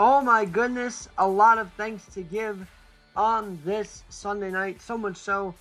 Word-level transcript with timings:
Oh 0.00 0.20
my 0.20 0.44
goodness, 0.44 1.08
a 1.18 1.26
lot 1.26 1.58
of 1.58 1.72
thanks 1.72 2.06
to 2.14 2.22
give 2.22 2.70
on 3.16 3.58
this 3.64 4.04
Sunday 4.08 4.48
night. 4.48 4.80
So 4.80 4.96
much 4.96 5.16
so, 5.16 5.56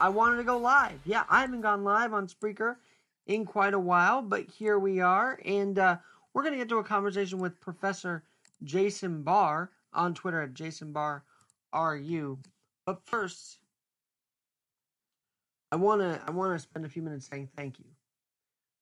I 0.00 0.08
wanted 0.08 0.38
to 0.38 0.42
go 0.42 0.58
live. 0.58 0.98
Yeah, 1.04 1.22
I 1.30 1.40
haven't 1.40 1.60
gone 1.60 1.84
live 1.84 2.12
on 2.12 2.26
Spreaker 2.26 2.74
in 3.28 3.44
quite 3.44 3.74
a 3.74 3.78
while, 3.78 4.22
but 4.22 4.44
here 4.50 4.80
we 4.80 4.98
are. 4.98 5.38
And 5.44 5.78
uh, 5.78 5.98
we're 6.34 6.42
going 6.42 6.54
to 6.54 6.58
get 6.58 6.68
to 6.70 6.78
a 6.78 6.82
conversation 6.84 7.38
with 7.38 7.60
Professor 7.60 8.24
Jason 8.64 9.22
Barr 9.22 9.70
on 9.92 10.14
Twitter 10.14 10.42
at 10.42 10.54
Jason 10.54 10.92
Barr 10.92 11.22
RU. 11.72 12.40
But 12.86 13.06
first, 13.06 13.58
I 15.70 15.76
want 15.76 16.00
to 16.00 16.20
I 16.26 16.32
want 16.32 16.52
to 16.52 16.58
spend 16.58 16.86
a 16.86 16.88
few 16.88 17.02
minutes 17.02 17.28
saying 17.28 17.50
thank 17.56 17.78
you. 17.78 17.84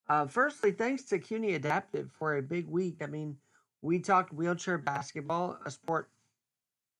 Uh, 0.08 0.27
firstly, 0.27 0.70
thanks 0.70 1.02
to 1.02 1.19
CUNY 1.19 1.56
Adaptive 1.56 2.10
for 2.19 2.38
a 2.38 2.42
big 2.42 2.66
week. 2.69 3.02
I 3.02 3.06
mean, 3.06 3.36
we 3.85 3.99
talked 3.99 4.33
wheelchair 4.33 4.79
basketball, 4.79 5.59
a 5.67 5.71
sport 5.71 6.09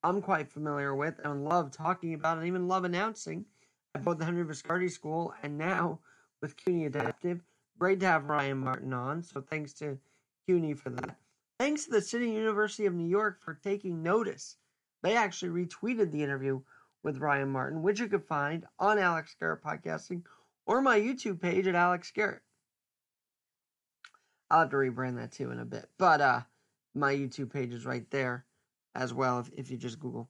I'm 0.03 0.21
quite 0.21 0.53
familiar 0.53 0.95
with 0.95 1.19
and 1.25 1.43
love 1.43 1.71
talking 1.71 2.13
about 2.13 2.37
and 2.37 2.47
even 2.47 2.69
love 2.69 2.85
announcing 2.85 3.47
at 3.95 4.05
both 4.05 4.19
the 4.19 4.27
Henry 4.27 4.45
Viscardi 4.45 4.91
School 4.91 5.33
and 5.43 5.57
now 5.57 6.01
with 6.43 6.59
CUNY 6.59 6.85
Adaptive. 6.85 7.41
Great 7.79 8.01
to 8.01 8.07
have 8.07 8.27
Ryan 8.27 8.59
Martin 8.59 8.93
on, 8.93 9.23
so 9.23 9.41
thanks 9.41 9.73
to 9.75 9.99
CUNY 10.47 10.75
for 10.75 10.91
that. 10.91 11.17
Thanks 11.59 11.87
to 11.87 11.91
the 11.91 12.03
City 12.03 12.29
University 12.29 12.85
of 12.85 12.93
New 12.93 13.09
York 13.09 13.41
for 13.41 13.55
taking 13.55 14.03
notice. 14.03 14.59
They 15.03 15.17
actually 15.17 15.65
retweeted 15.65 16.11
the 16.11 16.23
interview 16.23 16.61
with 17.03 17.17
Ryan 17.17 17.49
Martin, 17.49 17.83
which 17.83 17.99
you 17.99 18.09
could 18.09 18.25
find 18.25 18.67
on 18.79 18.99
Alex 18.99 19.35
Garrett 19.41 19.65
Podcasting 19.65 20.23
or 20.67 20.83
my 20.83 21.01
YouTube 21.01 21.41
page 21.41 21.67
at 21.67 21.75
Alex 21.75 22.11
Garrett. 22.11 22.43
I'll 24.51 24.61
have 24.61 24.71
to 24.71 24.77
rebrand 24.77 25.17
that 25.17 25.33
too 25.33 25.51
in 25.51 25.59
a 25.59 25.65
bit. 25.65 25.89
But 25.97 26.21
uh 26.21 26.41
my 26.95 27.13
YouTube 27.15 27.53
page 27.53 27.73
is 27.73 27.87
right 27.87 28.09
there 28.11 28.45
as 28.95 29.13
well 29.13 29.41
if, 29.41 29.51
if 29.57 29.71
you 29.71 29.77
just 29.77 29.99
Google. 29.99 30.29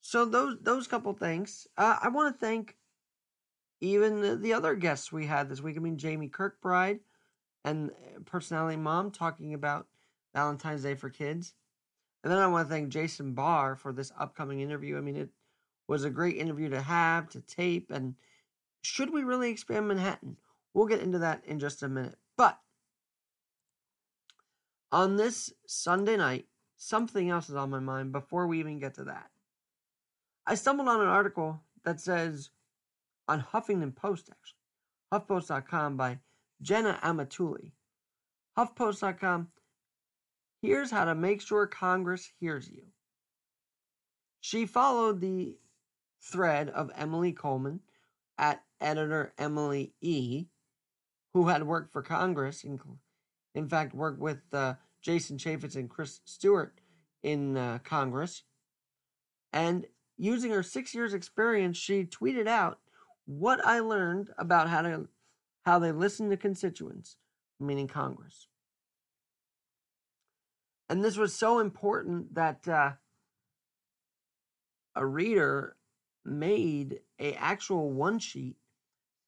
So 0.00 0.24
those 0.24 0.56
those 0.60 0.86
couple 0.86 1.12
things. 1.12 1.66
Uh, 1.76 1.98
I 2.00 2.08
want 2.08 2.34
to 2.34 2.40
thank 2.40 2.76
even 3.80 4.20
the, 4.20 4.36
the 4.36 4.52
other 4.52 4.74
guests 4.74 5.12
we 5.12 5.26
had 5.26 5.48
this 5.48 5.60
week. 5.60 5.76
I 5.76 5.80
mean 5.80 5.98
Jamie 5.98 6.28
Kirkbride 6.28 7.00
and 7.64 7.90
uh, 7.90 8.20
Personality 8.24 8.76
Mom 8.76 9.10
talking 9.10 9.54
about 9.54 9.86
Valentine's 10.34 10.82
Day 10.82 10.94
for 10.94 11.10
kids. 11.10 11.54
And 12.22 12.32
then 12.32 12.38
I 12.38 12.46
want 12.46 12.68
to 12.68 12.74
thank 12.74 12.88
Jason 12.88 13.32
Barr 13.32 13.76
for 13.76 13.92
this 13.92 14.12
upcoming 14.18 14.60
interview. 14.60 14.96
I 14.96 15.00
mean 15.00 15.16
it 15.16 15.30
was 15.88 16.04
a 16.04 16.10
great 16.10 16.36
interview 16.36 16.68
to 16.70 16.80
have, 16.80 17.28
to 17.30 17.40
tape, 17.40 17.90
and 17.90 18.14
should 18.82 19.12
we 19.12 19.24
really 19.24 19.50
expand 19.50 19.88
Manhattan? 19.88 20.36
We'll 20.74 20.86
get 20.86 21.00
into 21.00 21.18
that 21.18 21.44
in 21.44 21.58
just 21.58 21.82
a 21.82 21.88
minute. 21.88 22.16
But 22.36 22.58
on 24.92 25.16
this 25.16 25.52
Sunday 25.66 26.16
night, 26.16 26.46
something 26.76 27.28
else 27.28 27.48
is 27.48 27.56
on 27.56 27.70
my 27.70 27.80
mind 27.80 28.12
before 28.12 28.46
we 28.46 28.60
even 28.60 28.78
get 28.78 28.94
to 28.94 29.04
that. 29.04 29.30
I 30.46 30.54
stumbled 30.54 30.88
on 30.88 31.00
an 31.00 31.08
article 31.08 31.60
that 31.84 32.00
says 32.00 32.50
on 33.26 33.42
Huffington 33.42 33.94
Post, 33.94 34.30
actually, 34.30 34.58
HuffPost.com 35.12 35.96
by 35.96 36.20
Jenna 36.62 36.98
Amatulli. 37.02 37.72
HuffPost.com, 38.56 39.48
here's 40.62 40.90
how 40.90 41.04
to 41.04 41.14
make 41.14 41.42
sure 41.42 41.66
Congress 41.66 42.32
hears 42.40 42.68
you. 42.68 42.84
She 44.40 44.66
followed 44.66 45.20
the 45.20 45.58
thread 46.22 46.70
of 46.70 46.90
Emily 46.96 47.32
Coleman 47.32 47.80
at 48.38 48.62
editor 48.80 49.32
Emily 49.36 49.92
E., 50.00 50.46
who 51.34 51.48
had 51.48 51.64
worked 51.64 51.92
for 51.92 52.02
Congress, 52.02 52.64
in, 52.64 52.80
in 53.58 53.68
fact, 53.68 53.92
worked 53.92 54.20
with 54.20 54.38
uh, 54.52 54.74
Jason 55.02 55.36
Chaffetz 55.36 55.74
and 55.74 55.90
Chris 55.90 56.20
Stewart 56.24 56.80
in 57.24 57.56
uh, 57.56 57.78
Congress. 57.82 58.44
And 59.52 59.86
using 60.16 60.52
her 60.52 60.62
six 60.62 60.94
years' 60.94 61.12
experience, 61.12 61.76
she 61.76 62.04
tweeted 62.04 62.46
out 62.46 62.78
what 63.26 63.64
I 63.66 63.80
learned 63.80 64.30
about 64.38 64.68
how 64.68 64.82
to 64.82 65.08
how 65.64 65.78
they 65.78 65.92
listen 65.92 66.30
to 66.30 66.36
constituents, 66.36 67.16
meaning 67.60 67.88
Congress. 67.88 68.46
And 70.88 71.04
this 71.04 71.18
was 71.18 71.34
so 71.34 71.58
important 71.58 72.34
that 72.36 72.66
uh, 72.66 72.92
a 74.94 75.04
reader 75.04 75.76
made 76.24 77.00
a 77.18 77.34
actual 77.34 77.90
one 77.90 78.18
sheet 78.18 78.56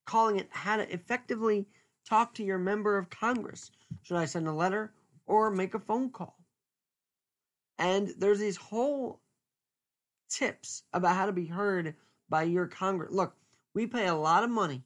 calling 0.07 0.39
it 0.39 0.49
how 0.51 0.77
to 0.77 0.91
effectively 0.95 1.67
talk 2.11 2.35
to 2.35 2.45
your 2.45 2.59
member 2.59 2.99
of 2.99 3.09
Congress. 3.09 3.71
Should 4.03 4.17
I 4.17 4.25
send 4.25 4.49
a 4.49 4.53
letter 4.53 4.93
or 5.27 5.51
make 5.51 5.75
a 5.75 5.79
phone 5.79 6.11
call? 6.11 6.37
And 7.79 8.13
there's 8.19 8.41
these 8.41 8.57
whole 8.57 9.21
tips 10.29 10.83
about 10.93 11.17
how 11.17 11.27
to 11.27 11.33
be 11.33 11.47
heard 11.47 11.95
by 12.29 12.43
your 12.43 12.67
Congress. 12.67 13.13
Look, 13.13 13.35
we 13.75 13.87
pay 13.87 14.09
a 14.09 14.15
lot 14.15 14.45
of 14.45 14.51
money 14.51 14.83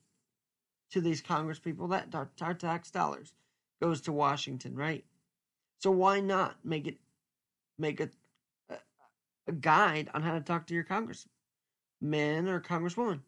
to 0.91 1.01
these 1.01 1.23
Congress 1.23 1.59
people. 1.59 1.89
That 1.89 2.15
our 2.15 2.55
tax 2.55 2.91
dollars 2.91 3.33
goes 3.83 4.03
to 4.03 4.13
Washington, 4.13 4.77
right? 4.77 5.05
So 5.79 5.91
why 5.91 6.21
not 6.21 6.57
make 6.63 6.87
it 6.87 6.99
make 7.79 8.01
a 8.01 8.11
a, 8.69 8.77
a 9.49 9.53
guide 9.53 10.11
on 10.15 10.23
how 10.23 10.35
to 10.35 10.41
talk 10.41 10.67
to 10.67 10.75
your 10.75 10.85
congressman 10.85 11.29
or 12.49 12.61
congresswoman? 12.61 13.21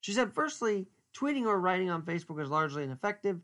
She 0.00 0.12
said, 0.12 0.32
firstly, 0.32 0.86
tweeting 1.16 1.46
or 1.46 1.58
writing 1.58 1.90
on 1.90 2.02
Facebook 2.02 2.40
is 2.42 2.50
largely 2.50 2.84
ineffective. 2.84 3.40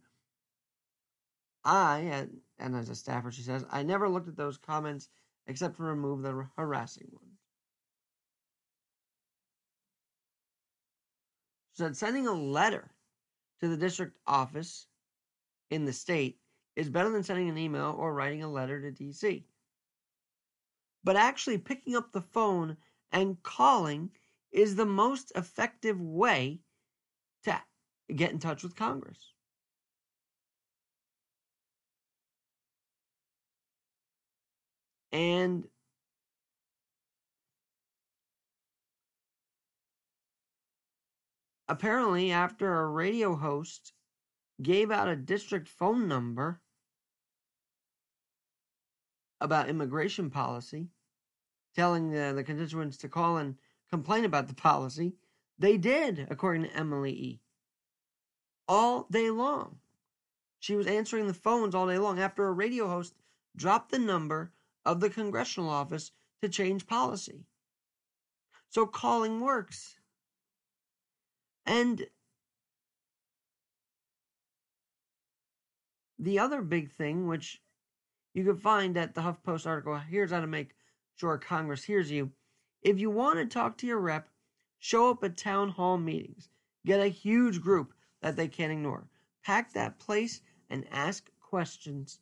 I, 1.64 2.26
and 2.58 2.76
as 2.76 2.88
a 2.88 2.94
staffer, 2.94 3.30
she 3.30 3.42
says, 3.42 3.64
I 3.70 3.82
never 3.82 4.08
looked 4.08 4.28
at 4.28 4.36
those 4.36 4.58
comments 4.58 5.08
except 5.46 5.76
to 5.76 5.82
remove 5.82 6.22
the 6.22 6.46
harassing 6.56 7.08
ones. 7.12 7.38
She 11.74 11.82
said, 11.82 11.96
sending 11.96 12.26
a 12.26 12.32
letter 12.32 12.90
to 13.60 13.68
the 13.68 13.76
district 13.76 14.18
office 14.26 14.86
in 15.70 15.84
the 15.84 15.92
state 15.92 16.38
is 16.76 16.90
better 16.90 17.10
than 17.10 17.22
sending 17.22 17.48
an 17.48 17.58
email 17.58 17.94
or 17.96 18.12
writing 18.12 18.42
a 18.42 18.50
letter 18.50 18.80
to 18.80 19.02
DC. 19.02 19.44
But 21.04 21.16
actually 21.16 21.58
picking 21.58 21.96
up 21.96 22.12
the 22.12 22.20
phone 22.20 22.76
and 23.12 23.42
calling 23.42 24.10
is 24.50 24.74
the 24.74 24.86
most 24.86 25.32
effective 25.34 26.00
way 26.00 26.60
to 27.44 27.60
get 28.14 28.32
in 28.32 28.38
touch 28.38 28.62
with 28.62 28.76
Congress. 28.76 29.32
And 35.12 35.68
apparently, 41.68 42.32
after 42.32 42.80
a 42.80 42.86
radio 42.86 43.36
host 43.36 43.92
gave 44.62 44.90
out 44.90 45.08
a 45.08 45.16
district 45.16 45.68
phone 45.68 46.08
number 46.08 46.60
about 49.40 49.68
immigration 49.68 50.30
policy, 50.30 50.88
telling 51.74 52.10
the, 52.10 52.32
the 52.34 52.44
constituents 52.44 52.96
to 52.98 53.08
call 53.08 53.36
and 53.36 53.56
complain 53.90 54.24
about 54.24 54.48
the 54.48 54.54
policy, 54.70 55.14
They 55.62 55.78
did, 55.78 56.26
according 56.28 56.64
to 56.64 56.74
Emily 56.76 57.12
E. 57.12 57.40
All 58.66 59.06
day 59.12 59.30
long. 59.30 59.78
She 60.58 60.74
was 60.74 60.88
answering 60.88 61.28
the 61.28 61.34
phones 61.34 61.72
all 61.72 61.86
day 61.86 61.98
long 61.98 62.18
after 62.18 62.44
a 62.44 62.52
radio 62.52 62.88
host 62.88 63.14
dropped 63.54 63.92
the 63.92 64.00
number 64.00 64.50
of 64.84 64.98
the 64.98 65.08
congressional 65.08 65.70
office 65.70 66.10
to 66.42 66.48
change 66.48 66.88
policy. 66.88 67.44
So 68.70 68.86
calling 68.86 69.40
works. 69.40 70.00
And 71.64 72.06
the 76.18 76.40
other 76.40 76.60
big 76.60 76.90
thing, 76.90 77.28
which 77.28 77.62
you 78.34 78.42
can 78.42 78.56
find 78.56 78.96
at 78.96 79.14
the 79.14 79.20
HuffPost 79.20 79.68
article, 79.68 79.96
here's 79.96 80.32
how 80.32 80.40
to 80.40 80.48
make 80.48 80.74
sure 81.14 81.38
Congress 81.38 81.84
hears 81.84 82.10
you. 82.10 82.32
If 82.82 82.98
you 82.98 83.10
want 83.10 83.38
to 83.38 83.46
talk 83.46 83.78
to 83.78 83.86
your 83.86 84.00
rep, 84.00 84.28
show 84.82 85.10
up 85.10 85.22
at 85.22 85.36
town 85.36 85.68
hall 85.68 85.96
meetings. 85.96 86.48
Get 86.84 86.98
a 86.98 87.06
huge 87.06 87.60
group 87.60 87.94
that 88.20 88.34
they 88.34 88.48
can't 88.48 88.72
ignore. 88.72 89.06
Pack 89.44 89.72
that 89.74 90.00
place 90.00 90.40
and 90.68 90.84
ask 90.90 91.30
questions. 91.40 92.18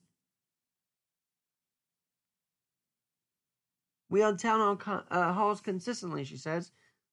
We 4.11 4.21
held 4.21 4.39
town 4.39 4.79
hall 4.79 5.05
uh, 5.11 5.33
halls 5.33 5.63
consistently, 5.63 6.23
she 6.25 6.37
says, 6.37 6.71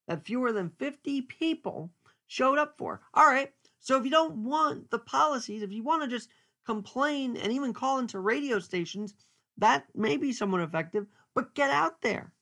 that 0.08 0.26
fewer 0.26 0.52
than 0.52 0.70
50 0.70 1.22
people 1.22 1.94
showed 2.28 2.58
up 2.58 2.78
for. 2.78 3.00
All 3.14 3.28
right, 3.28 3.54
so 3.80 3.98
if 3.98 4.04
you 4.04 4.12
don't 4.12 4.44
want 4.44 4.90
the 4.90 5.00
policies, 5.00 5.62
if 5.62 5.72
you 5.72 5.82
want 5.82 6.04
to 6.04 6.10
just 6.10 6.28
complain 6.66 7.38
and 7.38 7.54
even 7.54 7.74
call 7.74 8.00
into 8.00 8.20
radio 8.20 8.60
stations, 8.60 9.16
that 9.58 9.86
may 9.96 10.18
be 10.18 10.34
somewhat 10.34 10.60
effective, 10.60 11.08
but 11.34 11.56
get 11.56 11.70
out 11.70 12.02
there 12.02 12.34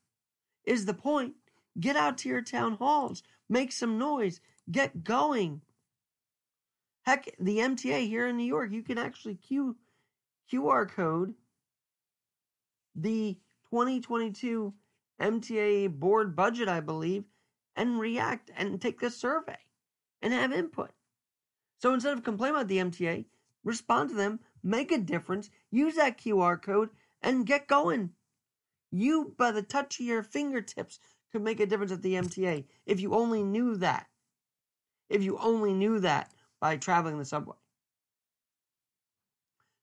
is 0.65 0.85
the 0.85 0.93
point. 0.95 1.35
Get 1.79 1.95
out 1.95 2.17
to 2.19 2.29
your 2.29 2.41
town 2.41 2.73
halls, 2.73 3.23
make 3.49 3.71
some 3.71 3.97
noise, 3.97 4.39
get 4.71 5.03
going. 5.03 5.61
Heck, 7.03 7.25
the 7.39 7.57
MTA 7.57 8.07
here 8.07 8.27
in 8.27 8.37
New 8.37 8.45
York, 8.45 8.71
you 8.71 8.81
can 8.81 8.97
actually 8.97 9.35
Q, 9.35 9.75
QR 10.51 10.89
code 10.89 11.35
the 12.95 13.37
2022 13.71 14.73
MTA 15.21 15.89
board 15.89 16.35
budget, 16.35 16.67
I 16.67 16.79
believe, 16.79 17.25
and 17.75 17.99
react 17.99 18.51
and 18.55 18.81
take 18.81 18.99
the 18.99 19.09
survey 19.09 19.57
and 20.21 20.33
have 20.33 20.53
input. 20.53 20.91
So 21.79 21.93
instead 21.93 22.13
of 22.13 22.23
complaining 22.23 22.55
about 22.55 22.67
the 22.67 22.77
MTA, 22.77 23.25
respond 23.63 24.09
to 24.09 24.15
them, 24.15 24.39
make 24.63 24.91
a 24.91 24.97
difference, 24.97 25.49
use 25.71 25.95
that 25.95 26.17
QR 26.17 26.61
code, 26.61 26.89
and 27.21 27.45
get 27.45 27.67
going. 27.67 28.11
You, 28.91 29.33
by 29.37 29.51
the 29.51 29.61
touch 29.61 29.99
of 29.99 30.05
your 30.05 30.23
fingertips, 30.23 30.99
could 31.35 31.43
make 31.43 31.59
a 31.59 31.65
difference 31.65 31.91
at 31.91 32.01
the 32.01 32.13
MTA 32.13 32.63
if 32.85 33.01
you 33.01 33.13
only 33.13 33.43
knew 33.43 33.75
that. 33.75 34.07
If 35.09 35.21
you 35.21 35.37
only 35.37 35.73
knew 35.73 35.99
that 35.99 36.31
by 36.61 36.77
traveling 36.77 37.19
the 37.19 37.25
subway. 37.25 37.57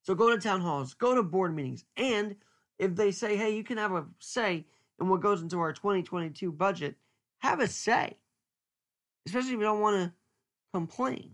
So 0.02 0.14
go 0.14 0.34
to 0.34 0.40
town 0.40 0.62
halls, 0.62 0.94
go 0.94 1.14
to 1.14 1.22
board 1.22 1.54
meetings, 1.54 1.84
and 1.94 2.36
if 2.78 2.96
they 2.96 3.10
say, 3.10 3.36
hey, 3.36 3.54
you 3.54 3.62
can 3.62 3.76
have 3.76 3.92
a 3.92 4.06
say 4.18 4.64
in 4.98 5.10
what 5.10 5.20
goes 5.20 5.42
into 5.42 5.60
our 5.60 5.74
2022 5.74 6.50
budget, 6.50 6.96
have 7.40 7.60
a 7.60 7.68
say. 7.68 8.16
Especially 9.26 9.52
if 9.52 9.58
you 9.58 9.64
don't 9.64 9.80
want 9.80 9.96
to 9.96 10.12
complain. 10.72 11.32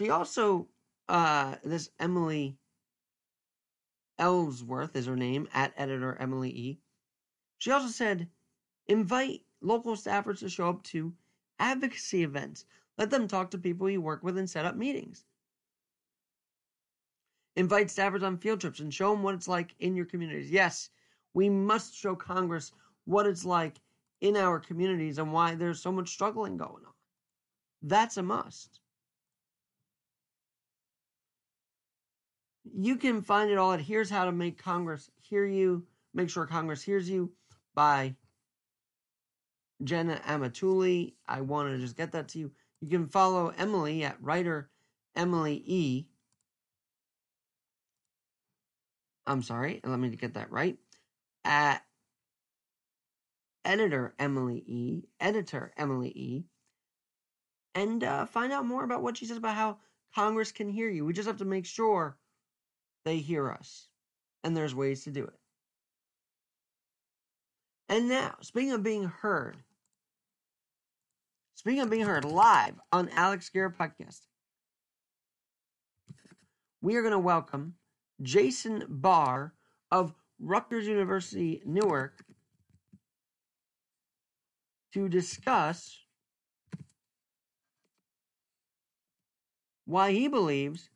She 0.00 0.08
also, 0.08 0.66
uh, 1.10 1.56
this 1.62 1.90
Emily 1.98 2.56
Ellsworth 4.18 4.96
is 4.96 5.04
her 5.04 5.14
name, 5.14 5.46
at 5.52 5.74
editor 5.76 6.16
Emily 6.18 6.48
E. 6.48 6.80
She 7.58 7.70
also 7.70 7.88
said, 7.88 8.30
invite 8.86 9.42
local 9.60 9.96
staffers 9.96 10.38
to 10.38 10.48
show 10.48 10.70
up 10.70 10.82
to 10.84 11.12
advocacy 11.58 12.22
events. 12.22 12.64
Let 12.96 13.10
them 13.10 13.28
talk 13.28 13.50
to 13.50 13.58
people 13.58 13.90
you 13.90 14.00
work 14.00 14.22
with 14.22 14.38
and 14.38 14.48
set 14.48 14.64
up 14.64 14.74
meetings. 14.74 15.26
Invite 17.56 17.88
staffers 17.88 18.22
on 18.22 18.38
field 18.38 18.62
trips 18.62 18.80
and 18.80 18.94
show 18.94 19.10
them 19.10 19.22
what 19.22 19.34
it's 19.34 19.48
like 19.48 19.74
in 19.80 19.94
your 19.94 20.06
communities. 20.06 20.50
Yes, 20.50 20.88
we 21.34 21.50
must 21.50 21.94
show 21.94 22.16
Congress 22.16 22.72
what 23.04 23.26
it's 23.26 23.44
like 23.44 23.82
in 24.22 24.34
our 24.38 24.60
communities 24.60 25.18
and 25.18 25.30
why 25.30 25.54
there's 25.54 25.82
so 25.82 25.92
much 25.92 26.08
struggling 26.08 26.56
going 26.56 26.86
on. 26.86 26.94
That's 27.82 28.16
a 28.16 28.22
must. 28.22 28.79
You 32.72 32.96
can 32.96 33.22
find 33.22 33.50
it 33.50 33.58
all 33.58 33.72
at 33.72 33.80
Here's 33.80 34.10
How 34.10 34.24
to 34.24 34.32
Make 34.32 34.62
Congress 34.62 35.10
Hear 35.20 35.44
You, 35.44 35.86
Make 36.14 36.30
Sure 36.30 36.46
Congress 36.46 36.82
Hears 36.82 37.08
You 37.08 37.32
by 37.74 38.14
Jenna 39.82 40.20
Amatulli. 40.26 41.14
I 41.26 41.40
wanted 41.40 41.72
to 41.72 41.78
just 41.78 41.96
get 41.96 42.12
that 42.12 42.28
to 42.28 42.38
you. 42.38 42.52
You 42.80 42.88
can 42.88 43.08
follow 43.08 43.52
Emily 43.56 44.04
at 44.04 44.22
writer 44.22 44.70
Emily 45.16 45.62
E. 45.66 46.06
I'm 49.26 49.42
sorry, 49.42 49.80
let 49.84 49.98
me 49.98 50.08
get 50.10 50.34
that 50.34 50.50
right. 50.50 50.76
At 51.44 51.82
editor 53.64 54.14
Emily 54.18 54.62
E. 54.66 55.02
Editor 55.20 55.72
Emily 55.76 56.12
E. 56.14 56.44
And 57.74 58.02
uh, 58.02 58.26
find 58.26 58.52
out 58.52 58.66
more 58.66 58.84
about 58.84 59.02
what 59.02 59.16
she 59.16 59.26
says 59.26 59.36
about 59.36 59.54
how 59.54 59.78
Congress 60.14 60.52
can 60.52 60.68
hear 60.68 60.88
you. 60.88 61.04
We 61.04 61.12
just 61.12 61.28
have 61.28 61.38
to 61.38 61.44
make 61.44 61.66
sure 61.66 62.16
they 63.04 63.18
hear 63.18 63.50
us. 63.50 63.88
And 64.42 64.56
there's 64.56 64.74
ways 64.74 65.04
to 65.04 65.10
do 65.10 65.24
it. 65.24 65.38
And 67.88 68.08
now, 68.08 68.36
speaking 68.40 68.72
of 68.72 68.82
being 68.82 69.04
heard, 69.04 69.56
speaking 71.54 71.82
of 71.82 71.90
being 71.90 72.06
heard 72.06 72.24
live 72.24 72.80
on 72.92 73.08
Alex 73.10 73.50
Garrett 73.50 73.76
Podcast, 73.76 74.20
we 76.80 76.96
are 76.96 77.02
going 77.02 77.12
to 77.12 77.18
welcome 77.18 77.74
Jason 78.22 78.84
Barr 78.88 79.52
of 79.90 80.14
Rutgers 80.38 80.86
University 80.86 81.60
Newark 81.66 82.24
to 84.94 85.08
discuss 85.08 85.98
why 89.84 90.12
he 90.12 90.28
believes, 90.28 90.88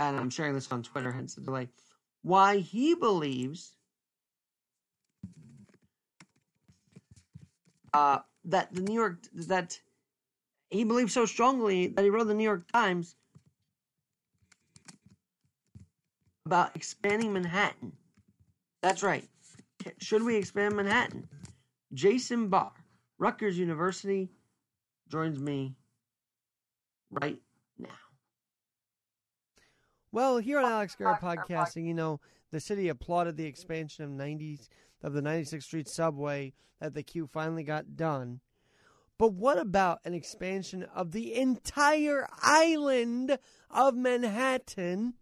and 0.00 0.18
I'm 0.18 0.30
sharing 0.30 0.54
this 0.54 0.72
on 0.72 0.82
Twitter, 0.82 1.12
hence 1.12 1.34
the 1.34 1.42
delay, 1.42 1.68
why 2.22 2.58
he 2.58 2.94
believes 2.94 3.76
uh, 7.92 8.20
that 8.46 8.74
the 8.74 8.80
New 8.80 8.94
York 8.94 9.18
that 9.34 9.78
he 10.70 10.84
believes 10.84 11.12
so 11.12 11.26
strongly 11.26 11.88
that 11.88 12.02
he 12.02 12.10
wrote 12.10 12.26
the 12.26 12.34
New 12.34 12.44
York 12.44 12.66
Times 12.72 13.14
about 16.46 16.74
expanding 16.74 17.32
Manhattan. 17.32 17.92
That's 18.82 19.02
right. 19.02 19.28
Should 19.98 20.22
we 20.22 20.36
expand 20.36 20.76
Manhattan? 20.76 21.28
Jason 21.92 22.48
Barr, 22.48 22.72
Rutgers 23.18 23.58
University, 23.58 24.30
joins 25.08 25.38
me 25.38 25.74
right. 27.10 27.38
Well, 30.12 30.38
here 30.38 30.58
on 30.58 30.64
Alex 30.64 30.96
Garrett 30.96 31.20
Podcasting, 31.20 31.86
you 31.86 31.94
know, 31.94 32.20
the 32.50 32.58
city 32.58 32.88
applauded 32.88 33.36
the 33.36 33.46
expansion 33.46 34.04
of 34.04 34.10
90s 34.10 34.68
of 35.04 35.12
the 35.12 35.20
96th 35.20 35.62
Street 35.62 35.88
subway 35.88 36.52
that 36.80 36.94
the 36.94 37.04
Q 37.04 37.28
finally 37.28 37.62
got 37.62 37.96
done. 37.96 38.40
But 39.18 39.34
what 39.34 39.56
about 39.56 40.00
an 40.04 40.12
expansion 40.12 40.82
of 40.82 41.12
the 41.12 41.34
entire 41.34 42.26
island 42.42 43.38
of 43.70 43.94
Manhattan, 43.94 45.14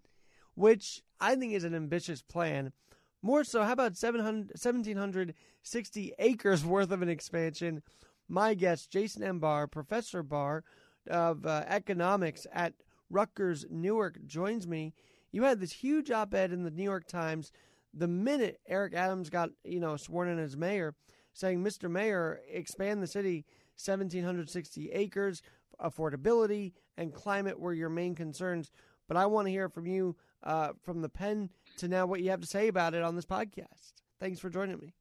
which 0.54 1.02
I 1.20 1.34
think 1.34 1.52
is 1.52 1.64
an 1.64 1.74
ambitious 1.74 2.22
plan? 2.22 2.72
More 3.20 3.44
so, 3.44 3.64
how 3.64 3.72
about 3.72 3.96
700, 3.96 4.52
1,760 4.52 6.14
acres 6.18 6.64
worth 6.64 6.92
of 6.92 7.02
an 7.02 7.10
expansion? 7.10 7.82
My 8.26 8.54
guest, 8.54 8.90
Jason 8.90 9.22
M. 9.22 9.38
Barr, 9.38 9.66
Professor 9.66 10.22
Barr 10.22 10.64
of 11.10 11.44
uh, 11.44 11.64
Economics 11.66 12.46
at 12.52 12.72
Rutgers 13.10 13.64
Newark, 13.70 14.24
joins 14.26 14.66
me. 14.66 14.94
You 15.30 15.44
had 15.44 15.60
this 15.60 15.72
huge 15.72 16.10
op 16.10 16.34
ed 16.34 16.52
in 16.52 16.64
the 16.64 16.70
New 16.70 16.82
York 16.82 17.06
Times 17.06 17.52
the 17.94 18.08
minute 18.08 18.60
Eric 18.66 18.94
Adams 18.94 19.30
got, 19.30 19.50
you 19.64 19.80
know, 19.80 19.96
sworn 19.96 20.28
in 20.28 20.38
as 20.38 20.56
mayor, 20.56 20.94
saying, 21.32 21.62
Mr. 21.62 21.90
Mayor, 21.90 22.40
expand 22.50 23.02
the 23.02 23.06
city 23.06 23.44
1,760 23.82 24.90
acres, 24.90 25.42
affordability, 25.80 26.72
and 26.96 27.14
climate 27.14 27.58
were 27.58 27.72
your 27.72 27.88
main 27.88 28.14
concerns. 28.14 28.70
But 29.06 29.16
I 29.16 29.26
want 29.26 29.46
to 29.46 29.52
hear 29.52 29.68
from 29.68 29.86
you 29.86 30.16
uh, 30.42 30.70
from 30.82 31.00
the 31.00 31.08
pen 31.08 31.50
to 31.78 31.88
now 31.88 32.06
what 32.06 32.20
you 32.20 32.30
have 32.30 32.40
to 32.40 32.46
say 32.46 32.68
about 32.68 32.94
it 32.94 33.02
on 33.02 33.16
this 33.16 33.24
podcast. 33.24 33.92
Thanks 34.20 34.40
for 34.40 34.50
joining 34.50 34.78
me. 34.78 34.94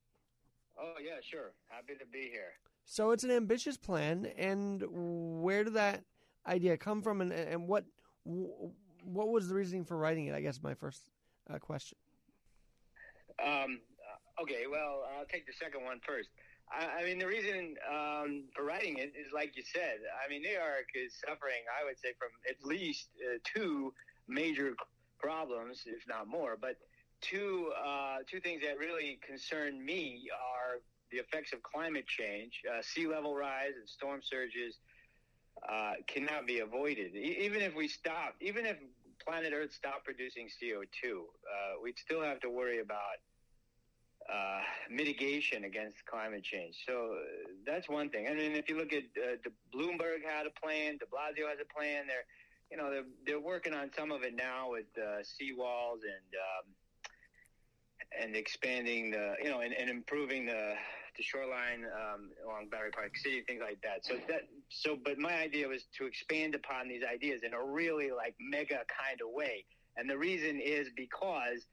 Oh, 0.80 0.94
yeah, 1.04 1.20
sure. 1.22 1.54
Happy 1.70 1.94
to 2.00 2.06
be 2.06 2.30
here. 2.32 2.54
So 2.86 3.12
it's 3.12 3.24
an 3.24 3.32
ambitious 3.32 3.78
plan, 3.78 4.28
and 4.38 4.84
where 5.42 5.64
did 5.64 5.74
that 5.74 6.04
idea 6.48 6.78
come 6.78 7.02
from, 7.02 7.20
and, 7.20 7.34
and 7.34 7.68
what 7.68 7.84
what 9.04 9.30
was 9.30 9.48
the 9.48 9.56
reasoning 9.56 9.86
for 9.86 9.98
writing 9.98 10.28
it? 10.28 10.36
I 10.36 10.42
guess 10.42 10.62
my 10.62 10.74
first 10.74 11.02
uh, 11.50 11.58
question. 11.60 11.98
Um, 13.44 13.80
uh, 14.38 14.42
okay, 14.44 14.66
well, 14.70 15.04
I'll 15.18 15.26
take 15.26 15.46
the 15.46 15.54
second 15.54 15.84
one 15.84 16.00
first. 16.06 16.30
I, 16.72 17.02
I 17.02 17.06
mean, 17.06 17.20
the 17.20 17.28
reason 17.28 17.76
um, 17.90 18.44
for 18.56 18.64
writing 18.64 18.98
it 18.98 19.14
is 19.16 19.32
like 19.34 19.56
you 19.56 19.64
said. 19.64 20.00
I 20.26 20.30
mean, 20.30 20.42
New 20.42 20.52
York 20.52 20.90
is 20.96 21.14
suffering, 21.26 21.64
I 21.80 21.86
would 21.86 22.00
say, 22.00 22.10
from 22.20 22.30
at 22.50 22.66
least 22.66 23.10
uh, 23.22 23.38
two 23.44 23.94
major 24.28 24.74
problems, 25.20 25.84
if 25.86 26.04
not 26.08 26.28
more. 26.28 26.58
But 26.60 26.76
two 27.22 27.72
uh, 27.84 28.18
two 28.30 28.40
things 28.40 28.62
that 28.64 28.78
really 28.78 29.20
concern 29.26 29.84
me 29.84 30.28
are 30.34 30.82
the 31.12 31.18
effects 31.18 31.54
of 31.54 31.64
climate 31.64 32.06
change, 32.06 32.62
uh, 32.70 32.82
sea 32.82 33.08
level 33.08 33.36
rise, 33.36 33.74
and 33.80 33.88
storm 33.88 34.20
surges. 34.22 34.78
Uh, 35.68 35.94
cannot 36.08 36.46
be 36.46 36.60
avoided. 36.60 37.16
E- 37.16 37.38
even 37.42 37.62
if 37.62 37.76
we 37.76 37.88
stop, 37.88 38.36
even 38.40 38.66
if 38.66 38.78
planet 39.26 39.54
Earth 39.54 39.74
stopped 39.74 40.06
producing 40.06 40.48
CO2, 40.48 41.12
uh, 41.12 41.22
we'd 41.84 41.98
still 41.98 42.22
have 42.22 42.40
to 42.42 42.50
worry 42.50 42.80
about 42.80 43.20
uh, 44.32 44.60
mitigation 44.90 45.64
against 45.66 46.06
climate 46.06 46.44
change. 46.44 46.76
So 46.88 46.94
uh, 46.94 47.50
that's 47.66 47.90
one 47.90 48.10
thing. 48.10 48.28
I 48.28 48.34
mean, 48.34 48.54
if 48.54 48.70
you 48.70 48.78
look 48.78 48.94
at 48.94 49.04
uh, 49.18 49.38
the 49.44 49.52
Bloomberg 49.76 50.24
had 50.24 50.46
a 50.46 50.60
plan, 50.62 50.98
De 50.98 51.06
Blasio 51.06 51.50
has 51.50 51.60
a 51.62 51.74
plan. 51.74 52.08
They're, 52.08 52.26
you 52.72 52.78
know, 52.78 52.92
they're 52.92 53.10
they're 53.26 53.40
working 53.40 53.74
on 53.74 53.90
some 53.98 54.12
of 54.12 54.24
it 54.24 54.36
now 54.36 54.72
with 54.72 54.86
uh, 54.98 55.24
seawalls 55.24 56.04
and 56.04 56.30
um, 56.36 56.74
and 58.22 58.36
expanding 58.36 59.12
the, 59.12 59.34
you 59.44 59.50
know, 59.50 59.60
and, 59.60 59.74
and 59.74 59.90
improving 59.90 60.46
the 60.46 60.74
the 61.18 61.24
shoreline 61.24 61.86
um, 61.86 62.30
along 62.46 62.70
Battery 62.70 62.92
Park 62.92 63.18
City, 63.18 63.42
things 63.48 63.62
like 63.62 63.82
that. 63.82 64.06
So 64.06 64.16
that 64.28 64.42
so, 64.70 64.98
but 65.04 65.18
my 65.18 65.34
idea 65.34 65.68
was 65.68 65.84
to 65.98 66.06
expand 66.06 66.56
upon 66.56 66.88
these 66.88 67.04
ideas 67.04 67.42
in 67.44 67.54
a 67.54 67.64
really 67.64 68.12
like 68.12 68.36
mega 68.40 68.86
kind 68.88 69.20
of 69.22 69.34
way. 69.34 69.66
And 69.98 70.10
the 70.10 70.18
reason 70.18 70.60
is 70.62 70.90
because 70.96 71.66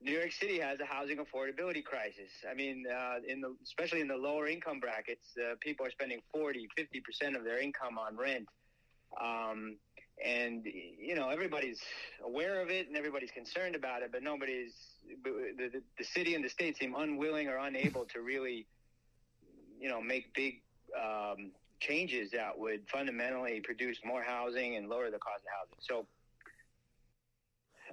New 0.00 0.12
York 0.12 0.32
City 0.32 0.58
has 0.60 0.80
a 0.80 0.84
housing 0.84 1.18
affordability 1.18 1.84
crisis. 1.84 2.30
I 2.48 2.54
mean, 2.54 2.84
uh, 2.86 3.16
in 3.26 3.40
the 3.40 3.56
especially 3.62 4.00
in 4.00 4.08
the 4.08 4.16
lower 4.16 4.46
income 4.46 4.80
brackets, 4.80 5.26
uh, 5.38 5.54
people 5.60 5.86
are 5.86 5.90
spending 5.90 6.20
40, 6.32 6.68
50 6.76 7.00
percent 7.00 7.36
of 7.36 7.44
their 7.44 7.58
income 7.58 7.98
on 7.98 8.16
rent. 8.16 8.46
Um, 9.20 9.76
and 10.24 10.64
you 10.64 11.14
know 11.16 11.28
everybody's 11.28 11.80
aware 12.24 12.60
of 12.62 12.70
it 12.70 12.86
and 12.86 12.96
everybody's 12.96 13.32
concerned 13.32 13.74
about 13.74 14.02
it, 14.02 14.10
but 14.12 14.22
nobody's 14.22 14.74
the, 15.24 15.70
the, 15.72 15.82
the 15.98 16.04
city 16.04 16.34
and 16.34 16.44
the 16.44 16.48
state 16.48 16.76
seem 16.76 16.94
unwilling 16.96 17.48
or 17.48 17.58
unable 17.58 18.04
to 18.06 18.20
really, 18.20 18.66
you 19.80 19.88
know, 19.88 20.00
make 20.00 20.32
big 20.34 20.60
um, 20.98 21.50
changes 21.80 22.30
that 22.30 22.58
would 22.58 22.82
fundamentally 22.90 23.60
produce 23.60 23.98
more 24.04 24.22
housing 24.22 24.76
and 24.76 24.88
lower 24.88 25.10
the 25.10 25.18
cost 25.18 25.42
of 25.42 25.50
housing. 25.58 25.78
So, 25.80 26.06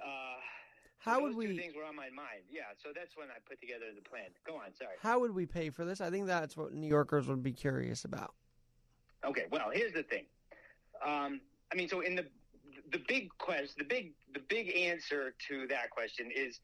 uh, 0.02 0.40
How 0.98 1.20
would 1.20 1.34
we- 1.34 1.56
things 1.56 1.74
were 1.74 1.84
on 1.84 1.96
my 1.96 2.10
mind. 2.10 2.44
Yeah, 2.50 2.62
so 2.82 2.90
that's 2.94 3.16
when 3.16 3.28
I 3.28 3.38
put 3.48 3.60
together 3.60 3.86
the 3.94 4.08
plan. 4.08 4.30
Go 4.46 4.56
on, 4.56 4.74
sorry. 4.74 4.96
How 5.00 5.18
would 5.18 5.32
we 5.34 5.46
pay 5.46 5.70
for 5.70 5.84
this? 5.84 6.00
I 6.00 6.10
think 6.10 6.26
that's 6.26 6.56
what 6.56 6.72
New 6.72 6.88
Yorkers 6.88 7.28
would 7.28 7.42
be 7.42 7.52
curious 7.52 8.04
about. 8.04 8.34
Okay, 9.24 9.46
well, 9.50 9.70
here's 9.72 9.92
the 9.92 10.02
thing. 10.02 10.24
Um, 11.04 11.40
I 11.70 11.74
mean, 11.74 11.88
so 11.88 12.00
in 12.00 12.14
the 12.14 12.26
the 12.90 12.98
big 13.08 13.30
question, 13.38 13.74
the 13.78 13.84
big 13.84 14.12
the 14.34 14.40
big 14.48 14.74
answer 14.76 15.34
to 15.48 15.66
that 15.68 15.90
question 15.90 16.30
is 16.34 16.60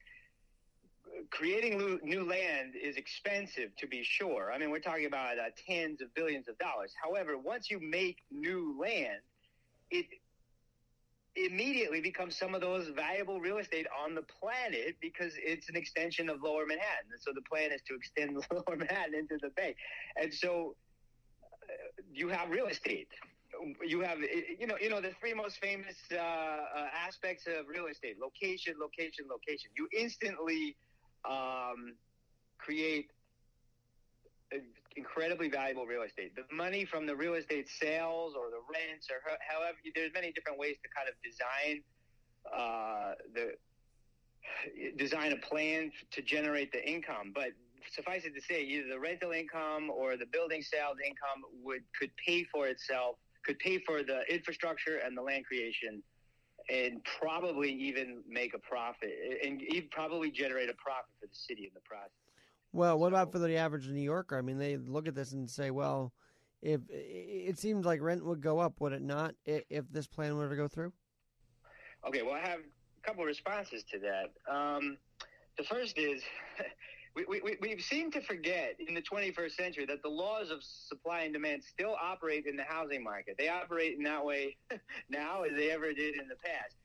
creating 1.31 1.99
new, 2.03 2.23
land 2.23 2.73
is 2.81 2.97
expensive 2.97 3.75
to 3.77 3.87
be 3.87 4.03
sure. 4.03 4.51
I 4.51 4.57
mean, 4.57 4.69
we're 4.69 4.79
talking 4.79 5.05
about 5.05 5.39
uh, 5.39 5.49
tens 5.67 6.01
of 6.01 6.13
billions 6.13 6.47
of 6.47 6.57
dollars. 6.57 6.93
However, 7.01 7.37
once 7.37 7.69
you 7.69 7.79
make 7.79 8.17
new 8.31 8.77
land, 8.79 9.21
it 9.91 10.05
immediately 11.35 12.01
becomes 12.01 12.37
some 12.37 12.53
of 12.53 12.61
those 12.61 12.89
valuable 12.89 13.39
real 13.39 13.57
estate 13.57 13.87
on 14.03 14.15
the 14.15 14.23
planet 14.23 14.95
because 15.01 15.33
it's 15.37 15.69
an 15.69 15.75
extension 15.75 16.29
of 16.29 16.41
Lower 16.43 16.65
Manhattan. 16.65 17.11
So 17.19 17.31
the 17.33 17.41
plan 17.41 17.71
is 17.71 17.81
to 17.87 17.95
extend 17.95 18.35
Lower 18.51 18.75
Manhattan 18.77 19.15
into 19.15 19.37
the 19.41 19.49
Bay, 19.55 19.75
and 20.21 20.33
so 20.33 20.75
uh, 21.63 22.01
you 22.11 22.29
have 22.29 22.49
real 22.49 22.67
estate 22.67 23.07
you 23.83 24.01
have 24.01 24.19
you 24.59 24.67
know 24.67 24.75
you 24.79 24.89
know 24.89 25.01
the 25.01 25.11
three 25.19 25.33
most 25.33 25.57
famous 25.57 25.95
uh, 26.13 26.17
uh, 26.17 26.87
aspects 27.05 27.47
of 27.47 27.67
real 27.67 27.87
estate 27.87 28.15
location 28.21 28.75
location 28.79 29.25
location 29.29 29.71
you 29.75 29.87
instantly 29.97 30.75
um, 31.25 31.95
create 32.57 33.09
incredibly 34.95 35.49
valuable 35.49 35.85
real 35.85 36.03
estate. 36.03 36.33
The 36.35 36.43
money 36.53 36.85
from 36.85 37.05
the 37.05 37.15
real 37.15 37.35
estate 37.35 37.67
sales 37.69 38.33
or 38.35 38.49
the 38.49 38.61
rents 38.67 39.07
or 39.09 39.17
however 39.47 39.77
there's 39.95 40.13
many 40.13 40.31
different 40.31 40.59
ways 40.59 40.75
to 40.83 40.89
kind 40.89 41.07
of 41.07 41.15
design 41.23 41.83
uh, 42.55 43.13
the 43.35 43.53
design 44.97 45.31
a 45.31 45.37
plan 45.37 45.91
to 46.11 46.21
generate 46.21 46.71
the 46.71 46.83
income. 46.89 47.31
But 47.33 47.49
suffice 47.93 48.25
it 48.25 48.33
to 48.35 48.41
say 48.41 48.63
either 48.63 48.87
the 48.89 48.99
rental 48.99 49.31
income 49.31 49.89
or 49.89 50.17
the 50.17 50.25
building 50.25 50.61
sales 50.61 50.97
income 51.03 51.43
would 51.63 51.81
could 51.99 52.11
pay 52.25 52.45
for 52.51 52.67
itself 52.67 53.15
could 53.45 53.59
pay 53.59 53.79
for 53.79 54.03
the 54.03 54.21
infrastructure 54.29 54.97
and 54.97 55.17
the 55.17 55.21
land 55.21 55.45
creation 55.45 56.03
and 56.69 57.03
probably 57.03 57.71
even 57.71 58.21
make 58.27 58.53
a 58.53 58.59
profit 58.59 59.09
and 59.43 59.61
even 59.61 59.89
probably 59.89 60.31
generate 60.31 60.69
a 60.69 60.73
profit 60.73 61.09
for 61.19 61.27
the 61.27 61.35
city 61.35 61.63
in 61.63 61.71
the 61.73 61.81
process. 61.81 62.11
Well, 62.71 62.99
what 62.99 63.07
about 63.07 63.31
for 63.31 63.39
the 63.39 63.55
average 63.55 63.87
New 63.87 64.01
Yorker? 64.01 64.37
I 64.37 64.41
mean, 64.41 64.59
they 64.59 64.77
look 64.77 65.07
at 65.07 65.15
this 65.15 65.31
and 65.31 65.49
say, 65.49 65.71
well, 65.71 66.13
if 66.61 66.81
it 66.89 67.57
seems 67.57 67.85
like 67.85 68.01
rent 68.01 68.23
would 68.23 68.41
go 68.41 68.59
up, 68.59 68.79
would 68.79 68.93
it 68.93 69.01
not, 69.01 69.33
if 69.45 69.85
this 69.91 70.07
plan 70.07 70.35
were 70.35 70.49
to 70.49 70.55
go 70.55 70.67
through? 70.67 70.93
Okay, 72.07 72.21
well, 72.21 72.35
I 72.35 72.39
have 72.39 72.59
a 72.59 73.07
couple 73.07 73.23
of 73.23 73.27
responses 73.27 73.83
to 73.91 73.99
that. 73.99 74.53
Um, 74.53 74.97
the 75.57 75.63
first 75.63 75.97
is 75.97 76.21
we, 77.27 77.41
we, 77.41 77.57
we- 77.61 77.79
seem 77.81 78.11
to 78.11 78.21
forget 78.21 78.75
in 78.79 78.93
the 78.93 79.01
21st 79.01 79.51
century 79.51 79.85
that 79.85 80.01
the 80.03 80.09
laws 80.09 80.51
of 80.51 80.63
supply 80.63 81.21
and 81.21 81.33
demand 81.33 81.63
still 81.63 81.95
operate 82.01 82.45
in 82.45 82.55
the 82.57 82.63
housing 82.63 83.03
market. 83.03 83.35
They 83.37 83.49
operate 83.49 83.97
in 83.97 84.03
that 84.03 84.25
way 84.25 84.57
now 85.09 85.43
as 85.43 85.51
they 85.53 85.71
ever 85.71 85.93
did 85.93 86.15
in 86.19 86.27
the 86.27 86.35
past. 86.37 86.75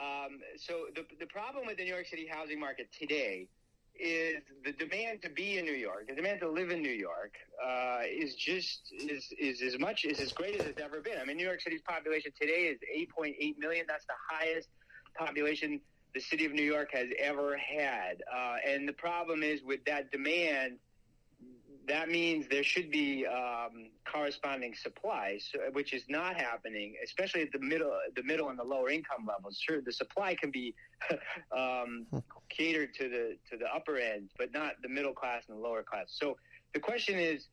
Um, 0.00 0.40
so 0.56 0.86
the, 0.94 1.06
the 1.18 1.26
problem 1.26 1.66
with 1.66 1.76
the 1.78 1.84
New 1.84 1.92
York 1.94 2.06
City 2.06 2.26
housing 2.26 2.60
market 2.60 2.88
today 2.92 3.48
is 3.94 4.42
the 4.64 4.72
demand 4.72 5.22
to 5.22 5.30
be 5.30 5.58
in 5.58 5.64
New 5.64 5.72
York, 5.74 6.08
the 6.08 6.14
demand 6.14 6.40
to 6.40 6.50
live 6.50 6.70
in 6.70 6.82
New 6.82 6.90
York, 6.92 7.34
uh, 7.62 8.00
is 8.06 8.34
just 8.36 8.92
is 8.92 9.32
is 9.38 9.62
as 9.62 9.78
much 9.78 10.04
is 10.04 10.20
as 10.20 10.32
great 10.32 10.54
as 10.56 10.64
it's 10.64 10.80
ever 10.80 11.00
been. 11.02 11.18
I 11.20 11.24
mean, 11.24 11.36
New 11.36 11.44
York 11.44 11.60
City's 11.60 11.82
population 11.82 12.32
today 12.40 12.68
is 12.68 12.80
8.8 13.18 13.58
million. 13.58 13.86
That's 13.88 14.06
the 14.06 14.14
highest 14.30 14.70
population 15.18 15.80
the 16.14 16.20
city 16.20 16.44
of 16.44 16.52
New 16.52 16.62
York 16.62 16.90
has 16.92 17.08
ever 17.18 17.56
had. 17.56 18.22
Uh, 18.32 18.56
and 18.66 18.88
the 18.88 18.92
problem 18.92 19.42
is 19.42 19.62
with 19.62 19.84
that 19.86 20.10
demand, 20.10 20.78
that 21.88 22.08
means 22.08 22.46
there 22.48 22.62
should 22.62 22.90
be 22.90 23.26
um, 23.26 23.90
corresponding 24.10 24.74
supply, 24.74 25.38
so, 25.40 25.58
which 25.72 25.92
is 25.92 26.04
not 26.08 26.36
happening, 26.36 26.94
especially 27.02 27.42
at 27.42 27.52
the 27.52 27.58
middle, 27.58 27.92
the 28.14 28.22
middle 28.22 28.48
and 28.50 28.58
the 28.58 28.64
lower 28.64 28.90
income 28.90 29.26
levels. 29.26 29.58
Sure, 29.58 29.80
the 29.80 29.92
supply 29.92 30.34
can 30.34 30.50
be 30.50 30.74
um, 31.56 32.06
catered 32.48 32.94
to 32.94 33.08
the 33.08 33.36
to 33.50 33.56
the 33.56 33.66
upper 33.74 33.96
end, 33.96 34.30
but 34.38 34.52
not 34.52 34.74
the 34.82 34.88
middle 34.88 35.12
class 35.12 35.44
and 35.48 35.58
the 35.58 35.62
lower 35.62 35.82
class. 35.82 36.06
So 36.08 36.36
the 36.74 36.80
question 36.80 37.18
is, 37.18 37.48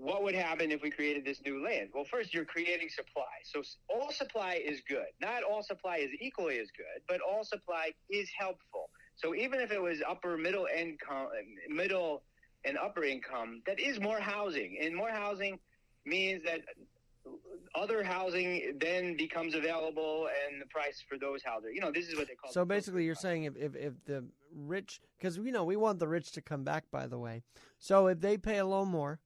what 0.00 0.22
would 0.22 0.34
happen 0.34 0.70
if 0.70 0.82
we 0.82 0.90
created 0.90 1.24
this 1.24 1.42
new 1.44 1.62
land? 1.62 1.90
Well, 1.94 2.04
first, 2.04 2.32
you're 2.32 2.46
creating 2.46 2.88
supply. 2.88 3.22
So 3.44 3.62
all 3.88 4.10
supply 4.10 4.54
is 4.64 4.80
good. 4.88 5.06
Not 5.20 5.42
all 5.42 5.62
supply 5.62 5.98
is 5.98 6.10
equally 6.20 6.58
as 6.58 6.68
good, 6.74 7.02
but 7.06 7.20
all 7.20 7.44
supply 7.44 7.90
is 8.08 8.30
helpful. 8.36 8.88
So 9.16 9.34
even 9.34 9.60
if 9.60 9.70
it 9.70 9.80
was 9.80 9.98
upper 10.08 10.38
middle 10.38 10.66
income, 10.74 11.28
middle 11.68 12.22
and 12.64 12.78
upper 12.78 13.04
income, 13.04 13.62
that 13.66 13.78
is 13.78 14.00
more 14.00 14.18
housing, 14.20 14.78
and 14.82 14.96
more 14.96 15.10
housing 15.10 15.58
means 16.06 16.42
that 16.44 16.60
other 17.74 18.02
housing 18.02 18.78
then 18.80 19.18
becomes 19.18 19.54
available, 19.54 20.28
and 20.48 20.62
the 20.62 20.66
price 20.66 21.04
for 21.06 21.18
those 21.18 21.42
houses. 21.42 21.70
You 21.74 21.82
know, 21.82 21.92
this 21.92 22.08
is 22.08 22.16
what 22.16 22.26
they 22.26 22.34
call. 22.34 22.50
So 22.50 22.64
basically, 22.64 23.04
you're 23.04 23.14
saying 23.14 23.44
if, 23.44 23.56
if, 23.56 23.76
if 23.76 23.92
the 24.06 24.24
rich, 24.54 25.02
because 25.18 25.36
you 25.36 25.52
know 25.52 25.64
we 25.64 25.76
want 25.76 25.98
the 25.98 26.08
rich 26.08 26.32
to 26.32 26.40
come 26.40 26.64
back. 26.64 26.84
By 26.90 27.06
the 27.06 27.18
way, 27.18 27.42
so 27.78 28.06
if 28.06 28.20
they 28.20 28.38
pay 28.38 28.56
a 28.56 28.64
little 28.64 28.86
more, 28.86 29.20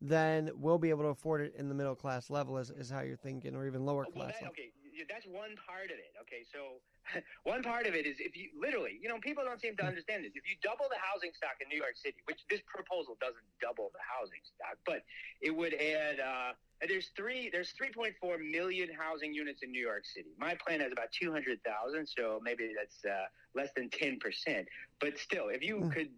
then 0.00 0.50
we'll 0.54 0.78
be 0.78 0.90
able 0.90 1.02
to 1.02 1.08
afford 1.08 1.40
it 1.40 1.54
in 1.56 1.68
the 1.68 1.74
middle 1.74 1.94
class 1.94 2.30
level. 2.30 2.58
Is, 2.58 2.70
is 2.70 2.90
how 2.90 3.00
you're 3.00 3.16
thinking, 3.16 3.54
or 3.54 3.66
even 3.66 3.84
lower 3.84 4.04
Well, 4.04 4.26
class 4.26 4.34
that, 4.38 4.42
level. 4.42 4.52
okay, 4.52 4.70
that's 5.08 5.26
one 5.26 5.54
part 5.66 5.90
of 5.90 5.98
it. 5.98 6.12
Okay, 6.22 6.42
so 6.52 6.78
one 7.44 7.62
part 7.62 7.86
of 7.86 7.94
it 7.94 8.06
is 8.06 8.16
if 8.20 8.36
you 8.36 8.50
literally, 8.58 8.98
you 9.00 9.08
know, 9.08 9.18
people 9.20 9.44
don't 9.44 9.60
seem 9.60 9.76
to 9.76 9.84
understand 9.84 10.24
this. 10.24 10.32
If 10.34 10.48
you 10.48 10.56
double 10.62 10.86
the 10.90 11.00
housing 11.00 11.30
stock 11.34 11.58
in 11.60 11.68
New 11.68 11.78
York 11.78 11.96
City, 11.96 12.16
which 12.26 12.38
this 12.50 12.60
proposal 12.66 13.16
doesn't 13.20 13.44
double 13.60 13.90
the 13.92 14.02
housing 14.02 14.40
stock, 14.44 14.78
but 14.86 15.02
it 15.40 15.54
would 15.54 15.74
add. 15.74 16.20
Uh, 16.20 16.52
there's 16.86 17.10
three. 17.16 17.50
There's 17.50 17.74
3.4 17.74 18.14
million 18.38 18.88
housing 18.96 19.34
units 19.34 19.62
in 19.62 19.72
New 19.72 19.82
York 19.82 20.04
City. 20.06 20.30
My 20.38 20.54
plan 20.54 20.78
has 20.80 20.92
about 20.92 21.10
200,000, 21.10 21.58
so 22.06 22.38
maybe 22.42 22.70
that's 22.76 23.04
uh, 23.04 23.26
less 23.54 23.70
than 23.74 23.90
10 23.90 24.20
percent. 24.20 24.68
But 25.00 25.18
still, 25.18 25.48
if 25.48 25.62
you 25.62 25.90
could 25.92 26.10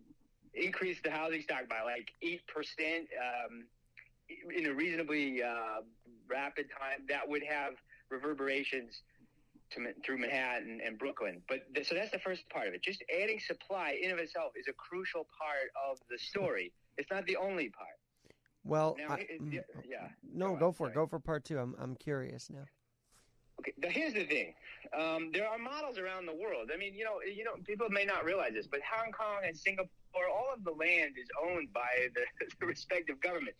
increase 0.54 0.98
the 1.02 1.10
housing 1.10 1.42
stock 1.42 1.68
by 1.68 1.82
like 1.82 2.12
eight 2.22 2.42
percent 2.46 3.06
um, 3.18 3.64
in 4.56 4.66
a 4.66 4.72
reasonably 4.74 5.42
uh, 5.42 5.82
rapid 6.28 6.66
time, 6.70 7.04
that 7.08 7.28
would 7.28 7.42
have 7.42 7.74
reverberations 8.10 9.02
to, 9.72 9.80
through 10.04 10.18
Manhattan 10.18 10.80
and 10.84 10.98
Brooklyn. 10.98 11.42
But 11.48 11.72
th- 11.74 11.88
so 11.88 11.94
that's 11.94 12.10
the 12.10 12.18
first 12.18 12.48
part 12.48 12.68
of 12.68 12.74
it. 12.74 12.82
Just 12.82 13.02
adding 13.22 13.38
supply 13.40 13.98
in 14.00 14.10
of 14.10 14.18
itself 14.18 14.52
is 14.56 14.66
a 14.68 14.72
crucial 14.72 15.26
part 15.38 15.70
of 15.88 15.98
the 16.10 16.18
story. 16.18 16.72
It's 16.98 17.10
not 17.10 17.26
the 17.26 17.36
only 17.36 17.70
part. 17.70 17.88
Well, 18.64 18.96
Now, 18.98 19.14
I- 19.14 19.26
it- 19.28 19.42
mm, 19.42 19.52
yeah, 19.88 20.08
no, 20.34 20.54
Go 20.54 20.58
go 20.58 20.72
for 20.72 20.88
it. 20.88 20.94
Go 20.94 21.06
for 21.06 21.18
part 21.18 21.44
two. 21.44 21.58
I'm 21.58 21.74
I'm 21.78 21.94
curious 21.96 22.50
now. 22.50 22.64
Okay, 23.60 23.72
now 23.78 23.88
here's 23.90 24.14
the 24.14 24.24
thing. 24.24 24.54
Um, 24.98 25.30
there 25.32 25.46
are 25.46 25.58
models 25.58 25.98
around 25.98 26.26
the 26.26 26.34
world. 26.34 26.70
I 26.72 26.76
mean, 26.78 26.94
you 26.94 27.04
know, 27.04 27.20
you 27.22 27.44
know, 27.44 27.52
people 27.64 27.88
may 27.90 28.04
not 28.04 28.24
realize 28.24 28.52
this, 28.54 28.66
but 28.66 28.80
Hong 28.90 29.12
Kong 29.12 29.42
and 29.46 29.56
Singapore, 29.56 29.88
all 30.14 30.52
of 30.54 30.64
the 30.64 30.72
land 30.72 31.14
is 31.20 31.28
owned 31.42 31.72
by 31.72 32.08
the, 32.14 32.46
the 32.60 32.66
respective 32.66 33.20
government. 33.20 33.56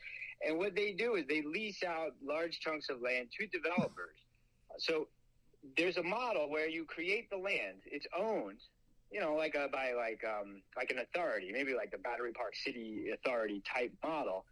And 0.46 0.58
what 0.58 0.74
they 0.74 0.92
do 0.92 1.16
is 1.16 1.26
they 1.28 1.42
lease 1.42 1.82
out 1.82 2.14
large 2.24 2.60
chunks 2.60 2.88
of 2.88 3.02
land 3.02 3.28
to 3.38 3.46
developers. 3.46 4.16
So 4.78 5.08
there's 5.76 5.98
a 5.98 6.02
model 6.02 6.48
where 6.48 6.68
you 6.68 6.84
create 6.84 7.28
the 7.30 7.36
land, 7.36 7.82
it's 7.84 8.06
owned, 8.16 8.60
you 9.10 9.20
know, 9.20 9.34
like 9.34 9.54
a, 9.54 9.68
by 9.68 9.92
like 9.92 10.24
um, 10.24 10.62
like 10.76 10.90
an 10.90 10.98
authority, 10.98 11.50
maybe 11.52 11.74
like 11.74 11.90
the 11.90 11.98
Battery 11.98 12.32
Park 12.32 12.54
City 12.54 13.10
Authority 13.12 13.62
type 13.70 13.92
model, 14.02 14.44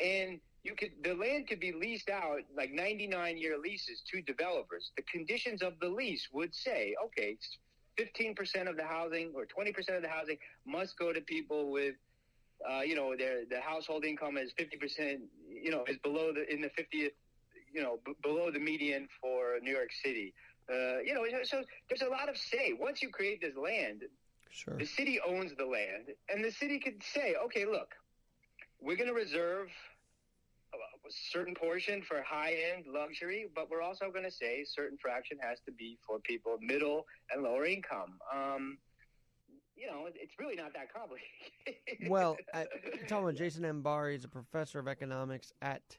and 0.00 0.38
you 0.62 0.74
could 0.74 0.92
the 1.02 1.14
land 1.14 1.48
could 1.48 1.60
be 1.60 1.72
leased 1.72 2.10
out 2.10 2.40
like 2.56 2.70
99 2.72 3.38
year 3.38 3.58
leases 3.58 4.02
to 4.12 4.20
developers. 4.22 4.92
The 4.96 5.02
conditions 5.02 5.62
of 5.62 5.74
the 5.80 5.88
lease 5.88 6.28
would 6.32 6.54
say, 6.54 6.94
okay, 7.06 7.36
15% 7.98 8.68
of 8.68 8.76
the 8.76 8.84
housing 8.84 9.32
or 9.34 9.44
20% 9.46 9.96
of 9.96 10.02
the 10.02 10.08
housing 10.08 10.36
must 10.66 10.98
go 10.98 11.12
to 11.12 11.20
people 11.20 11.70
with 11.70 11.94
uh, 12.68 12.80
you 12.80 12.94
know, 12.94 13.14
their 13.16 13.44
the 13.44 13.60
household 13.60 14.04
income 14.04 14.36
is 14.38 14.52
50%, 14.58 15.18
you 15.48 15.70
know, 15.70 15.84
is 15.88 15.98
below 15.98 16.32
the 16.32 16.50
in 16.52 16.60
the 16.62 16.68
50th, 16.68 17.10
you 17.72 17.82
know, 17.82 17.98
b- 18.06 18.14
below 18.22 18.50
the 18.50 18.58
median 18.58 19.08
for 19.20 19.58
New 19.62 19.72
York 19.72 19.90
City. 20.02 20.32
Uh, 20.70 20.98
you 21.04 21.12
know, 21.12 21.24
so 21.42 21.62
there's 21.88 22.00
a 22.02 22.08
lot 22.08 22.28
of 22.28 22.38
say. 22.38 22.72
Once 22.78 23.02
you 23.02 23.10
create 23.10 23.40
this 23.40 23.54
land, 23.56 24.02
Sure. 24.50 24.78
the 24.78 24.86
city 24.86 25.20
owns 25.26 25.52
the 25.58 25.64
land, 25.66 26.10
and 26.28 26.44
the 26.44 26.50
city 26.52 26.78
could 26.78 27.02
say, 27.02 27.34
okay, 27.44 27.66
look, 27.66 27.88
we're 28.80 28.96
going 28.96 29.08
to 29.08 29.14
reserve 29.14 29.68
certain 31.10 31.54
portion 31.54 32.02
for 32.02 32.22
high 32.22 32.56
end 32.74 32.84
luxury, 32.92 33.48
but 33.54 33.70
we're 33.70 33.82
also 33.82 34.10
going 34.10 34.24
to 34.24 34.30
say 34.30 34.62
a 34.62 34.66
certain 34.66 34.98
fraction 34.98 35.38
has 35.40 35.58
to 35.66 35.72
be 35.72 35.98
for 36.06 36.18
people 36.20 36.54
of 36.54 36.62
middle 36.62 37.06
and 37.32 37.42
lower 37.42 37.66
income. 37.66 38.18
Um, 38.34 38.78
you 39.76 39.86
know, 39.86 40.06
it's 40.14 40.38
really 40.38 40.54
not 40.54 40.72
that 40.74 40.92
complicated. 40.92 42.08
Well, 42.08 42.36
I, 42.52 42.66
talking 43.08 43.24
about 43.24 43.36
Jason 43.36 43.64
M. 43.64 43.82
Barr. 43.82 44.10
He's 44.10 44.24
a 44.24 44.28
professor 44.28 44.78
of 44.78 44.88
economics 44.88 45.52
at 45.60 45.98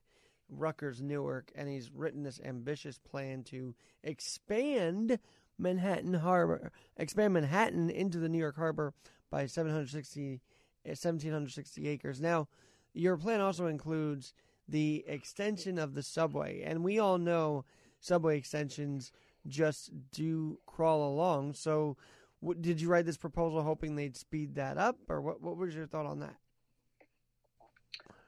Rutgers 0.49 1.01
Newark, 1.01 1.51
and 1.55 1.67
he's 1.67 1.91
written 1.91 2.23
this 2.23 2.39
ambitious 2.43 2.97
plan 2.97 3.43
to 3.45 3.75
expand 4.03 5.19
Manhattan 5.57 6.13
Harbor, 6.13 6.71
expand 6.97 7.33
Manhattan 7.33 7.89
into 7.89 8.17
the 8.17 8.29
New 8.29 8.37
York 8.37 8.55
Harbor 8.55 8.93
by 9.29 9.45
760, 9.45 10.41
eh, 10.85 10.89
1,760 10.89 11.87
acres. 11.87 12.21
Now, 12.21 12.47
your 12.93 13.17
plan 13.17 13.41
also 13.41 13.67
includes 13.67 14.33
the 14.67 15.03
extension 15.07 15.77
of 15.77 15.93
the 15.93 16.03
subway, 16.03 16.61
and 16.63 16.83
we 16.83 16.99
all 16.99 17.17
know 17.17 17.65
subway 17.99 18.37
extensions 18.37 19.11
just 19.47 19.91
do 20.11 20.59
crawl 20.65 21.07
along. 21.07 21.53
So, 21.53 21.97
w- 22.41 22.59
did 22.59 22.81
you 22.81 22.89
write 22.89 23.05
this 23.05 23.17
proposal 23.17 23.61
hoping 23.61 23.95
they'd 23.95 24.17
speed 24.17 24.55
that 24.55 24.77
up, 24.77 24.97
or 25.07 25.21
what? 25.21 25.41
What 25.41 25.57
was 25.57 25.75
your 25.75 25.85
thought 25.87 26.05
on 26.05 26.19
that? 26.19 26.35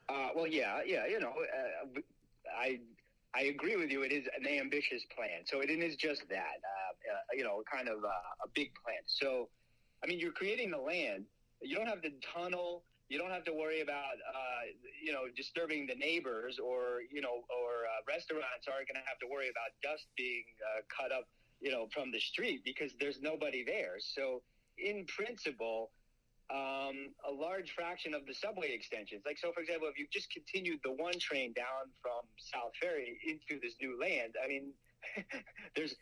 Uh, 0.10 0.30
well, 0.36 0.48
yeah, 0.48 0.80
yeah, 0.86 1.06
you 1.06 1.20
know, 1.20 1.34
uh, 1.34 2.00
I 2.58 2.80
I 3.34 3.44
agree 3.44 3.76
with 3.76 3.92
you. 3.92 4.04
It 4.04 4.12
is 4.12 4.26
an 4.40 4.48
ambitious 4.48 5.04
plan, 5.16 5.46
so 5.46 5.60
it 5.62 5.70
is 5.70 5.96
just 5.96 6.28
that, 6.30 6.38
uh, 6.64 7.14
uh, 7.14 7.36
you 7.36 7.44
know, 7.44 7.62
kind 7.72 7.90
of 7.90 8.04
uh, 8.04 8.46
a 8.46 8.48
big 8.56 8.72
plan. 8.84 9.00
So, 9.06 9.50
I 10.04 10.08
mean, 10.08 10.20
you're 10.20 10.32
creating 10.32 10.72
the 10.72 10.78
land. 10.78 11.26
You 11.62 11.76
don't 11.76 11.88
have 11.88 12.02
to 12.04 12.10
tunnel. 12.34 12.84
You 13.10 13.18
don't 13.18 13.32
have 13.32 13.46
to 13.46 13.54
worry 13.54 13.82
about, 13.82 14.20
uh, 14.20 14.68
you 15.02 15.14
know, 15.14 15.32
disturbing 15.36 15.88
the 15.88 15.96
neighbors, 15.96 16.60
or 16.60 17.02
you 17.12 17.22
know, 17.22 17.48
or 17.48 17.88
uh, 17.88 18.04
restaurants 18.08 18.68
aren't 18.68 18.88
going 18.88 19.00
to 19.00 19.08
have 19.08 19.20
to 19.20 19.28
worry 19.32 19.48
about 19.50 19.72
dust 19.82 20.08
being 20.18 20.44
uh, 20.60 20.82
cut 20.92 21.12
up, 21.12 21.28
you 21.62 21.72
know, 21.72 21.88
from 21.94 22.12
the 22.12 22.20
street 22.20 22.62
because 22.66 22.92
there's 23.00 23.22
nobody 23.22 23.64
there. 23.64 23.96
So, 24.00 24.42
in 24.78 25.06
principle, 25.06 25.92
um, 26.50 27.12
a 27.28 27.32
large 27.32 27.72
fraction 27.72 28.14
of 28.14 28.26
the 28.26 28.34
subway 28.34 28.72
extensions. 28.72 29.24
Like, 29.26 29.38
so 29.38 29.52
for 29.52 29.60
example, 29.60 29.88
if 29.90 29.98
you 29.98 30.08
just 30.12 30.32
continued 30.32 30.80
the 30.84 30.92
one 30.92 31.20
train 31.20 31.54
down 31.54 31.92
from 32.02 32.24
South 32.38 32.72
Ferry 32.82 33.20
into 33.28 33.60
this 33.62 33.76
new 33.82 34.00
land, 34.00 34.36
I 34.44 34.48
mean, 34.48 34.72
there's, 35.76 35.96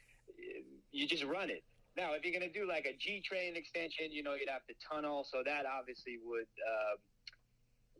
you 0.92 1.08
just 1.08 1.24
run 1.24 1.50
it. 1.50 1.64
Now, 1.98 2.14
if 2.14 2.24
you're 2.26 2.38
going 2.38 2.52
to 2.52 2.60
do 2.60 2.68
like 2.68 2.86
a 2.86 2.96
G 2.98 3.22
train 3.22 3.56
extension, 3.56 4.12
you 4.12 4.24
know, 4.24 4.34
you'd 4.34 4.50
have 4.50 4.66
to 4.68 4.74
tunnel. 4.88 5.26
So 5.30 5.42
that 5.46 5.66
obviously 5.66 6.18
would, 6.24 6.42
um, 6.42 6.98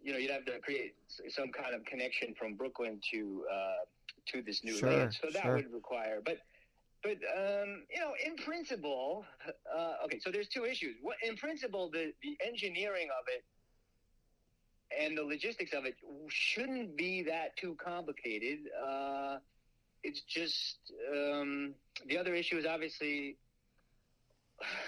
you 0.04 0.12
know, 0.12 0.20
you'd 0.20 0.32
have 0.32 0.46
to 0.46 0.60
create 0.60 0.96
some 1.30 1.50
kind 1.52 1.74
of 1.74 1.86
connection 1.86 2.36
from 2.38 2.56
Brooklyn 2.56 3.00
to, 3.12 3.46
uh, 3.52 3.86
to 4.34 4.42
this 4.42 4.64
new 4.64 4.78
Sure, 4.78 4.92
land. 4.92 5.18
So 5.22 5.30
that 5.32 5.44
sure. 5.44 5.56
would 5.56 5.74
require, 5.74 6.22
but 6.24 6.40
but 7.04 7.18
um, 7.38 7.84
you 7.92 8.00
know, 8.00 8.14
in 8.26 8.36
principle, 8.36 9.26
uh, 9.48 9.94
okay. 10.06 10.18
So 10.20 10.32
there's 10.32 10.48
two 10.48 10.66
issues. 10.66 10.96
What, 11.04 11.18
in 11.22 11.38
principle, 11.38 11.92
the 11.92 12.14
the 12.24 12.36
engineering 12.44 13.10
of 13.12 13.26
it 13.28 13.44
and 15.00 15.16
the 15.16 15.24
logistics 15.24 15.74
of 15.74 15.86
it 15.86 15.96
shouldn't 16.30 16.98
be 16.98 17.22
that 17.24 17.56
too 17.58 17.76
complicated. 17.84 18.60
Uh, 18.84 19.38
it's 20.04 20.22
just 20.22 20.78
um, 21.12 21.76
the 22.08 22.18
other 22.18 22.34
issue 22.34 22.58
is 22.58 22.66
obviously 22.66 23.38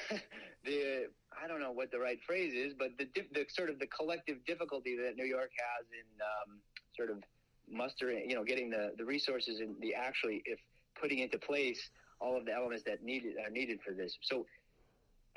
the 0.66 1.08
I 1.42 1.48
don't 1.48 1.60
know 1.60 1.72
what 1.72 1.92
the 1.92 2.00
right 2.00 2.20
phrase 2.26 2.54
is, 2.54 2.74
but 2.78 2.90
the 2.98 3.08
the 3.34 3.46
sort 3.50 3.70
of 3.70 3.80
the 3.80 3.88
collective 3.88 4.44
difficulty 4.46 4.96
that 4.98 5.16
New 5.16 5.26
York 5.26 5.52
has 5.58 5.86
in 5.92 6.08
um, 6.22 6.60
sort 6.96 7.10
of 7.10 7.24
mustering, 7.70 8.30
you 8.30 8.36
know, 8.36 8.44
getting 8.44 8.70
the 8.70 8.94
the 8.98 9.06
resources 9.06 9.60
and 9.60 9.76
the 9.82 9.94
actually 9.94 10.42
if 10.46 10.60
putting 11.00 11.20
into 11.20 11.38
place 11.38 11.80
all 12.20 12.36
of 12.36 12.46
the 12.46 12.54
elements 12.54 12.84
that 12.86 13.04
needed 13.04 13.36
are 13.44 13.50
needed 13.50 13.80
for 13.86 13.94
this. 13.94 14.18
So. 14.22 14.46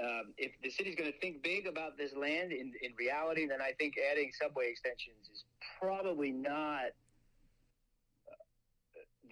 Um, 0.00 0.32
if 0.38 0.52
the 0.64 0.70
city's 0.70 0.96
going 0.96 1.12
to 1.12 1.18
think 1.18 1.42
big 1.42 1.66
about 1.66 1.98
this 1.98 2.16
land 2.16 2.52
in, 2.52 2.72
in 2.80 2.96
reality, 2.98 3.46
then 3.46 3.60
I 3.60 3.72
think 3.76 3.96
adding 4.00 4.32
subway 4.32 4.70
extensions 4.70 5.28
is 5.30 5.44
probably 5.78 6.32
not 6.32 6.96
uh, 8.24 8.40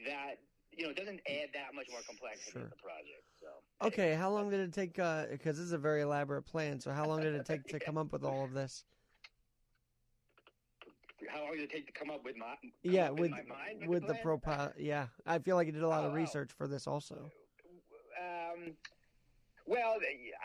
that 0.05 0.44
you 0.71 0.85
know 0.85 0.90
it 0.90 0.97
doesn't 0.97 1.21
add 1.25 1.49
that 1.55 1.73
much 1.73 1.87
more 1.88 2.05
complexity 2.05 2.53
Sure. 2.53 2.62
to 2.64 2.68
the 2.68 2.77
project. 2.77 3.25
Okay, 3.81 4.14
how 4.14 4.31
long 4.31 4.51
did 4.51 4.61
it 4.61 4.73
take? 4.73 4.95
Because 4.95 5.57
this 5.57 5.59
is 5.59 5.73
a 5.73 5.79
very 5.79 6.03
elaborate 6.03 6.43
plan. 6.43 6.81
So, 6.81 6.91
how 6.91 7.07
long 7.07 7.21
did 7.21 7.35
it 7.35 7.47
take 7.47 7.64
to 7.69 7.79
come 7.79 7.97
up 7.97 8.12
with 8.12 8.25
all 8.25 8.45
of 8.45 8.53
this? 8.53 8.85
how 11.29 11.43
long 11.43 11.53
did 11.53 11.62
it 11.62 11.71
take 11.71 11.87
to 11.87 11.93
come 11.93 12.11
up 12.11 12.25
with 12.25 12.37
my 12.37 12.55
Yeah, 12.83 13.11
with 13.11 13.31
my 13.31 13.43
mind 13.43 13.87
with 13.87 14.07
the, 14.07 14.14
the? 14.14 14.73
Yeah, 14.79 15.07
I 15.27 15.38
feel 15.38 15.57
like 15.57 15.67
you 15.67 15.73
did 15.73 15.83
a 15.83 15.88
lot 15.88 16.05
of 16.05 16.12
Oh, 16.12 16.14
oh. 16.14 16.17
research 16.17 16.51
for 16.57 16.67
this 16.67 16.87
also. 16.87 17.31
Um, 18.19 18.73
well, 19.67 19.97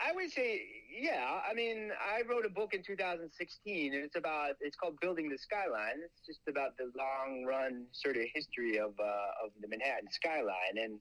I 0.04 0.12
would 0.12 0.30
say, 0.30 0.62
yeah. 1.00 1.40
I 1.48 1.54
mean, 1.54 1.90
I 1.98 2.22
wrote 2.28 2.44
a 2.44 2.50
book 2.50 2.74
in 2.74 2.82
2016, 2.82 3.94
and 3.94 4.04
it's 4.04 4.16
about 4.16 4.56
it's 4.60 4.76
called 4.76 5.00
Building 5.00 5.28
the 5.28 5.38
Skyline. 5.38 6.02
It's 6.04 6.20
just 6.26 6.40
about 6.48 6.76
the 6.76 6.90
long 6.96 7.44
run 7.44 7.86
sort 7.92 8.16
of 8.16 8.24
history 8.34 8.78
of 8.78 8.92
uh, 9.00 9.44
of 9.44 9.50
the 9.60 9.68
Manhattan 9.68 10.10
skyline, 10.10 10.76
and 10.76 10.98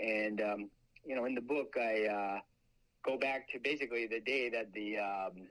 and 0.00 0.40
um, 0.40 0.70
you 1.08 1.16
know, 1.16 1.24
in 1.24 1.34
the 1.34 1.40
book, 1.40 1.74
I 1.80 2.06
uh, 2.06 2.38
go 3.04 3.18
back 3.18 3.48
to 3.52 3.58
basically 3.58 4.06
the 4.06 4.20
day 4.20 4.50
that 4.50 4.72
the 4.74 4.98
um, 4.98 5.48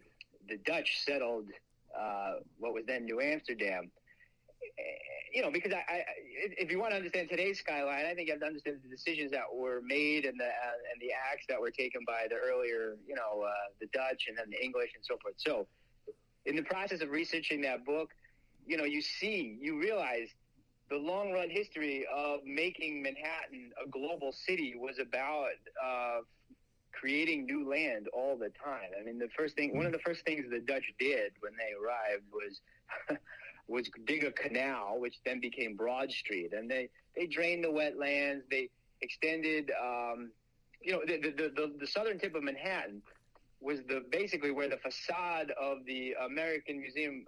the 0.47 0.57
Dutch 0.57 0.99
settled 1.03 1.47
uh, 1.99 2.33
what 2.59 2.73
was 2.73 2.83
then 2.85 3.05
New 3.05 3.19
Amsterdam. 3.19 3.89
Eh, 4.77 4.81
You 5.33 5.41
know, 5.43 5.51
because 5.51 5.73
I, 5.73 5.83
I, 5.95 5.97
if 6.63 6.71
you 6.71 6.79
want 6.79 6.91
to 6.91 6.97
understand 6.97 7.29
today's 7.29 7.59
skyline, 7.59 8.05
I 8.05 8.13
think 8.13 8.27
you 8.27 8.33
have 8.33 8.41
to 8.41 8.47
understand 8.53 8.77
the 8.83 8.89
decisions 8.89 9.29
that 9.31 9.47
were 9.53 9.81
made 9.83 10.25
and 10.29 10.39
the 10.39 10.51
uh, 10.67 10.91
and 10.91 10.97
the 11.01 11.11
acts 11.31 11.45
that 11.49 11.59
were 11.59 11.71
taken 11.71 12.01
by 12.07 12.21
the 12.29 12.37
earlier, 12.49 12.95
you 13.09 13.15
know, 13.15 13.33
uh, 13.41 13.51
the 13.81 13.87
Dutch 13.99 14.21
and 14.29 14.37
then 14.37 14.49
the 14.49 14.63
English 14.63 14.91
and 14.95 15.03
so 15.03 15.17
forth. 15.21 15.35
So, 15.37 15.67
in 16.45 16.55
the 16.55 16.63
process 16.63 17.01
of 17.01 17.09
researching 17.09 17.59
that 17.61 17.83
book, 17.83 18.09
you 18.65 18.77
know, 18.77 18.85
you 18.85 19.01
see, 19.01 19.57
you 19.59 19.79
realize 19.79 20.29
the 20.89 20.97
long 20.97 21.31
run 21.31 21.49
history 21.49 22.05
of 22.13 22.39
making 22.45 23.01
Manhattan 23.01 23.71
a 23.83 23.89
global 23.89 24.31
city 24.31 24.73
was 24.77 24.99
about 24.99 25.49
uh, 25.83 26.19
creating 26.93 27.45
new 27.45 27.69
land 27.69 28.07
all 28.13 28.37
the 28.37 28.49
time. 28.63 28.89
I 28.99 29.03
mean, 29.03 29.19
the 29.19 29.29
first 29.37 29.55
thing, 29.55 29.75
one 29.75 29.85
of 29.85 29.91
the 29.91 29.99
first 29.99 30.25
things 30.25 30.45
the 30.49 30.59
Dutch 30.59 30.85
did 30.99 31.33
when 31.41 31.53
they 31.57 31.73
arrived 31.73 32.23
was 32.31 32.61
was 33.67 33.89
dig 34.05 34.23
a 34.23 34.31
canal, 34.31 34.99
which 34.99 35.15
then 35.25 35.39
became 35.41 35.75
Broad 35.75 36.11
Street, 36.11 36.53
and 36.53 36.69
they 36.69 36.89
they 37.15 37.27
drained 37.27 37.63
the 37.63 37.69
wetlands. 37.69 38.41
They 38.49 38.69
extended, 39.01 39.71
um, 39.81 40.31
you 40.81 40.93
know, 40.93 41.01
the, 41.05 41.17
the 41.17 41.49
the 41.49 41.73
the 41.79 41.87
southern 41.87 42.17
tip 42.17 42.33
of 42.35 42.43
Manhattan 42.43 43.01
was 43.59 43.79
the 43.89 44.05
basically 44.09 44.51
where 44.51 44.69
the 44.69 44.77
facade 44.77 45.51
of 45.59 45.79
the 45.85 46.15
American 46.25 46.79
Museum, 46.79 47.25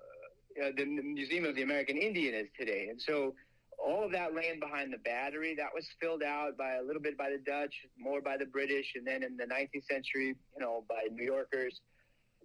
uh, 0.64 0.70
the 0.78 0.86
Museum 0.86 1.44
of 1.44 1.56
the 1.56 1.64
American 1.64 1.98
Indian 1.98 2.36
is 2.36 2.48
today, 2.58 2.88
and 2.90 3.02
so 3.02 3.34
all 3.84 4.04
of 4.04 4.12
that 4.12 4.34
land 4.36 4.60
behind 4.60 4.92
the 4.92 4.98
battery 4.98 5.56
that 5.56 5.70
was 5.74 5.88
filled 6.02 6.24
out 6.24 6.58
by 6.58 6.76
a 6.76 6.84
little 6.84 7.02
bit 7.02 7.18
by 7.18 7.30
the 7.30 7.38
Dutch, 7.38 7.74
more 7.98 8.22
by 8.22 8.38
the 8.38 8.46
British, 8.46 8.94
and 8.96 9.06
then 9.08 9.24
in 9.24 9.38
the 9.38 9.46
19th 9.46 9.86
century, 9.90 10.28
you 10.28 10.60
know, 10.60 10.84
by 10.90 11.08
New 11.12 11.24
Yorkers. 11.26 11.80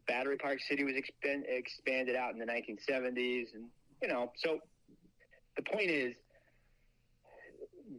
Battery 0.06 0.36
Park 0.36 0.60
City 0.60 0.84
was 0.84 0.94
expand, 0.96 1.44
expanded 1.48 2.14
out 2.14 2.32
in 2.34 2.38
the 2.38 2.44
1970s, 2.46 3.54
and 3.54 3.64
you 4.02 4.08
know, 4.08 4.30
so 4.36 4.58
the 5.56 5.62
point 5.62 5.90
is, 5.90 6.14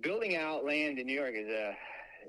building 0.01 0.35
out 0.35 0.63
land 0.65 0.99
in 0.99 1.07
New 1.07 1.15
York 1.15 1.33
is 1.35 1.49
a 1.49 1.73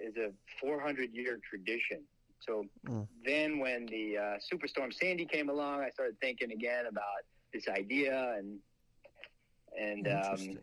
is 0.02 0.16
a 0.16 0.30
400 0.60 1.10
year 1.12 1.38
tradition. 1.48 2.02
So 2.40 2.64
Mm. 2.86 3.06
then, 3.24 3.58
when 3.58 3.86
the 3.86 4.16
uh, 4.18 4.36
superstorm 4.52 4.92
Sandy 4.92 5.26
came 5.26 5.48
along, 5.48 5.80
I 5.80 5.90
started 5.90 6.16
thinking 6.20 6.52
again 6.52 6.86
about 6.86 7.22
this 7.52 7.68
idea, 7.68 8.34
and 8.38 8.58
and 9.78 10.08
um. 10.08 10.58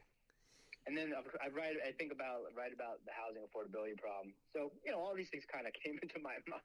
And 0.85 0.97
then 0.97 1.13
I 1.15 1.47
write. 1.55 1.75
I 1.87 1.91
think 1.91 2.11
about 2.11 2.41
write 2.57 2.73
about 2.73 2.99
the 3.05 3.11
housing 3.11 3.41
affordability 3.41 3.97
problem. 3.97 4.33
So 4.53 4.71
you 4.85 4.91
know, 4.91 4.99
all 4.99 5.13
these 5.15 5.29
things 5.29 5.43
kind 5.51 5.65
of 5.67 5.73
came 5.73 5.97
into 6.03 6.19
my 6.21 6.35
mind. 6.49 6.61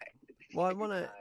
Well, 0.55 0.67
I 0.67 0.73
wanna- 0.73 1.11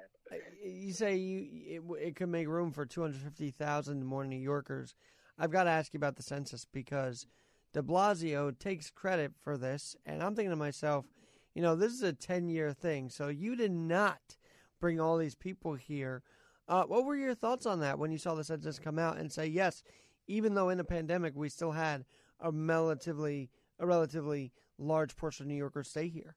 You 0.62 0.92
say 0.92 1.16
you 1.16 1.82
it, 2.00 2.08
it 2.08 2.16
could 2.18 2.28
make 2.28 2.48
room 2.50 2.72
for 2.72 2.86
250,000 2.86 4.04
more 4.04 4.26
New 4.26 4.36
Yorkers. 4.36 4.94
I've 5.40 5.52
got 5.52 5.64
to 5.66 5.70
ask 5.70 5.94
you 5.94 5.98
about 5.98 6.18
the 6.18 6.24
census 6.24 6.66
because 6.66 7.28
De 7.74 7.82
Blasio 7.82 8.58
takes 8.58 8.90
credit 8.90 9.32
for 9.42 9.56
this, 9.58 9.96
and 10.06 10.22
I'm 10.22 10.36
thinking 10.36 10.50
to 10.50 10.56
myself, 10.58 11.06
you 11.54 11.62
know, 11.62 11.76
this 11.76 11.94
is 11.94 12.04
a 12.04 12.12
10 12.12 12.50
year 12.50 12.74
thing, 12.74 13.10
so 13.10 13.30
you 13.30 13.56
did 13.56 13.72
not 13.72 14.36
bring 14.82 15.00
all 15.00 15.18
these 15.18 15.36
people 15.36 15.76
here. 15.76 16.24
Uh, 16.68 16.84
what 16.84 17.06
were 17.06 17.16
your 17.16 17.36
thoughts 17.36 17.66
on 17.66 17.80
that 17.80 17.98
when 17.98 18.12
you 18.12 18.18
saw 18.18 18.36
the 18.36 18.44
census 18.44 18.80
come 18.80 19.00
out 19.00 19.18
and 19.18 19.32
say 19.32 19.48
yes, 19.48 19.84
even 20.28 20.54
though 20.56 20.70
in 20.70 20.80
a 20.80 20.84
pandemic 20.84 21.34
we 21.36 21.48
still 21.50 21.72
had 21.72 22.04
a 22.40 22.52
relatively 22.52 23.50
a 23.80 23.86
relatively 23.86 24.52
large 24.78 25.16
portion 25.16 25.46
of 25.46 25.48
New 25.50 25.56
Yorkers 25.56 25.90
stay 25.90 26.08
here? 26.08 26.36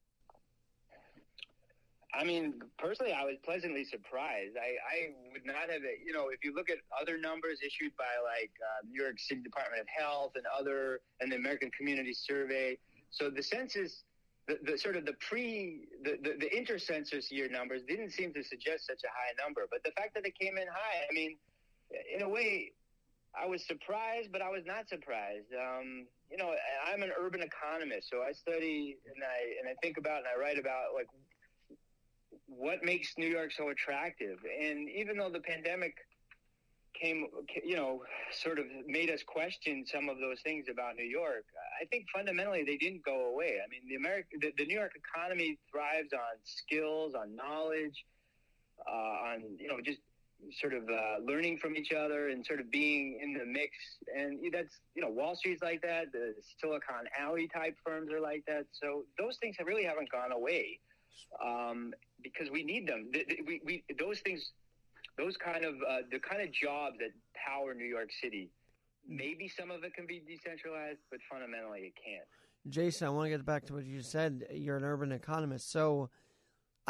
I 2.13 2.25
mean, 2.25 2.55
personally, 2.77 3.13
I 3.13 3.25
was 3.25 3.37
pleasantly 3.45 3.85
surprised. 3.85 4.57
I, 4.57 4.75
I 4.83 5.11
would 5.33 5.47
not 5.47 5.71
have, 5.71 5.83
you 6.05 6.13
know, 6.13 6.29
if 6.29 6.45
you 6.45 6.53
look 6.55 6.69
at 6.69 6.79
other 7.01 7.17
numbers 7.17 7.61
issued 7.65 7.97
by 7.97 8.13
like 8.25 8.51
uh, 8.61 8.87
New 8.89 9.01
York 9.01 9.19
City 9.19 9.41
Department 9.43 9.81
of 9.81 9.87
Health 9.89 10.33
and 10.35 10.45
other, 10.47 11.01
and 11.21 11.31
the 11.31 11.37
American 11.37 11.71
Community 11.71 12.13
Survey. 12.13 12.77
So 13.11 13.31
the 13.31 13.43
census, 13.43 14.03
the, 14.49 14.59
the 14.65 14.77
sort 14.77 14.97
of 14.97 15.07
the 15.07 15.15
pre, 15.21 15.87
the, 16.03 16.19
the, 16.23 16.37
the 16.41 16.57
inter-census 16.57 17.31
year 17.31 17.49
numbers 17.49 17.83
didn't 17.87 18.11
seem 18.11 18.35
to 18.35 18.43
suggest 18.43 18.87
such 18.87 19.03
a 19.05 19.09
high 19.09 19.33
number. 19.43 19.69
But 19.71 19.85
the 19.85 19.93
fact 19.93 20.15
that 20.15 20.25
they 20.25 20.33
came 20.33 20.59
in 20.59 20.67
high, 20.67 21.07
I 21.09 21.15
mean, 21.15 21.37
in 22.13 22.23
a 22.23 22.29
way, 22.29 22.73
I 23.38 23.47
was 23.47 23.64
surprised, 23.66 24.33
but 24.33 24.43
I 24.43 24.49
was 24.49 24.64
not 24.66 24.88
surprised. 24.88 25.47
Um, 25.55 26.07
you 26.31 26.37
know, 26.37 26.55
I'm 26.87 27.03
an 27.03 27.12
urban 27.19 27.43
economist, 27.43 28.11
so 28.11 28.23
I 28.23 28.33
study 28.33 28.97
and 29.07 29.23
I 29.23 29.61
and 29.61 29.69
I 29.69 29.75
think 29.83 29.99
about 29.99 30.19
and 30.19 30.27
I 30.27 30.40
write 30.40 30.59
about 30.59 30.95
like 30.95 31.07
what 32.47 32.83
makes 32.83 33.14
New 33.16 33.29
York 33.29 33.53
so 33.53 33.69
attractive. 33.69 34.38
And 34.61 34.88
even 34.90 35.16
though 35.16 35.31
the 35.31 35.40
pandemic 35.40 35.95
came, 37.01 37.27
you 37.64 37.77
know, 37.77 38.03
sort 38.33 38.59
of 38.59 38.66
made 38.87 39.11
us 39.11 39.23
question 39.23 39.85
some 39.87 40.09
of 40.09 40.19
those 40.19 40.40
things 40.40 40.66
about 40.71 40.97
New 40.97 41.05
York, 41.05 41.45
I 41.81 41.85
think 41.87 42.07
fundamentally 42.12 42.64
they 42.64 42.77
didn't 42.77 43.05
go 43.05 43.27
away. 43.27 43.59
I 43.64 43.69
mean, 43.71 43.83
the 43.88 43.95
American, 43.95 44.40
the, 44.40 44.53
the 44.59 44.66
New 44.66 44.75
York 44.75 44.93
economy 44.97 45.59
thrives 45.71 46.12
on 46.12 46.38
skills, 46.45 47.14
on 47.14 47.37
knowledge, 47.37 48.05
uh, 48.88 49.31
on 49.31 49.43
you 49.59 49.69
know 49.69 49.81
just 49.85 50.01
sort 50.61 50.74
of 50.74 50.85
uh, 50.88 51.16
learning 51.24 51.59
from 51.59 51.76
each 51.76 51.92
other 51.92 52.29
and 52.29 52.44
sort 52.44 52.61
of 52.61 52.70
being 52.70 53.18
in 53.22 53.35
the 53.35 53.44
mix. 53.44 53.76
And 54.16 54.38
that's 54.53 54.81
you 54.94 55.03
know 55.03 55.09
Wall 55.11 55.35
Street's 55.35 55.62
like 55.62 55.83
that. 55.83 56.12
The 56.12 56.35
Silicon 56.61 57.05
Alley 57.18 57.48
type 57.48 57.76
firms 57.85 58.11
are 58.12 58.20
like 58.20 58.44
that. 58.46 58.66
So 58.72 59.05
those 59.18 59.37
things 59.38 59.57
have 59.59 59.66
really 59.66 59.85
haven't 59.85 60.11
gone 60.11 60.33
away 60.33 60.81
um, 61.44 61.92
because 62.22 62.50
we 62.50 62.62
need 62.62 62.87
them. 62.87 63.11
Th- 63.12 63.26
th- 63.26 63.40
We, 63.46 63.61
we, 63.64 63.85
those 63.98 64.20
things, 64.20 64.53
those 65.18 65.37
kind 65.37 65.64
of 65.64 65.74
uh, 65.88 65.98
the 66.11 66.18
kind 66.18 66.42
of 66.42 66.53
jobs 66.53 66.96
that 66.98 67.11
power 67.35 67.74
New 67.74 67.85
York 67.87 68.11
City. 68.22 68.50
Maybe 69.09 69.48
some 69.48 69.70
of 69.70 69.83
it 69.83 69.94
can 69.94 70.07
be 70.07 70.22
decentralized, 70.26 71.00
but 71.11 71.20
fundamentally 71.31 71.81
it 71.81 71.94
can't. 72.05 72.29
Jason, 72.68 73.07
I 73.07 73.11
want 73.11 73.24
to 73.26 73.31
get 73.31 73.44
back 73.46 73.64
to 73.66 73.72
what 73.74 73.87
you 73.87 74.03
said. 74.03 74.46
You're 74.53 74.76
an 74.76 74.85
urban 74.85 75.12
economist. 75.12 75.72
So 75.72 76.11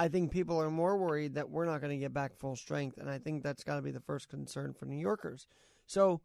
I 0.00 0.08
think 0.08 0.30
people 0.30 0.58
are 0.58 0.70
more 0.70 0.96
worried 0.96 1.34
that 1.34 1.50
we're 1.50 1.66
not 1.66 1.82
going 1.82 1.92
to 1.92 2.00
get 2.00 2.14
back 2.14 2.34
full 2.34 2.56
strength. 2.56 2.96
And 2.96 3.10
I 3.10 3.18
think 3.18 3.42
that's 3.44 3.62
got 3.62 3.76
to 3.76 3.82
be 3.82 3.90
the 3.90 4.00
first 4.00 4.30
concern 4.30 4.72
for 4.72 4.86
New 4.86 4.96
Yorkers. 4.96 5.46
So, 5.84 6.22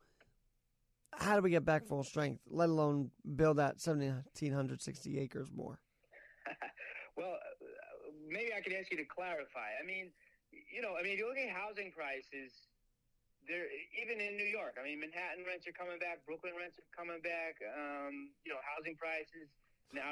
how 1.12 1.36
do 1.36 1.42
we 1.42 1.52
get 1.52 1.66
back 1.66 1.84
full 1.86 2.06
strength, 2.06 2.40
let 2.48 2.70
alone 2.70 3.12
build 3.36 3.58
that 3.58 3.84
1,760 3.84 5.20
acres 5.20 5.52
more? 5.54 5.80
Well, 7.16 7.40
maybe 8.28 8.52
I 8.52 8.60
could 8.60 8.76
ask 8.76 8.92
you 8.92 9.00
to 9.00 9.08
clarify. 9.08 9.72
I 9.80 9.88
mean, 9.88 10.12
you 10.52 10.84
know, 10.84 11.00
I 11.00 11.04
mean, 11.04 11.16
if 11.16 11.20
you 11.24 11.32
look 11.32 11.40
at 11.40 11.48
housing 11.48 11.88
prices, 11.96 12.52
there 13.48 13.72
even 13.96 14.20
in 14.20 14.36
New 14.36 14.52
York. 14.52 14.76
I 14.76 14.84
mean, 14.84 15.00
Manhattan 15.00 15.48
rents 15.48 15.64
are 15.64 15.72
coming 15.72 15.96
back, 15.96 16.28
Brooklyn 16.28 16.60
rents 16.60 16.76
are 16.76 16.92
coming 16.92 17.24
back. 17.24 17.56
Um, 17.64 18.36
you 18.44 18.52
know, 18.52 18.60
housing 18.68 19.00
prices. 19.00 19.48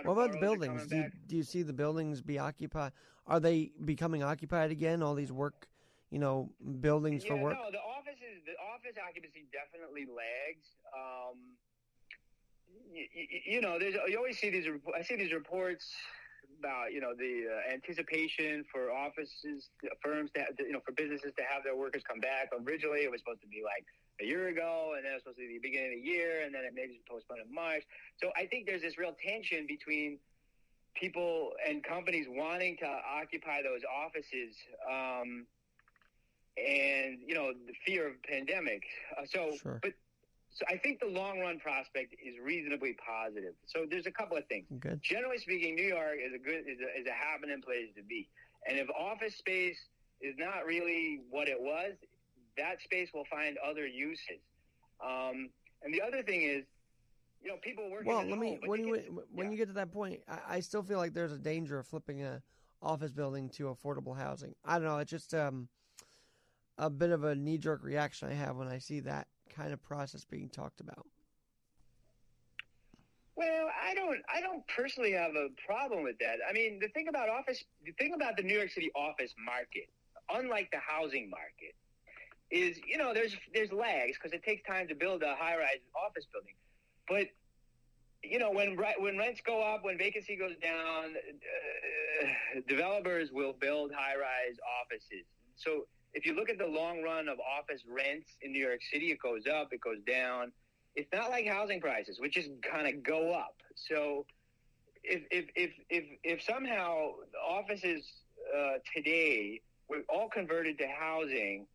What 0.03 0.13
about 0.13 0.31
the 0.31 0.39
buildings? 0.39 0.87
Do 0.87 0.97
you, 0.97 1.11
do 1.27 1.35
you 1.35 1.43
see 1.43 1.61
the 1.61 1.73
buildings 1.73 2.21
be 2.21 2.39
occupied? 2.39 2.91
Are 3.27 3.39
they 3.39 3.71
becoming 3.85 4.23
occupied 4.23 4.71
again? 4.71 5.01
All 5.01 5.15
these 5.15 5.31
work, 5.31 5.67
you 6.09 6.19
know, 6.19 6.49
buildings 6.81 7.23
for 7.23 7.35
work? 7.35 7.57
No, 7.57 7.71
the 7.71 7.77
offices, 7.79 8.43
the 8.45 8.53
office 8.73 8.97
occupancy 9.07 9.45
definitely 9.51 10.05
lags. 10.05 10.67
Um, 10.93 11.37
you, 12.91 13.05
you 13.45 13.61
know, 13.61 13.79
there's 13.79 13.95
you 14.07 14.17
always 14.17 14.37
see 14.37 14.49
these. 14.49 14.65
I 14.97 15.01
see 15.03 15.15
these 15.15 15.33
reports 15.33 15.93
about 16.63 16.93
you 16.93 17.01
know 17.01 17.11
the 17.11 17.51
uh, 17.51 17.73
anticipation 17.73 18.63
for 18.71 18.91
offices, 18.91 19.67
firms 20.01 20.31
to 20.35 20.39
have, 20.39 20.55
you 20.59 20.71
know 20.71 20.79
for 20.85 20.93
businesses 20.93 21.33
to 21.35 21.43
have 21.43 21.63
their 21.63 21.75
workers 21.75 22.03
come 22.07 22.19
back. 22.19 22.49
Originally, 22.55 23.03
it 23.03 23.11
was 23.11 23.19
supposed 23.19 23.41
to 23.41 23.47
be 23.47 23.61
like 23.63 23.85
a 24.21 24.25
year 24.25 24.47
ago, 24.47 24.93
and 24.95 25.03
then 25.03 25.11
it 25.11 25.15
was 25.15 25.23
supposed 25.23 25.39
to 25.39 25.47
be 25.47 25.59
the 25.59 25.67
beginning 25.67 25.99
of 25.99 26.03
the 26.03 26.09
year, 26.09 26.43
and 26.45 26.55
then 26.55 26.63
it 26.63 26.71
maybe 26.73 27.01
postponed 27.09 27.41
in 27.43 27.53
March. 27.53 27.83
So 28.21 28.31
I 28.37 28.45
think 28.47 28.65
there's 28.65 28.81
this 28.81 28.97
real 28.97 29.15
tension 29.19 29.67
between 29.67 30.19
people 30.95 31.51
and 31.67 31.83
companies 31.83 32.27
wanting 32.29 32.77
to 32.77 32.87
occupy 32.87 33.61
those 33.61 33.81
offices. 33.83 34.55
Um, 34.87 35.45
and 36.55 37.17
you 37.25 37.33
know 37.33 37.51
the 37.51 37.73
fear 37.85 38.07
of 38.07 38.21
pandemic. 38.23 38.83
Uh, 39.17 39.25
so, 39.25 39.57
Sure. 39.61 39.79
but 39.81 39.93
so 40.53 40.65
I 40.69 40.77
think 40.77 40.99
the 40.99 41.07
long 41.07 41.39
run 41.39 41.59
prospect 41.59 42.13
is 42.13 42.35
reasonably 42.43 42.95
positive. 43.05 43.53
So 43.65 43.85
there's 43.89 44.05
a 44.05 44.11
couple 44.11 44.37
of 44.37 44.45
things. 44.47 44.65
Good. 44.79 45.01
Generally 45.01 45.39
speaking, 45.39 45.75
New 45.75 45.87
York 45.87 46.17
is 46.23 46.33
a 46.33 46.37
good 46.37 46.61
is 46.67 46.79
a, 46.79 46.99
is 47.01 47.07
a 47.07 47.13
happening 47.13 47.61
place 47.61 47.89
to 47.95 48.03
be. 48.03 48.29
And 48.67 48.77
if 48.77 48.87
office 48.91 49.35
space 49.35 49.77
is 50.21 50.35
not 50.37 50.65
really 50.65 51.21
what 51.29 51.49
it 51.49 51.59
was, 51.59 51.93
that 52.57 52.81
space 52.81 53.09
will 53.13 53.25
find 53.25 53.57
other 53.67 53.87
uses. 53.87 54.39
Um, 55.03 55.49
and 55.81 55.93
the 55.93 56.01
other 56.01 56.21
thing 56.23 56.43
is, 56.43 56.63
you 57.41 57.49
know, 57.49 57.57
people 57.61 57.89
working. 57.89 58.07
Well, 58.07 58.25
let 58.25 58.37
me 58.37 58.59
home, 58.61 58.69
when 58.69 58.87
you 58.87 58.93
can- 58.93 59.19
when 59.31 59.47
yeah. 59.47 59.51
you 59.51 59.57
get 59.57 59.67
to 59.67 59.73
that 59.73 59.91
point, 59.91 60.21
I, 60.27 60.39
I 60.47 60.59
still 60.59 60.83
feel 60.83 60.99
like 60.99 61.13
there's 61.13 61.33
a 61.33 61.39
danger 61.39 61.79
of 61.79 61.87
flipping 61.87 62.21
a 62.23 62.41
office 62.81 63.11
building 63.11 63.49
to 63.49 63.65
affordable 63.65 64.15
housing. 64.15 64.53
I 64.63 64.77
don't 64.77 64.87
know. 64.87 64.97
It's 64.99 65.09
just 65.09 65.33
um, 65.33 65.67
a 66.77 66.89
bit 66.89 67.09
of 67.09 67.23
a 67.23 67.33
knee 67.33 67.57
jerk 67.57 67.83
reaction 67.83 68.29
I 68.29 68.33
have 68.33 68.55
when 68.55 68.67
I 68.67 68.77
see 68.77 68.99
that 69.01 69.27
kind 69.55 69.73
of 69.73 69.81
process 69.81 70.25
being 70.25 70.49
talked 70.49 70.79
about. 70.79 71.05
Well, 73.35 73.69
I 73.81 73.93
don't. 73.95 74.19
I 74.33 74.41
don't 74.41 74.63
personally 74.67 75.11
have 75.13 75.31
a 75.35 75.47
problem 75.65 76.03
with 76.03 76.19
that. 76.19 76.37
I 76.47 76.53
mean, 76.53 76.79
the 76.79 76.89
thing 76.89 77.07
about 77.07 77.29
office, 77.29 77.63
the 77.83 77.91
thing 77.93 78.13
about 78.13 78.37
the 78.37 78.43
New 78.43 78.55
York 78.55 78.69
City 78.69 78.91
office 78.95 79.33
market, 79.43 79.89
unlike 80.29 80.69
the 80.71 80.77
housing 80.77 81.29
market, 81.29 81.73
is 82.51 82.79
you 82.87 82.97
know 82.97 83.13
there's 83.13 83.35
there's 83.53 83.71
lags 83.71 84.17
because 84.17 84.33
it 84.33 84.43
takes 84.43 84.61
time 84.67 84.87
to 84.87 84.95
build 84.95 85.23
a 85.23 85.35
high 85.35 85.57
rise 85.57 85.81
office 86.05 86.25
building, 86.31 86.53
but 87.09 87.27
you 88.23 88.37
know 88.37 88.51
when 88.51 88.77
when 88.99 89.17
rents 89.17 89.41
go 89.43 89.63
up, 89.63 89.83
when 89.83 89.97
vacancy 89.97 90.35
goes 90.35 90.55
down, 90.61 91.15
uh, 91.15 92.27
developers 92.67 93.31
will 93.31 93.53
build 93.59 93.91
high 93.91 94.15
rise 94.15 94.57
offices. 94.81 95.25
So 95.55 95.87
if 96.13 96.25
you 96.25 96.35
look 96.35 96.49
at 96.49 96.57
the 96.57 96.67
long 96.67 97.01
run 97.01 97.27
of 97.27 97.37
office 97.39 97.81
rents 97.87 98.29
in 98.41 98.51
New 98.51 98.65
York 98.65 98.81
City, 98.91 99.11
it 99.11 99.19
goes 99.19 99.43
up, 99.47 99.73
it 99.73 99.81
goes 99.81 99.99
down 100.07 100.51
it's 100.95 101.11
not 101.11 101.29
like 101.29 101.47
housing 101.47 101.81
prices, 101.81 102.19
which 102.19 102.33
just 102.33 102.49
kind 102.61 102.87
of 102.87 103.03
go 103.03 103.33
up. 103.33 103.55
So 103.75 104.25
if 105.03 105.23
if 105.31 105.45
if 105.55 105.71
if, 105.89 106.03
if 106.23 106.43
somehow 106.43 107.09
offices 107.47 108.03
uh, 108.55 108.73
today 108.95 109.61
were 109.89 110.03
all 110.09 110.29
converted 110.29 110.77
to 110.79 110.87
housing, 110.87 111.65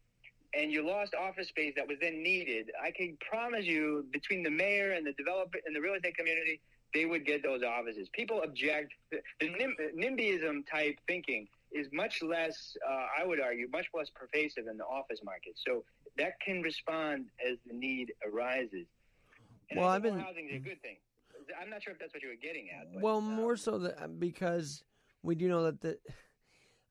and 0.54 0.72
you 0.72 0.86
lost 0.86 1.14
office 1.14 1.48
space 1.48 1.74
that 1.76 1.86
was 1.86 1.98
then 2.00 2.22
needed, 2.22 2.70
I 2.82 2.90
can 2.90 3.16
promise 3.28 3.64
you, 3.64 4.06
between 4.12 4.42
the 4.42 4.50
mayor 4.50 4.92
and 4.92 5.06
the 5.06 5.12
developer 5.12 5.58
and 5.66 5.74
the 5.74 5.80
real 5.80 5.94
estate 5.94 6.16
community, 6.16 6.60
they 6.94 7.04
would 7.04 7.26
get 7.26 7.42
those 7.42 7.62
offices. 7.62 8.08
People 8.12 8.42
object. 8.42 8.92
The, 9.10 9.20
NIMBYism 9.96 10.64
type 10.70 10.98
thinking 11.06 11.48
is 11.72 11.86
much 11.92 12.22
less, 12.22 12.76
uh, 12.88 13.06
I 13.18 13.26
would 13.26 13.40
argue, 13.40 13.68
much 13.70 13.86
less 13.94 14.10
pervasive 14.10 14.66
in 14.66 14.76
the 14.76 14.84
office 14.84 15.20
market. 15.22 15.54
So 15.56 15.84
that 16.16 16.40
can 16.40 16.62
respond 16.62 17.26
as 17.46 17.58
the 17.66 17.74
need 17.74 18.12
arises. 18.24 18.86
And 19.70 19.78
Well, 19.78 19.88
I've 19.88 20.02
been- 20.02 20.18
housing 20.18 20.48
is 20.48 20.56
a 20.56 20.58
good 20.58 20.80
thing. 20.80 20.96
I'm 21.58 21.70
not 21.70 21.82
sure 21.82 21.92
if 21.92 21.98
that's 21.98 22.12
what 22.12 22.22
you 22.22 22.28
were 22.28 22.34
getting 22.36 22.70
at. 22.70 22.92
But, 22.92 23.02
well, 23.02 23.18
um, 23.18 23.24
more 23.24 23.56
so 23.56 23.78
that 23.78 24.18
because 24.18 24.84
we 25.22 25.34
do 25.34 25.48
know 25.48 25.64
that 25.64 25.80
the 25.80 25.98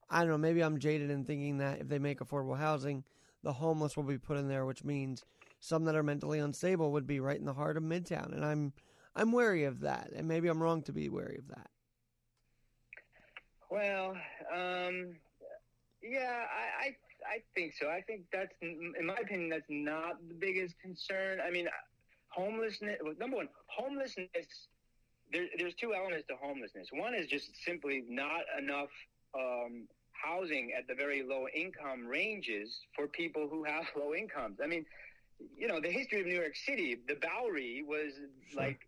I 0.09 0.21
don't 0.21 0.29
know. 0.29 0.37
Maybe 0.37 0.61
I'm 0.63 0.79
jaded 0.79 1.09
in 1.09 1.25
thinking 1.25 1.57
that 1.57 1.81
if 1.81 1.89
they 1.89 1.99
make 1.99 2.19
affordable 2.19 2.57
housing, 2.57 3.03
the 3.43 3.51
homeless 3.53 3.97
will 3.97 4.03
be 4.03 4.17
put 4.17 4.37
in 4.37 4.47
there, 4.47 4.65
which 4.65 4.83
means 4.83 5.25
some 5.59 5.83
that 5.85 5.95
are 5.95 6.03
mentally 6.03 6.39
unstable 6.39 6.91
would 6.93 7.05
be 7.05 7.19
right 7.19 7.37
in 7.37 7.45
the 7.45 7.53
heart 7.53 7.77
of 7.77 7.83
Midtown, 7.83 8.31
and 8.33 8.45
I'm 8.45 8.73
I'm 9.15 9.31
wary 9.31 9.63
of 9.63 9.79
that, 9.81 10.11
and 10.15 10.27
maybe 10.27 10.47
I'm 10.47 10.61
wrong 10.61 10.83
to 10.83 10.93
be 10.93 11.09
wary 11.09 11.37
of 11.37 11.47
that. 11.49 11.69
Well, 13.69 14.15
um, 14.53 15.15
yeah, 16.01 16.43
I, 16.49 16.87
I 16.87 16.95
I 17.25 17.41
think 17.55 17.73
so. 17.79 17.89
I 17.89 18.01
think 18.01 18.21
that's, 18.31 18.53
in 18.61 19.05
my 19.05 19.15
opinion, 19.15 19.49
that's 19.49 19.65
not 19.69 20.15
the 20.27 20.33
biggest 20.33 20.75
concern. 20.81 21.39
I 21.45 21.51
mean, 21.51 21.67
homelessness. 22.29 22.97
well, 23.03 23.13
Number 23.19 23.37
one, 23.37 23.49
homelessness. 23.67 24.27
There, 25.31 25.45
there's 25.57 25.73
two 25.75 25.93
elements 25.93 26.25
to 26.29 26.35
homelessness. 26.41 26.87
One 26.91 27.13
is 27.13 27.27
just 27.27 27.49
simply 27.65 28.03
not 28.07 28.41
enough 28.57 28.89
um, 29.37 29.87
housing 30.13 30.71
at 30.77 30.87
the 30.87 30.95
very 30.95 31.21
low 31.23 31.47
income 31.53 32.07
ranges 32.07 32.79
for 32.95 33.07
people 33.07 33.47
who 33.49 33.63
have 33.65 33.85
low 33.97 34.13
incomes. 34.13 34.59
I 34.63 34.67
mean, 34.67 34.85
you 35.57 35.67
know, 35.67 35.81
the 35.81 35.91
history 35.91 36.21
of 36.21 36.27
New 36.27 36.35
York 36.35 36.55
City, 36.55 36.97
the 37.07 37.15
Bowery 37.15 37.83
was 37.85 38.13
like 38.55 38.79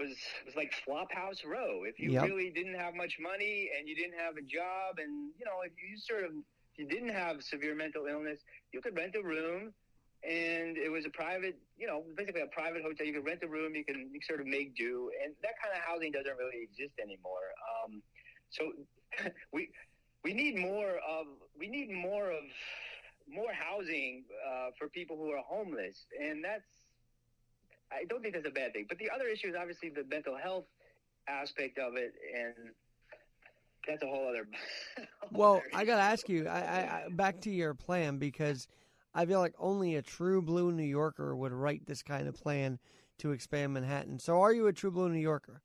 was 0.00 0.16
was 0.46 0.56
like 0.56 0.72
Flophouse 0.86 1.44
Row. 1.46 1.84
If 1.84 2.00
you 2.00 2.12
Yep. 2.12 2.24
really 2.24 2.50
didn't 2.50 2.74
have 2.74 2.94
much 2.94 3.18
money 3.20 3.70
and 3.76 3.88
you 3.88 3.94
didn't 3.96 4.18
have 4.18 4.36
a 4.36 4.42
job, 4.42 4.98
and 4.98 5.32
you 5.38 5.44
know, 5.46 5.60
if 5.64 5.72
you 5.78 5.98
sort 5.98 6.24
of 6.24 6.32
if 6.32 6.78
you 6.78 6.88
didn't 6.88 7.10
have 7.10 7.42
severe 7.42 7.74
mental 7.76 8.06
illness, 8.06 8.40
you 8.72 8.80
could 8.80 8.96
rent 8.96 9.14
a 9.16 9.22
room, 9.22 9.72
and 10.24 10.76
it 10.78 10.90
was 10.90 11.06
a 11.06 11.10
private, 11.10 11.58
you 11.78 11.86
know, 11.86 12.04
basically 12.16 12.42
a 12.42 12.48
private 12.48 12.82
hotel. 12.82 13.06
You 13.06 13.14
could 13.14 13.26
rent 13.26 13.42
a 13.44 13.48
room, 13.48 13.74
you 13.76 13.84
can 13.84 14.10
you 14.12 14.20
sort 14.22 14.40
of 14.40 14.46
make 14.46 14.74
do, 14.76 15.10
and 15.22 15.34
that 15.42 15.54
kind 15.62 15.76
of 15.76 15.82
housing 15.82 16.12
doesn't 16.12 16.36
really 16.36 16.62
exist 16.62 16.94
anymore. 17.02 17.46
Um, 17.70 18.02
so 18.50 18.72
we 19.52 19.68
we 20.24 20.34
need 20.34 20.58
more 20.58 20.98
of 21.08 21.26
we 21.58 21.68
need 21.68 21.90
more 21.90 22.30
of 22.30 22.44
more 23.28 23.52
housing 23.52 24.24
uh, 24.48 24.70
for 24.78 24.88
people 24.88 25.16
who 25.16 25.30
are 25.30 25.42
homeless, 25.46 26.06
and 26.20 26.44
that's 26.44 26.66
I 27.92 28.04
don't 28.08 28.22
think 28.22 28.34
that's 28.34 28.46
a 28.46 28.50
bad 28.50 28.72
thing. 28.72 28.86
But 28.88 28.98
the 28.98 29.10
other 29.10 29.26
issue 29.26 29.48
is 29.48 29.54
obviously 29.58 29.90
the 29.90 30.04
mental 30.04 30.36
health 30.36 30.64
aspect 31.28 31.78
of 31.78 31.96
it, 31.96 32.12
and 32.36 32.54
that's 33.86 34.02
a 34.02 34.06
whole 34.06 34.28
other. 34.28 34.46
Well, 35.32 35.62
I 35.72 35.84
gotta 35.84 36.02
ask 36.02 36.28
you, 36.28 36.48
I, 36.48 36.58
I, 36.58 37.04
I 37.04 37.08
back 37.08 37.40
to 37.42 37.50
your 37.50 37.72
plan 37.72 38.18
because 38.18 38.66
I 39.14 39.26
feel 39.26 39.38
like 39.38 39.54
only 39.60 39.94
a 39.94 40.02
true 40.02 40.42
blue 40.42 40.72
New 40.72 40.82
Yorker 40.82 41.36
would 41.36 41.52
write 41.52 41.86
this 41.86 42.02
kind 42.02 42.26
of 42.26 42.34
plan 42.34 42.80
to 43.18 43.30
expand 43.30 43.74
Manhattan. 43.74 44.18
So, 44.18 44.40
are 44.40 44.52
you 44.52 44.66
a 44.66 44.72
true 44.72 44.90
blue 44.90 45.08
New 45.08 45.20
Yorker? 45.20 45.62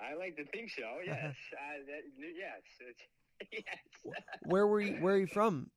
I 0.00 0.14
like 0.14 0.36
to 0.36 0.44
think 0.44 0.70
so. 0.70 0.84
Yes, 1.04 1.34
uh, 1.52 1.82
that, 1.88 2.02
yes, 2.36 2.94
yes. 3.52 4.14
Where 4.42 4.66
were 4.66 4.80
you? 4.80 4.96
Where 4.98 5.14
are 5.14 5.18
you 5.18 5.26
from? 5.26 5.70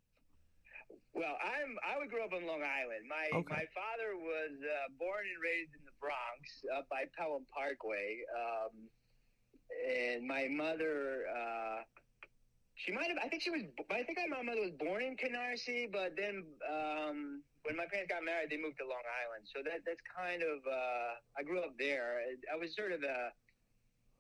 Well, 1.13 1.37
I'm 1.41 1.77
I 1.81 1.97
would 1.97 2.09
grow 2.09 2.23
up 2.25 2.33
on 2.33 2.45
Long 2.45 2.61
Island. 2.61 3.07
My 3.09 3.25
Okay. 3.33 3.49
my 3.49 3.65
father 3.73 4.15
was 4.15 4.53
uh, 4.61 4.93
born 4.97 5.25
and 5.25 5.41
raised 5.41 5.73
in 5.73 5.83
the 5.85 5.95
Bronx, 5.99 6.41
up 6.75 6.87
by 6.89 7.05
Pelham 7.17 7.45
Parkway, 7.53 8.21
um, 8.33 8.89
and 9.89 10.27
my 10.27 10.47
mother. 10.47 11.25
Uh, 11.27 11.81
she 12.75 12.93
might 12.93 13.09
have. 13.09 13.17
I 13.21 13.27
think 13.27 13.41
she 13.41 13.49
was. 13.49 13.63
I 13.91 14.03
think 14.03 14.19
my 14.29 14.41
mother 14.41 14.61
was 14.61 14.71
born 14.79 15.01
in 15.03 15.17
Canarsie, 15.17 15.91
but 15.91 16.15
then 16.15 16.45
um, 16.63 17.43
when 17.63 17.75
my 17.75 17.85
parents 17.91 18.07
got 18.13 18.23
married, 18.23 18.49
they 18.49 18.57
moved 18.57 18.77
to 18.79 18.85
Long 18.87 19.03
Island. 19.03 19.49
So 19.51 19.59
that 19.65 19.81
that's 19.85 19.99
kind 20.15 20.41
of. 20.43 20.61
Uh, 20.65 21.19
I 21.37 21.43
grew 21.43 21.59
up 21.59 21.75
there. 21.77 22.21
I 22.47 22.55
was 22.55 22.75
sort 22.75 22.93
of 22.93 23.03
a 23.03 23.33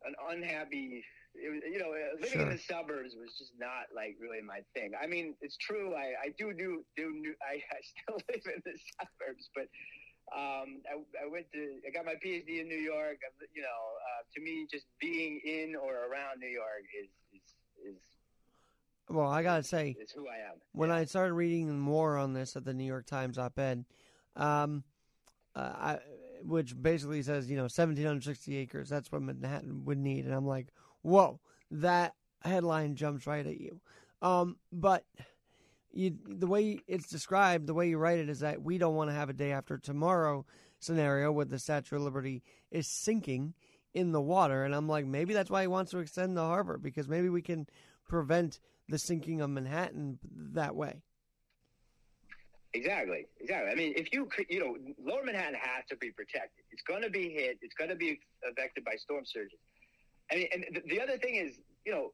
an 0.03 0.15
unhappy. 0.29 1.05
It 1.35 1.49
was, 1.51 1.61
you 1.71 1.79
know, 1.79 1.91
uh, 1.93 2.19
living 2.21 2.41
in 2.41 2.49
the 2.49 2.57
suburbs 2.57 3.15
was 3.15 3.37
just 3.37 3.53
not 3.59 3.87
like 3.95 4.17
really 4.19 4.41
my 4.41 4.59
thing. 4.73 4.91
I 5.01 5.07
mean, 5.07 5.35
it's 5.41 5.57
true. 5.57 5.93
I, 5.95 6.13
I 6.27 6.29
do 6.37 6.53
do 6.53 6.83
do. 6.97 7.33
I, 7.41 7.55
I 7.55 7.79
still 7.81 8.15
live 8.29 8.41
in 8.55 8.61
the 8.65 8.77
suburbs, 8.97 9.49
but 9.55 9.67
um, 10.35 10.81
I, 10.89 11.25
I 11.25 11.29
went 11.31 11.51
to. 11.53 11.79
I 11.87 11.91
got 11.91 12.05
my 12.05 12.15
PhD 12.15 12.61
in 12.61 12.67
New 12.67 12.77
York. 12.77 13.17
You 13.53 13.61
know, 13.61 13.67
uh, 13.67 14.21
to 14.35 14.41
me, 14.41 14.67
just 14.69 14.85
being 14.99 15.39
in 15.45 15.75
or 15.75 15.93
around 16.11 16.39
New 16.39 16.49
York 16.49 16.83
is 17.01 17.09
is 17.33 17.93
is, 17.93 18.01
Well, 19.07 19.29
I 19.29 19.43
gotta 19.43 19.63
say, 19.63 19.95
is 20.01 20.11
who 20.11 20.27
I 20.27 20.37
am. 20.51 20.57
when 20.73 20.91
I 20.91 21.05
started 21.05 21.33
reading 21.33 21.77
more 21.79 22.17
on 22.17 22.33
this 22.33 22.55
at 22.55 22.65
the 22.65 22.73
New 22.73 22.85
York 22.85 23.05
Times 23.05 23.37
op-ed, 23.37 23.85
um, 24.35 24.83
uh, 25.55 25.59
I, 25.59 25.99
which 26.43 26.79
basically 26.79 27.21
says 27.23 27.49
you 27.49 27.55
know 27.55 27.63
1,760 27.63 28.57
acres. 28.57 28.89
That's 28.89 29.11
what 29.11 29.21
Manhattan 29.21 29.85
would 29.85 29.97
need, 29.97 30.25
and 30.25 30.33
I'm 30.33 30.45
like, 30.47 30.67
whoa, 31.01 31.39
that 31.71 32.13
headline 32.43 32.95
jumps 32.95 33.27
right 33.27 33.45
at 33.45 33.59
you. 33.59 33.81
Um, 34.21 34.57
but 34.71 35.05
you, 35.91 36.17
the 36.27 36.47
way 36.47 36.79
it's 36.87 37.09
described, 37.09 37.67
the 37.67 37.73
way 37.73 37.89
you 37.89 37.97
write 37.97 38.19
it 38.19 38.29
is 38.29 38.39
that 38.39 38.61
we 38.61 38.77
don't 38.77 38.95
want 38.95 39.09
to 39.09 39.15
have 39.15 39.29
a 39.29 39.33
day 39.33 39.51
after 39.51 39.77
tomorrow 39.77 40.45
scenario 40.79 41.31
where 41.31 41.45
the 41.45 41.59
Statue 41.59 41.97
of 41.97 42.03
Liberty 42.03 42.43
is 42.71 42.87
sinking 42.87 43.53
in 43.93 44.11
the 44.11 44.21
water, 44.21 44.63
and 44.63 44.75
I'm 44.75 44.87
like, 44.87 45.05
maybe 45.05 45.33
that's 45.33 45.49
why 45.49 45.61
he 45.61 45.67
wants 45.67 45.91
to 45.91 45.97
extend 45.97 46.37
the 46.37 46.43
harbor 46.43 46.77
because 46.77 47.07
maybe 47.07 47.29
we 47.29 47.41
can 47.41 47.67
prevent 48.07 48.59
the 48.87 48.99
sinking 48.99 49.41
of 49.41 49.49
Manhattan 49.49 50.19
that 50.53 50.75
way. 50.75 51.01
Exactly, 52.73 53.25
exactly. 53.39 53.71
I 53.71 53.75
mean, 53.75 53.93
if 53.95 54.13
you 54.13 54.29
you 54.47 54.59
know, 54.59 54.77
Lower 55.03 55.23
Manhattan 55.23 55.55
has 55.55 55.85
to 55.89 55.97
be 55.97 56.11
protected. 56.11 56.63
It's 56.71 56.83
going 56.83 57.01
to 57.01 57.09
be 57.09 57.29
hit. 57.29 57.57
It's 57.63 57.73
going 57.73 57.89
to 57.89 57.95
be 57.95 58.19
affected 58.47 58.85
by 58.85 58.93
storm 58.95 59.23
surges. 59.25 59.57
I 60.31 60.35
mean, 60.35 60.47
and 60.53 60.65
the, 60.73 60.81
the 60.87 61.01
other 61.01 61.17
thing 61.17 61.35
is, 61.35 61.55
you 61.85 61.91
know, 61.91 62.11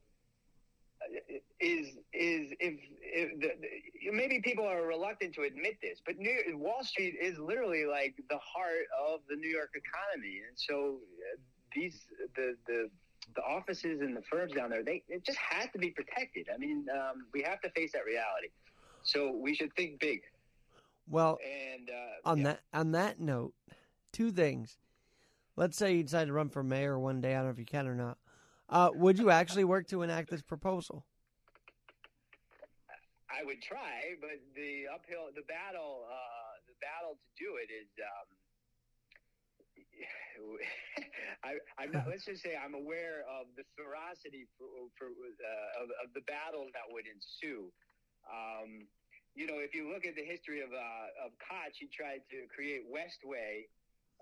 is 1.59 1.87
is 2.13 2.53
if, 2.59 2.79
if 3.01 3.39
the, 3.39 4.11
maybe 4.11 4.41
people 4.41 4.65
are 4.65 4.83
reluctant 4.83 5.35
to 5.35 5.43
admit 5.43 5.77
this, 5.81 5.99
but 6.05 6.17
New 6.17 6.37
Wall 6.57 6.83
Street 6.83 7.15
is 7.21 7.37
literally 7.37 7.85
like 7.85 8.15
the 8.29 8.37
heart 8.37 8.87
of 9.07 9.19
the 9.29 9.35
New 9.35 9.49
York 9.49 9.71
economy, 9.75 10.41
and 10.47 10.57
so 10.57 10.97
uh, 11.33 11.37
these 11.73 12.05
the 12.35 12.55
the 12.67 12.89
the 13.35 13.41
offices 13.41 14.01
and 14.01 14.15
the 14.15 14.21
firms 14.29 14.53
down 14.53 14.69
there, 14.69 14.83
they 14.83 15.03
it 15.07 15.25
just 15.25 15.37
has 15.37 15.67
to 15.73 15.79
be 15.79 15.89
protected. 15.89 16.47
I 16.53 16.57
mean, 16.57 16.85
um, 16.93 17.27
we 17.33 17.41
have 17.41 17.61
to 17.61 17.69
face 17.71 17.91
that 17.93 18.05
reality. 18.05 18.49
So 19.03 19.31
we 19.35 19.55
should 19.55 19.73
think 19.75 19.99
big. 19.99 20.21
Well, 21.07 21.37
And 21.43 21.89
uh, 21.89 22.29
on 22.29 22.37
yeah. 22.39 22.43
that 22.43 22.59
on 22.73 22.91
that 22.93 23.19
note, 23.19 23.53
two 24.11 24.31
things. 24.31 24.77
Let's 25.55 25.77
say 25.77 25.95
you 25.95 26.03
decide 26.03 26.27
to 26.27 26.33
run 26.33 26.49
for 26.49 26.63
mayor 26.63 26.99
one 26.99 27.21
day. 27.21 27.31
I 27.31 27.37
don't 27.37 27.45
know 27.45 27.51
if 27.51 27.59
you 27.59 27.65
can 27.65 27.87
or 27.87 27.95
not. 27.95 28.17
Uh, 28.67 28.89
would 28.93 29.17
you 29.17 29.29
actually 29.29 29.63
work 29.63 29.87
to 29.87 30.01
enact 30.01 30.29
this 30.29 30.41
proposal? 30.41 31.05
I 33.29 33.43
would 33.43 33.61
try, 33.61 34.15
but 34.19 34.39
the 34.55 34.87
uphill, 34.91 35.27
the 35.35 35.43
battle, 35.47 36.07
uh, 36.07 36.55
the 36.67 36.75
battle 36.79 37.19
to 37.19 37.29
do 37.35 37.59
it 37.59 37.67
is. 37.71 37.87
Um, 37.99 38.27
I, 41.43 41.59
I'm 41.79 41.91
not. 41.91 42.07
Let's 42.07 42.25
just 42.25 42.43
say 42.43 42.55
I'm 42.59 42.75
aware 42.75 43.23
of 43.27 43.47
the 43.55 43.63
ferocity 43.75 44.47
for, 44.59 44.67
for 44.99 45.07
uh, 45.07 45.83
of, 45.83 45.87
of 46.03 46.07
the 46.15 46.23
battles 46.27 46.71
that 46.75 46.87
would 46.91 47.07
ensue. 47.07 47.71
Um, 48.27 48.87
you 49.35 49.47
know, 49.47 49.59
if 49.59 49.75
you 49.75 49.91
look 49.91 50.07
at 50.07 50.15
the 50.15 50.23
history 50.23 50.59
of 50.63 50.71
uh, 50.71 51.27
of 51.27 51.35
Koch, 51.39 51.75
he 51.75 51.87
tried 51.87 52.23
to 52.31 52.47
create 52.51 52.87
Westway 52.87 53.67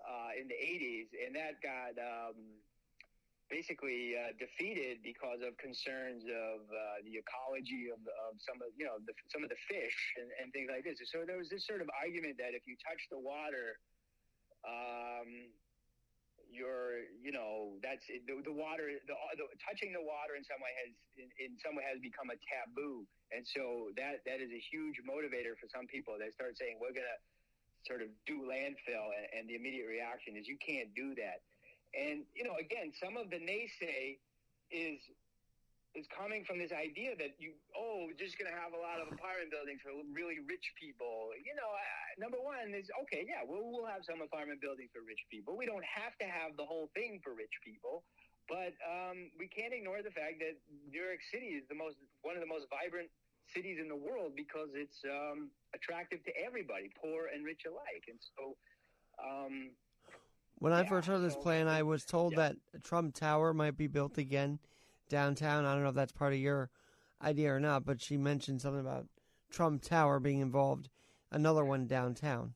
uh, 0.02 0.34
in 0.40 0.48
the 0.48 0.58
'80s, 0.58 1.12
and 1.14 1.34
that 1.36 1.62
got 1.62 1.94
um, 2.00 2.34
basically 3.50 4.16
uh, 4.16 4.32
defeated 4.40 5.04
because 5.04 5.44
of 5.44 5.56
concerns 5.60 6.24
of 6.24 6.64
uh, 6.66 6.98
the 7.04 7.20
ecology 7.20 7.92
of, 7.92 8.00
of 8.26 8.40
some 8.40 8.56
of 8.64 8.72
you 8.76 8.88
know 8.88 8.96
the, 9.04 9.12
some 9.28 9.44
of 9.44 9.50
the 9.52 9.60
fish 9.68 9.98
and, 10.16 10.28
and 10.40 10.52
things 10.52 10.66
like 10.72 10.84
this. 10.84 10.98
So 11.06 11.28
there 11.28 11.36
was 11.36 11.52
this 11.52 11.66
sort 11.66 11.84
of 11.84 11.88
argument 11.92 12.40
that 12.40 12.56
if 12.56 12.64
you 12.64 12.76
touch 12.80 13.02
the 13.12 13.20
water, 13.20 13.78
um, 14.64 15.52
you're 16.48 17.04
you 17.20 17.34
know 17.34 17.76
that's 17.82 18.06
the, 18.08 18.34
the 18.42 18.54
water 18.54 18.90
the, 19.04 19.16
the 19.36 19.46
touching 19.60 19.92
the 19.92 20.02
water 20.02 20.38
in 20.38 20.44
some 20.46 20.62
way 20.62 20.72
has 20.80 20.92
in, 21.18 21.28
in 21.42 21.50
some 21.60 21.76
way 21.76 21.84
has 21.84 22.00
become 22.00 22.32
a 22.32 22.38
taboo, 22.48 23.04
and 23.34 23.44
so 23.44 23.92
that 23.98 24.24
that 24.24 24.40
is 24.40 24.50
a 24.54 24.62
huge 24.72 25.02
motivator 25.04 25.52
for 25.58 25.68
some 25.68 25.84
people. 25.86 26.16
They 26.16 26.32
start 26.32 26.56
saying 26.56 26.80
we're 26.80 26.96
gonna 26.96 27.18
sort 27.86 28.02
of 28.02 28.08
do 28.26 28.44
landfill, 28.44 29.12
and, 29.12 29.26
and 29.32 29.42
the 29.48 29.54
immediate 29.54 29.86
reaction 29.86 30.36
is 30.36 30.48
you 30.48 30.58
can't 30.60 30.92
do 30.96 31.14
that. 31.16 31.44
And 31.94 32.26
you 32.34 32.42
know, 32.42 32.58
again, 32.58 32.90
some 32.96 33.16
of 33.16 33.30
the 33.30 33.38
naysay 33.38 34.18
is 34.72 34.98
is 35.94 36.10
coming 36.10 36.42
from 36.42 36.58
this 36.58 36.74
idea 36.74 37.14
that 37.14 37.38
you 37.38 37.54
oh 37.78 38.10
we're 38.10 38.18
just 38.18 38.34
going 38.34 38.50
to 38.50 38.58
have 38.58 38.74
a 38.74 38.80
lot 38.82 38.98
of 38.98 39.06
apartment 39.14 39.54
buildings 39.54 39.78
for 39.78 39.94
really 40.10 40.42
rich 40.42 40.74
people. 40.74 41.30
You 41.38 41.54
know, 41.54 41.70
I, 41.70 41.86
number 42.18 42.42
one 42.42 42.74
is 42.74 42.90
okay, 43.06 43.22
yeah, 43.22 43.46
we'll 43.46 43.70
we'll 43.70 43.86
have 43.86 44.02
some 44.02 44.18
apartment 44.18 44.58
buildings 44.58 44.90
for 44.90 45.06
rich 45.06 45.22
people. 45.30 45.54
We 45.54 45.70
don't 45.70 45.86
have 45.86 46.18
to 46.18 46.26
have 46.26 46.58
the 46.58 46.66
whole 46.66 46.90
thing 46.98 47.22
for 47.22 47.32
rich 47.32 47.54
people. 47.62 48.02
But 48.44 48.76
um, 48.84 49.32
we 49.40 49.48
can't 49.48 49.72
ignore 49.72 50.04
the 50.04 50.12
fact 50.12 50.36
that 50.44 50.60
New 50.68 51.00
York 51.00 51.24
City 51.32 51.56
is 51.56 51.64
the 51.72 51.78
most 51.78 51.96
one 52.20 52.36
of 52.36 52.44
the 52.44 52.50
most 52.50 52.68
vibrant 52.68 53.08
cities 53.52 53.78
in 53.80 53.88
the 53.88 53.96
world 53.96 54.32
because 54.36 54.68
it's 54.74 55.02
um, 55.04 55.50
attractive 55.74 56.24
to 56.24 56.32
everybody, 56.36 56.90
poor 57.00 57.28
and 57.34 57.44
rich 57.44 57.62
alike. 57.66 58.04
And 58.08 58.18
so, 58.36 58.56
um, 59.22 59.70
When 60.58 60.72
I 60.72 60.82
Yeah, 60.82 60.88
first 60.88 61.08
heard 61.08 61.22
this 61.22 61.36
plan, 61.36 61.68
I 61.68 61.82
was 61.82 62.04
told 62.04 62.32
yeah. 62.32 62.50
that 62.72 62.82
Trump 62.82 63.14
Tower 63.14 63.52
might 63.52 63.76
be 63.76 63.86
built 63.86 64.18
again 64.18 64.58
downtown. 65.08 65.64
I 65.64 65.74
don't 65.74 65.82
know 65.82 65.90
if 65.90 65.94
that's 65.94 66.12
part 66.12 66.32
of 66.32 66.38
your 66.38 66.70
idea 67.22 67.54
or 67.54 67.60
not, 67.60 67.84
but 67.84 68.00
she 68.00 68.16
mentioned 68.16 68.60
something 68.60 68.80
about 68.80 69.06
Trump 69.50 69.82
Tower 69.82 70.20
being 70.20 70.40
involved, 70.40 70.88
another 71.30 71.64
one 71.64 71.86
downtown. 71.86 72.54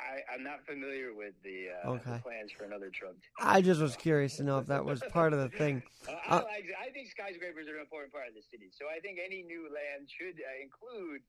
I, 0.00 0.34
I'm 0.34 0.42
not 0.42 0.64
familiar 0.64 1.14
with 1.14 1.34
the, 1.44 1.68
uh, 1.84 1.92
the 1.92 2.18
plans 2.22 2.50
for 2.56 2.64
another 2.64 2.90
Trump. 2.90 3.16
I 3.40 3.60
just 3.60 3.80
was 3.80 3.96
curious 3.96 4.36
to 4.36 4.44
know 4.44 4.58
if 4.58 4.66
that 4.66 4.84
was 4.84 5.02
part 5.10 5.32
of 5.32 5.38
the 5.40 5.48
thing. 5.56 5.82
Uh, 6.08 6.12
Uh, 6.12 6.16
I, 6.28 6.34
like, 6.36 6.66
I 6.80 6.90
think 6.90 7.08
skyscrapers 7.10 7.68
are 7.68 7.74
an 7.76 7.80
important 7.82 8.12
part 8.12 8.26
of 8.28 8.34
the 8.34 8.42
city, 8.50 8.70
so 8.72 8.86
I 8.94 9.00
think 9.00 9.18
any 9.24 9.42
new 9.42 9.64
land 9.64 10.08
should 10.08 10.40
uh, 10.40 10.62
include 10.62 11.20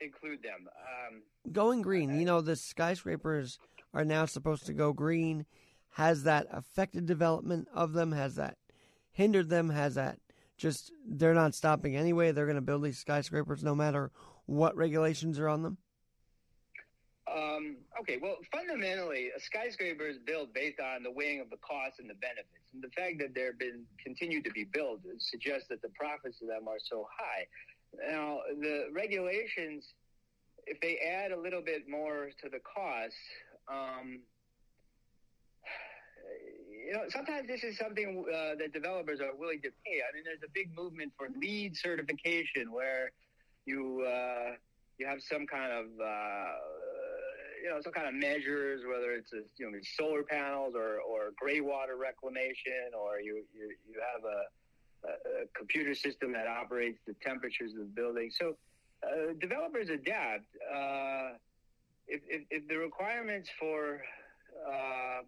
include 0.00 0.42
them. 0.42 0.66
Um, 0.66 1.22
Going 1.52 1.82
green, 1.82 2.18
you 2.18 2.24
know, 2.24 2.40
the 2.40 2.56
skyscrapers 2.56 3.58
are 3.94 4.04
now 4.04 4.24
supposed 4.26 4.66
to 4.66 4.72
go 4.72 4.92
green. 4.92 5.46
Has 5.90 6.24
that 6.24 6.46
affected 6.50 7.06
development 7.06 7.68
of 7.72 7.92
them? 7.92 8.12
Has 8.12 8.34
that 8.34 8.56
hindered 9.12 9.48
them? 9.48 9.70
Has 9.70 9.94
that 9.94 10.18
just 10.56 10.92
they're 11.06 11.34
not 11.34 11.54
stopping 11.54 11.96
anyway? 11.96 12.32
They're 12.32 12.46
going 12.46 12.56
to 12.56 12.62
build 12.62 12.82
these 12.82 12.98
skyscrapers 12.98 13.62
no 13.62 13.74
matter 13.74 14.10
what 14.46 14.76
regulations 14.76 15.38
are 15.38 15.48
on 15.48 15.62
them? 15.62 15.78
Um, 17.26 17.76
okay, 18.00 18.18
well, 18.22 18.36
fundamentally, 18.52 19.30
a 19.36 19.40
skyscraper 19.40 20.06
is 20.06 20.18
built 20.18 20.54
based 20.54 20.78
on 20.78 21.02
the 21.02 21.10
weighing 21.10 21.40
of 21.40 21.50
the 21.50 21.56
costs 21.56 21.98
and 21.98 22.08
the 22.08 22.14
benefits. 22.14 22.70
And 22.72 22.82
the 22.82 22.90
fact 22.90 23.18
that 23.18 23.34
they've 23.34 23.58
been 23.58 23.84
continued 24.02 24.44
to 24.44 24.50
be 24.52 24.64
built 24.64 25.00
suggests 25.18 25.66
that 25.68 25.82
the 25.82 25.88
profits 25.90 26.40
of 26.40 26.48
them 26.48 26.68
are 26.68 26.78
so 26.78 27.08
high. 27.10 27.46
Now, 28.08 28.40
the 28.60 28.88
regulations, 28.92 29.94
if 30.66 30.80
they 30.80 30.98
add 30.98 31.32
a 31.32 31.38
little 31.38 31.62
bit 31.62 31.88
more 31.88 32.30
to 32.42 32.48
the 32.48 32.60
cost, 32.60 33.14
um, 33.68 34.20
you 36.86 36.92
know, 36.92 37.02
sometimes 37.08 37.48
this 37.48 37.64
is 37.64 37.76
something 37.76 38.24
uh, 38.32 38.54
that 38.58 38.72
developers 38.72 39.20
are 39.20 39.34
willing 39.34 39.60
to 39.62 39.70
pay. 39.84 39.98
I 39.98 40.14
mean, 40.14 40.22
there's 40.24 40.42
a 40.44 40.52
big 40.54 40.76
movement 40.76 41.12
for 41.18 41.28
LEED 41.40 41.76
certification 41.76 42.70
where 42.70 43.10
you 43.64 44.06
uh, 44.06 44.52
you 44.98 45.06
have 45.06 45.20
some 45.20 45.46
kind 45.46 45.72
of 45.72 45.86
uh, 46.00 46.52
you 47.62 47.70
know 47.70 47.80
some 47.82 47.92
kind 47.92 48.08
of 48.08 48.14
measures, 48.14 48.82
whether 48.86 49.12
it's 49.12 49.32
a, 49.32 49.42
you 49.56 49.70
know 49.70 49.78
solar 49.96 50.22
panels 50.22 50.74
or 50.74 51.00
or 51.00 51.32
gray 51.38 51.60
water 51.60 51.96
reclamation, 51.96 52.92
or 52.98 53.20
you 53.20 53.44
you, 53.54 53.74
you 53.88 54.00
have 54.14 54.24
a, 54.24 55.08
a, 55.08 55.46
computer 55.56 55.94
system 55.94 56.32
that 56.32 56.46
operates 56.46 56.98
the 57.06 57.14
temperatures 57.22 57.72
of 57.72 57.78
the 57.78 57.84
building. 57.84 58.30
So 58.30 58.56
uh, 59.02 59.32
developers 59.40 59.88
adapt. 59.88 60.44
Uh, 60.72 61.36
if, 62.08 62.20
if, 62.28 62.42
if 62.50 62.68
the 62.68 62.76
requirements 62.76 63.50
for 63.58 64.00
um, 64.66 65.24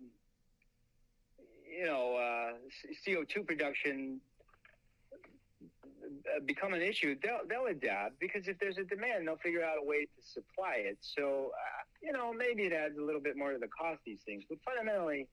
you 1.69 1.87
know 1.87 2.17
uh, 2.17 2.53
CO 3.05 3.25
two 3.25 3.43
production 3.43 4.21
uh, 4.38 4.38
become 6.47 6.75
an 6.75 6.83
issue, 6.83 7.17
they'll 7.23 7.41
they'll 7.49 7.67
adapt 7.67 8.19
because 8.21 8.49
if 8.49 8.59
there's 8.59 8.79
a 8.79 8.85
demand, 8.85 9.27
they'll 9.27 9.37
figure 9.37 9.65
out 9.65 9.77
a 9.83 9.87
way 9.87 10.05
to 10.05 10.27
supply 10.27 10.77
it. 10.77 10.99
So 11.01 11.53
uh, 11.55 11.83
you 12.03 12.13
know 12.13 12.33
maybe 12.33 12.65
it 12.65 12.73
adds 12.73 12.99
a 12.99 13.03
little 13.03 13.21
bit 13.21 13.37
more 13.37 13.53
to 13.53 13.59
the 13.59 13.69
cost 13.69 13.95
of 13.95 14.05
these 14.07 14.21
things, 14.25 14.45
but 14.49 14.59
fundamentally, 14.65 15.29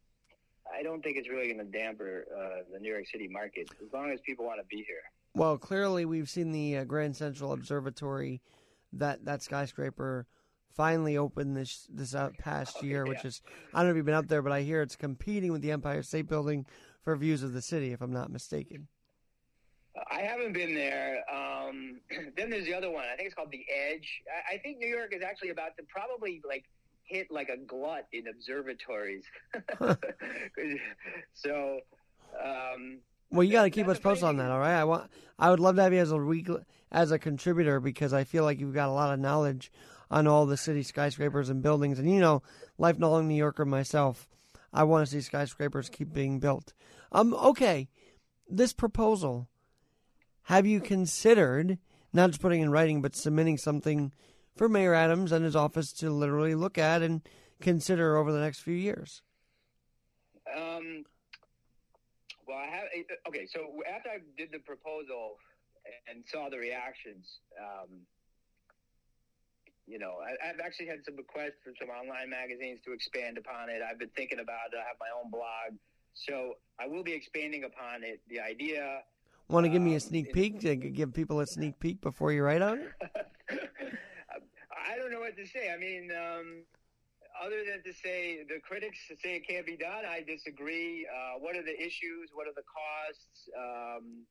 I 0.73 0.83
don't 0.83 1.03
think 1.03 1.17
it's 1.17 1.29
really 1.29 1.51
going 1.51 1.65
to 1.65 1.71
damper 1.71 2.25
uh, 2.35 2.63
the 2.73 2.79
New 2.79 2.91
York 2.91 3.07
City 3.07 3.27
market 3.27 3.69
as 3.85 3.91
long 3.93 4.11
as 4.11 4.19
people 4.21 4.45
want 4.45 4.59
to 4.59 4.65
be 4.67 4.83
here. 4.87 5.03
Well, 5.33 5.57
clearly 5.57 6.05
we've 6.05 6.29
seen 6.29 6.51
the 6.51 6.77
uh, 6.77 6.83
Grand 6.85 7.15
Central 7.15 7.51
Observatory, 7.51 8.41
that 8.93 9.25
that 9.25 9.41
skyscraper, 9.41 10.27
finally 10.75 11.17
opened 11.17 11.55
this 11.55 11.87
this 11.89 12.15
uh, 12.15 12.29
past 12.37 12.83
year, 12.83 13.05
which 13.05 13.23
yeah. 13.23 13.27
is 13.27 13.41
I 13.73 13.79
don't 13.79 13.87
know 13.87 13.91
if 13.91 13.97
you've 13.97 14.05
been 14.05 14.15
up 14.15 14.27
there, 14.27 14.41
but 14.41 14.51
I 14.51 14.61
hear 14.61 14.81
it's 14.81 14.95
competing 14.95 15.51
with 15.51 15.61
the 15.61 15.71
Empire 15.71 16.03
State 16.03 16.27
Building 16.27 16.65
for 17.03 17.15
views 17.15 17.43
of 17.43 17.53
the 17.53 17.61
city, 17.61 17.91
if 17.91 18.01
I'm 18.01 18.13
not 18.13 18.31
mistaken. 18.31 18.87
I 20.11 20.21
haven't 20.21 20.53
been 20.53 20.73
there. 20.73 21.23
Um, 21.31 22.01
then 22.37 22.49
there's 22.49 22.65
the 22.65 22.73
other 22.73 22.89
one. 22.89 23.05
I 23.05 23.15
think 23.15 23.27
it's 23.27 23.35
called 23.35 23.51
the 23.51 23.65
Edge. 23.69 24.21
I, 24.29 24.55
I 24.55 24.57
think 24.57 24.79
New 24.79 24.87
York 24.87 25.13
is 25.13 25.21
actually 25.23 25.49
about 25.49 25.77
to 25.77 25.83
probably 25.83 26.41
like 26.47 26.65
hit 27.03 27.31
like 27.31 27.49
a 27.49 27.57
glut 27.57 28.07
in 28.11 28.27
observatories. 28.27 29.23
so, 31.33 31.79
um, 32.43 32.99
Well, 33.31 33.43
you 33.43 33.51
got 33.51 33.63
to 33.63 33.69
keep 33.69 33.87
us 33.87 33.99
posted 33.99 34.27
on 34.27 34.37
that, 34.37 34.51
all 34.51 34.59
right? 34.59 34.79
I 34.79 34.83
want, 34.83 35.09
I 35.37 35.49
would 35.49 35.59
love 35.59 35.75
to 35.75 35.83
have 35.83 35.93
you 35.93 35.99
as 35.99 36.11
a 36.11 36.17
week 36.17 36.49
as 36.91 37.11
a 37.11 37.19
contributor 37.19 37.79
because 37.79 38.13
I 38.13 38.23
feel 38.23 38.43
like 38.43 38.59
you've 38.59 38.73
got 38.73 38.89
a 38.89 38.93
lot 38.93 39.13
of 39.13 39.19
knowledge 39.19 39.71
on 40.11 40.27
all 40.27 40.45
the 40.45 40.57
city 40.57 40.83
skyscrapers 40.83 41.49
and 41.49 41.61
buildings, 41.61 41.99
and 41.99 42.09
you 42.09 42.19
know, 42.19 42.43
lifelong 42.77 43.27
New 43.27 43.35
Yorker 43.35 43.65
myself, 43.65 44.27
I 44.71 44.83
want 44.83 45.07
to 45.07 45.11
see 45.11 45.21
skyscrapers 45.21 45.89
keep 45.89 46.13
being 46.13 46.39
built. 46.39 46.73
Um, 47.11 47.33
okay, 47.33 47.87
this 48.47 48.73
proposal, 48.73 49.47
have 50.45 50.65
you 50.65 50.79
considered 50.79 51.79
not 52.13 52.29
just 52.29 52.41
putting 52.41 52.61
in 52.61 52.69
writing, 52.69 53.01
but 53.01 53.15
submitting 53.15 53.57
something 53.57 54.13
for 54.55 54.69
Mayor 54.69 54.93
Adams 54.93 55.31
and 55.31 55.43
his 55.43 55.55
office 55.55 55.91
to 55.93 56.09
literally 56.09 56.55
look 56.55 56.77
at 56.77 57.01
and 57.01 57.21
consider 57.61 58.15
over 58.17 58.31
the 58.31 58.39
next 58.39 58.59
few 58.59 58.75
years? 58.75 59.21
Um, 60.55 61.03
well, 62.47 62.57
I 62.57 62.67
have. 62.67 62.83
Okay, 63.27 63.47
so 63.51 63.59
after 63.93 64.09
I 64.09 64.17
did 64.37 64.51
the 64.51 64.59
proposal 64.59 65.37
and 66.07 66.23
saw 66.31 66.49
the 66.49 66.57
reactions, 66.57 67.39
um, 67.59 68.05
you 69.87 69.97
know, 69.97 70.17
I, 70.21 70.49
I've 70.49 70.59
actually 70.63 70.87
had 70.87 71.03
some 71.03 71.15
requests 71.15 71.57
from 71.63 71.73
some 71.79 71.89
online 71.89 72.29
magazines 72.29 72.79
to 72.85 72.93
expand 72.93 73.37
upon 73.37 73.69
it. 73.69 73.81
I've 73.81 73.99
been 73.99 74.13
thinking 74.15 74.39
about 74.39 74.71
it. 74.71 74.77
I 74.77 74.87
have 74.87 74.97
my 74.99 75.09
own 75.11 75.31
blog, 75.31 75.77
so 76.13 76.53
I 76.79 76.87
will 76.87 77.03
be 77.03 77.13
expanding 77.13 77.63
upon 77.63 78.03
it. 78.03 78.21
The 78.29 78.39
idea. 78.39 79.01
Want 79.47 79.65
to 79.65 79.69
give 79.69 79.81
me 79.81 79.91
a 79.91 79.95
Um, 79.95 79.99
sneak 79.99 80.33
peek 80.33 80.59
to 80.61 80.75
give 80.75 81.13
people 81.13 81.39
a 81.39 81.45
sneak 81.45 81.79
peek 81.79 82.01
before 82.01 82.31
you 82.31 82.41
write 82.43 82.61
on 82.61 82.79
it? 82.79 82.89
I 84.73 84.97
don't 84.97 85.11
know 85.11 85.19
what 85.19 85.37
to 85.37 85.45
say. 85.45 85.71
I 85.71 85.77
mean, 85.77 86.09
um, 86.11 86.65
other 87.37 87.63
than 87.63 87.83
to 87.83 87.93
say 87.93 88.43
the 88.43 88.59
critics 88.59 88.97
say 89.21 89.35
it 89.35 89.47
can't 89.47 89.65
be 89.65 89.77
done, 89.77 90.05
I 90.05 90.21
disagree. 90.25 91.05
Uh, 91.05 91.37
what 91.39 91.55
are 91.55 91.61
the 91.61 91.77
issues? 91.77 92.31
What 92.33 92.47
are 92.47 92.57
the 92.57 92.65
costs? 92.65 93.49
Um, 93.53 94.25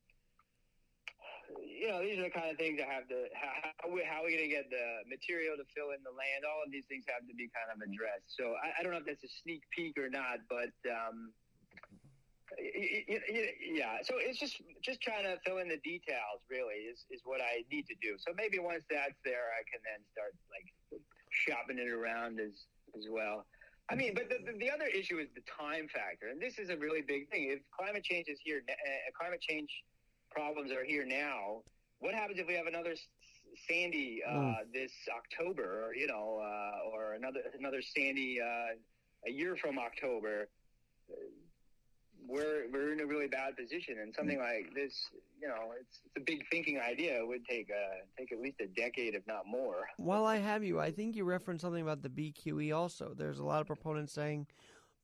you 1.62 1.86
know, 1.86 2.02
these 2.02 2.18
are 2.18 2.26
the 2.26 2.34
kind 2.34 2.50
of 2.50 2.56
things 2.56 2.78
that 2.78 2.88
have 2.88 3.06
to. 3.08 3.28
How, 3.38 3.70
how, 3.78 3.88
we're 3.94 4.02
we 4.24 4.34
going 4.34 4.48
to 4.48 4.50
get 4.50 4.66
the 4.70 5.06
material 5.06 5.54
to 5.54 5.64
fill 5.76 5.94
in 5.94 6.02
the 6.02 6.10
land? 6.10 6.42
All 6.42 6.64
of 6.64 6.72
these 6.72 6.88
things 6.88 7.04
have 7.06 7.22
to 7.28 7.34
be 7.36 7.46
kind 7.54 7.70
of 7.70 7.78
addressed. 7.86 8.34
So 8.34 8.58
I, 8.58 8.80
I 8.80 8.82
don't 8.82 8.90
know 8.90 8.98
if 8.98 9.06
that's 9.06 9.22
a 9.22 9.30
sneak 9.44 9.62
peek 9.70 9.94
or 9.94 10.10
not, 10.10 10.42
but. 10.50 10.74
Um, 10.90 11.30
yeah, 12.60 13.98
so 14.02 14.14
it's 14.18 14.38
just 14.38 14.60
just 14.82 15.00
trying 15.00 15.24
to 15.24 15.38
fill 15.44 15.58
in 15.58 15.68
the 15.68 15.78
details. 15.78 16.44
Really, 16.50 16.86
is 16.90 17.04
is 17.10 17.20
what 17.24 17.40
I 17.40 17.64
need 17.70 17.86
to 17.86 17.96
do. 18.02 18.16
So 18.18 18.32
maybe 18.36 18.58
once 18.58 18.84
that's 18.90 19.18
there, 19.24 19.48
I 19.58 19.62
can 19.64 19.80
then 19.84 20.04
start 20.12 20.34
like 20.52 21.00
shopping 21.30 21.78
it 21.78 21.88
around 21.88 22.40
as 22.40 22.66
as 22.96 23.06
well. 23.10 23.46
I 23.90 23.94
mean, 23.94 24.14
but 24.14 24.30
the, 24.30 24.40
the, 24.50 24.58
the 24.58 24.70
other 24.70 24.86
issue 24.86 25.18
is 25.18 25.28
the 25.34 25.42
time 25.44 25.88
factor, 25.92 26.28
and 26.28 26.40
this 26.40 26.58
is 26.58 26.70
a 26.70 26.76
really 26.76 27.02
big 27.02 27.28
thing. 27.28 27.50
If 27.52 27.60
climate 27.68 28.02
change 28.02 28.28
is 28.28 28.38
here, 28.42 28.62
uh, 28.68 28.72
climate 29.18 29.40
change 29.40 29.68
problems 30.30 30.72
are 30.72 30.84
here 30.84 31.04
now. 31.04 31.62
What 31.98 32.14
happens 32.14 32.38
if 32.38 32.46
we 32.46 32.54
have 32.54 32.66
another 32.66 32.94
Sandy 33.68 34.22
uh, 34.26 34.64
this 34.72 34.92
October, 35.14 35.86
or 35.86 35.94
you 35.94 36.06
know, 36.06 36.40
uh, 36.40 36.90
or 36.90 37.14
another 37.14 37.40
another 37.58 37.82
Sandy 37.82 38.40
uh, 38.40 38.76
a 39.26 39.30
year 39.30 39.56
from 39.56 39.78
October? 39.78 40.48
We're 42.26 42.70
we're 42.72 42.92
in 42.92 43.00
a 43.00 43.06
really 43.06 43.28
bad 43.28 43.56
position, 43.56 43.96
and 44.00 44.14
something 44.14 44.38
like 44.38 44.74
this, 44.74 45.10
you 45.40 45.48
know, 45.48 45.72
it's, 45.78 46.00
it's 46.04 46.16
a 46.16 46.20
big 46.20 46.44
thinking 46.50 46.80
idea. 46.80 47.20
It 47.20 47.26
would 47.26 47.44
take 47.46 47.70
uh 47.70 48.04
take 48.18 48.32
at 48.32 48.40
least 48.40 48.60
a 48.60 48.66
decade, 48.66 49.14
if 49.14 49.26
not 49.26 49.46
more. 49.46 49.86
While 49.96 50.24
I 50.24 50.38
have 50.38 50.64
you, 50.64 50.80
I 50.80 50.90
think 50.90 51.16
you 51.16 51.24
referenced 51.24 51.62
something 51.62 51.82
about 51.82 52.02
the 52.02 52.08
BQE 52.08 52.74
also. 52.74 53.14
There's 53.16 53.38
a 53.38 53.44
lot 53.44 53.60
of 53.60 53.66
proponents 53.66 54.12
saying 54.12 54.46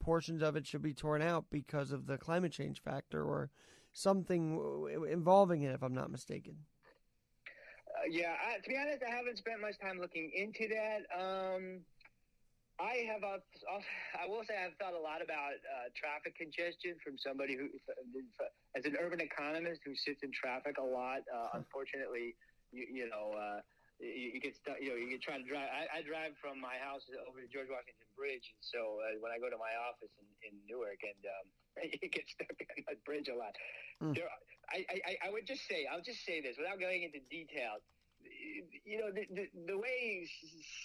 portions 0.01 0.43
of 0.43 0.57
it 0.57 0.67
should 0.67 0.83
be 0.83 0.95
torn 0.95 1.23
out 1.23 1.47
because 1.51 1.93
of 1.93 2.07
the 2.07 2.19
climate 2.19 2.53
change 2.53 2.83
factor 2.83 3.23
or 3.23 3.51
something 3.93 4.59
involving 5.11 5.63
it, 5.63 5.75
if 5.75 5.83
I'm 5.83 5.95
not 5.95 6.11
mistaken. 6.11 6.57
Uh, 7.47 8.09
yeah, 8.09 8.35
I, 8.49 8.61
to 8.61 8.69
be 8.69 8.77
honest, 8.77 9.03
I 9.07 9.11
haven't 9.11 9.39
spent 9.39 9.61
much 9.61 9.79
time 9.79 10.01
looking 10.01 10.31
into 10.35 10.69
that. 10.69 11.03
Um, 11.19 11.81
I 12.81 13.05
have, 13.13 13.21
uh, 13.21 13.45
I 14.17 14.25
will 14.25 14.41
say, 14.49 14.57
I've 14.57 14.73
thought 14.81 14.97
a 14.97 15.03
lot 15.05 15.21
about 15.21 15.61
uh, 15.69 15.93
traffic 15.93 16.33
congestion 16.33 16.97
from 17.05 17.21
somebody 17.21 17.53
who, 17.53 17.69
as 18.73 18.89
an 18.89 18.97
urban 18.97 19.21
economist 19.21 19.85
who 19.85 19.93
sits 19.93 20.25
in 20.25 20.33
traffic 20.33 20.81
a 20.81 20.85
lot. 20.85 21.21
Uh, 21.29 21.61
unfortunately, 21.61 22.33
you, 22.73 22.89
you 22.89 23.07
know, 23.13 23.37
uh, 23.37 23.61
you, 24.01 24.33
you 24.33 24.41
get 24.41 24.57
stuck. 24.57 24.81
You 24.81 24.97
know, 24.97 24.97
you 24.97 25.13
get 25.13 25.21
trying 25.21 25.45
to 25.45 25.49
drive. 25.49 25.69
I, 25.69 26.01
I 26.01 26.01
drive 26.01 26.41
from 26.41 26.57
my 26.57 26.81
house 26.81 27.05
over 27.29 27.45
to 27.45 27.49
George 27.53 27.69
Washington 27.69 28.09
Bridge, 28.17 28.49
and 28.49 28.65
so 28.65 29.05
uh, 29.05 29.21
when 29.21 29.29
I 29.29 29.37
go 29.37 29.53
to 29.53 29.61
my 29.61 29.77
office 29.77 30.13
in, 30.17 30.27
in 30.49 30.53
Newark, 30.65 31.05
and 31.05 31.21
um, 31.29 31.47
you 32.01 32.09
get 32.09 32.25
stuck 32.33 32.57
on 32.57 32.81
that 32.89 33.05
bridge 33.05 33.29
a 33.29 33.37
lot. 33.37 33.53
Mm. 34.01 34.17
There, 34.17 34.33
I, 34.73 34.89
I, 34.89 35.29
I 35.29 35.29
would 35.29 35.45
just 35.45 35.69
say, 35.69 35.85
I'll 35.85 36.01
just 36.01 36.25
say 36.25 36.41
this 36.41 36.57
without 36.57 36.81
going 36.81 37.05
into 37.05 37.21
details 37.29 37.85
you 38.85 38.99
know, 38.99 39.11
the, 39.13 39.27
the, 39.35 39.47
the 39.67 39.79
way 39.79 40.27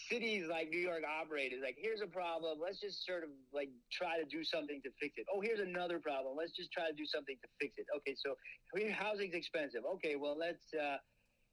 cities 0.09 0.45
like 0.49 0.69
New 0.69 0.79
York 0.79 1.03
operate 1.03 1.53
is 1.53 1.61
like, 1.63 1.75
here's 1.77 2.01
a 2.01 2.07
problem. 2.07 2.59
Let's 2.61 2.79
just 2.79 3.05
sort 3.05 3.23
of 3.23 3.29
like 3.53 3.69
try 3.91 4.17
to 4.19 4.25
do 4.25 4.43
something 4.43 4.81
to 4.83 4.89
fix 4.99 5.17
it. 5.17 5.25
Oh, 5.33 5.41
here's 5.41 5.59
another 5.59 5.99
problem. 5.99 6.35
Let's 6.37 6.51
just 6.51 6.71
try 6.71 6.87
to 6.87 6.93
do 6.93 7.05
something 7.05 7.35
to 7.41 7.47
fix 7.59 7.75
it. 7.77 7.85
Okay, 7.97 8.15
so 8.15 8.35
housing's 8.91 9.33
expensive. 9.33 9.83
Okay, 9.95 10.15
well, 10.15 10.37
let's 10.37 10.73
uh, 10.73 10.97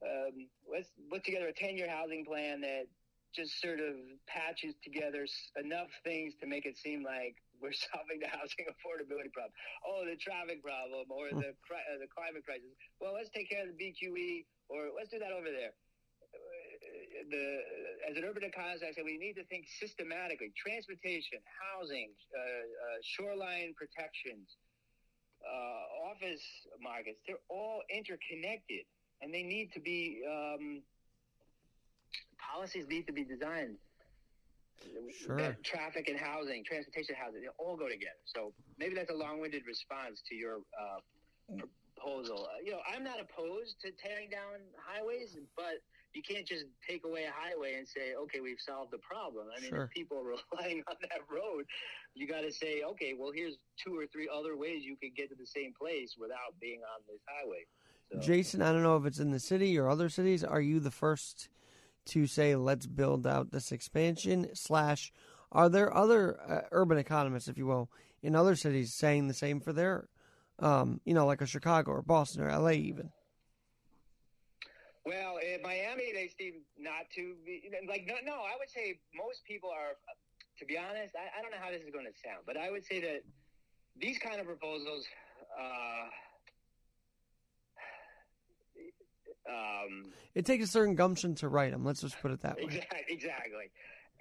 um, 0.04 0.48
let's 0.70 0.88
put 1.10 1.24
together 1.24 1.48
a 1.48 1.52
10 1.52 1.76
year 1.76 1.88
housing 1.88 2.24
plan 2.24 2.60
that 2.60 2.84
just 3.34 3.60
sort 3.60 3.80
of 3.80 3.96
patches 4.26 4.74
together 4.84 5.26
enough 5.56 5.88
things 6.04 6.34
to 6.40 6.46
make 6.46 6.66
it 6.66 6.76
seem 6.76 7.02
like 7.02 7.36
we're 7.62 7.72
solving 7.94 8.18
the 8.18 8.28
housing 8.28 8.66
affordability 8.66 9.30
problem. 9.30 9.54
Oh, 9.86 10.02
the 10.02 10.18
traffic 10.18 10.60
problem 10.60 11.06
or 11.08 11.30
the 11.30 11.54
uh, 11.54 11.96
the 12.02 12.10
climate 12.10 12.42
crisis. 12.44 12.74
Well, 12.98 13.14
let's 13.14 13.30
take 13.30 13.48
care 13.48 13.62
of 13.62 13.70
the 13.70 13.78
BQE 13.78 14.44
or 14.68 14.90
let's 14.98 15.14
do 15.14 15.22
that 15.22 15.30
over 15.30 15.48
there. 15.48 15.72
Uh, 16.34 17.30
the 17.30 17.44
as 18.10 18.18
an 18.18 18.26
urban 18.26 18.42
economist, 18.42 18.82
I 18.82 18.92
say 18.92 19.06
we 19.06 19.16
need 19.16 19.38
to 19.38 19.46
think 19.46 19.70
systematically: 19.78 20.50
transportation, 20.58 21.38
housing, 21.62 22.10
uh, 22.34 22.42
uh, 22.42 22.98
shoreline 23.06 23.72
protections, 23.78 24.58
uh, 25.46 26.10
office 26.10 26.42
markets. 26.82 27.22
They're 27.26 27.46
all 27.48 27.86
interconnected, 27.88 28.84
and 29.22 29.32
they 29.32 29.46
need 29.46 29.72
to 29.74 29.80
be 29.80 30.26
um, 30.26 30.82
policies 32.42 32.86
need 32.88 33.06
to 33.06 33.12
be 33.12 33.24
designed. 33.24 33.78
Sure. 35.10 35.56
Traffic 35.62 36.08
and 36.08 36.18
housing, 36.18 36.64
transportation, 36.64 37.14
housing, 37.14 37.42
they 37.42 37.48
all 37.58 37.76
go 37.76 37.88
together. 37.88 38.18
So 38.24 38.52
maybe 38.78 38.94
that's 38.94 39.10
a 39.10 39.14
long-winded 39.14 39.62
response 39.66 40.22
to 40.28 40.34
your 40.34 40.58
uh, 40.74 41.56
proposal. 41.94 42.48
Uh, 42.50 42.58
you 42.64 42.72
know, 42.72 42.80
I'm 42.92 43.04
not 43.04 43.20
opposed 43.20 43.80
to 43.82 43.90
tearing 43.92 44.30
down 44.30 44.60
highways, 44.76 45.36
but 45.56 45.78
you 46.14 46.22
can't 46.22 46.46
just 46.46 46.64
take 46.86 47.04
away 47.04 47.24
a 47.24 47.32
highway 47.32 47.74
and 47.78 47.86
say, 47.86 48.14
okay, 48.14 48.40
we've 48.40 48.60
solved 48.60 48.90
the 48.92 48.98
problem. 48.98 49.46
I 49.56 49.60
mean, 49.60 49.70
Sure. 49.70 49.84
if 49.84 49.90
people 49.90 50.18
are 50.18 50.24
relying 50.52 50.82
on 50.88 50.96
that 51.02 51.20
road, 51.30 51.64
you 52.14 52.26
got 52.26 52.42
to 52.42 52.52
say, 52.52 52.82
okay, 52.82 53.14
well, 53.18 53.32
here's 53.34 53.56
two 53.82 53.96
or 53.96 54.06
three 54.06 54.28
other 54.32 54.56
ways 54.56 54.82
you 54.84 54.96
could 54.96 55.14
get 55.16 55.30
to 55.30 55.36
the 55.36 55.46
same 55.46 55.72
place 55.78 56.16
without 56.18 56.58
being 56.60 56.80
on 56.94 57.02
this 57.06 57.20
highway. 57.28 57.64
So, 58.12 58.18
Jason, 58.20 58.60
I 58.60 58.72
don't 58.72 58.82
know 58.82 58.96
if 58.96 59.06
it's 59.06 59.20
in 59.20 59.30
the 59.30 59.40
city 59.40 59.78
or 59.78 59.88
other 59.88 60.08
cities. 60.10 60.44
Are 60.44 60.60
you 60.60 60.80
the 60.80 60.90
first 60.90 61.48
to 62.06 62.26
say 62.26 62.56
let's 62.56 62.86
build 62.86 63.26
out 63.26 63.50
this 63.50 63.72
expansion? 63.72 64.48
Slash, 64.54 65.12
are 65.50 65.68
there 65.68 65.94
other 65.94 66.40
uh, 66.40 66.60
urban 66.72 66.98
economists, 66.98 67.48
if 67.48 67.58
you 67.58 67.66
will, 67.66 67.90
in 68.22 68.34
other 68.34 68.56
cities 68.56 68.94
saying 68.94 69.28
the 69.28 69.34
same 69.34 69.60
for 69.60 69.72
their, 69.72 70.08
um, 70.58 71.00
you 71.04 71.14
know, 71.14 71.26
like 71.26 71.40
a 71.40 71.46
Chicago 71.46 71.92
or 71.92 72.02
Boston 72.02 72.42
or 72.42 72.48
L.A. 72.48 72.74
even? 72.74 73.10
Well, 75.04 75.38
in 75.38 75.60
Miami, 75.62 76.12
they 76.14 76.30
seem 76.38 76.62
not 76.78 77.10
to 77.16 77.34
be 77.44 77.62
like. 77.88 78.06
No, 78.06 78.14
no, 78.24 78.38
I 78.42 78.54
would 78.58 78.70
say 78.70 79.00
most 79.14 79.44
people 79.44 79.70
are. 79.70 79.96
To 80.58 80.66
be 80.66 80.78
honest, 80.78 81.16
I, 81.16 81.26
I 81.38 81.42
don't 81.42 81.50
know 81.50 81.58
how 81.60 81.72
this 81.72 81.82
is 81.82 81.90
going 81.90 82.04
to 82.06 82.12
sound, 82.22 82.44
but 82.46 82.56
I 82.56 82.70
would 82.70 82.84
say 82.84 83.00
that 83.00 83.24
these 83.98 84.18
kind 84.18 84.40
of 84.40 84.46
proposals. 84.46 85.06
Uh, 85.58 86.06
um, 89.48 90.12
It 90.34 90.46
takes 90.46 90.64
a 90.64 90.70
certain 90.70 90.94
gumption 90.94 91.34
to 91.36 91.48
write 91.48 91.72
them. 91.72 91.84
Let's 91.84 92.00
just 92.00 92.20
put 92.20 92.30
it 92.30 92.40
that 92.42 92.56
way. 92.56 92.64
Exactly, 92.64 93.02
exactly. 93.08 93.68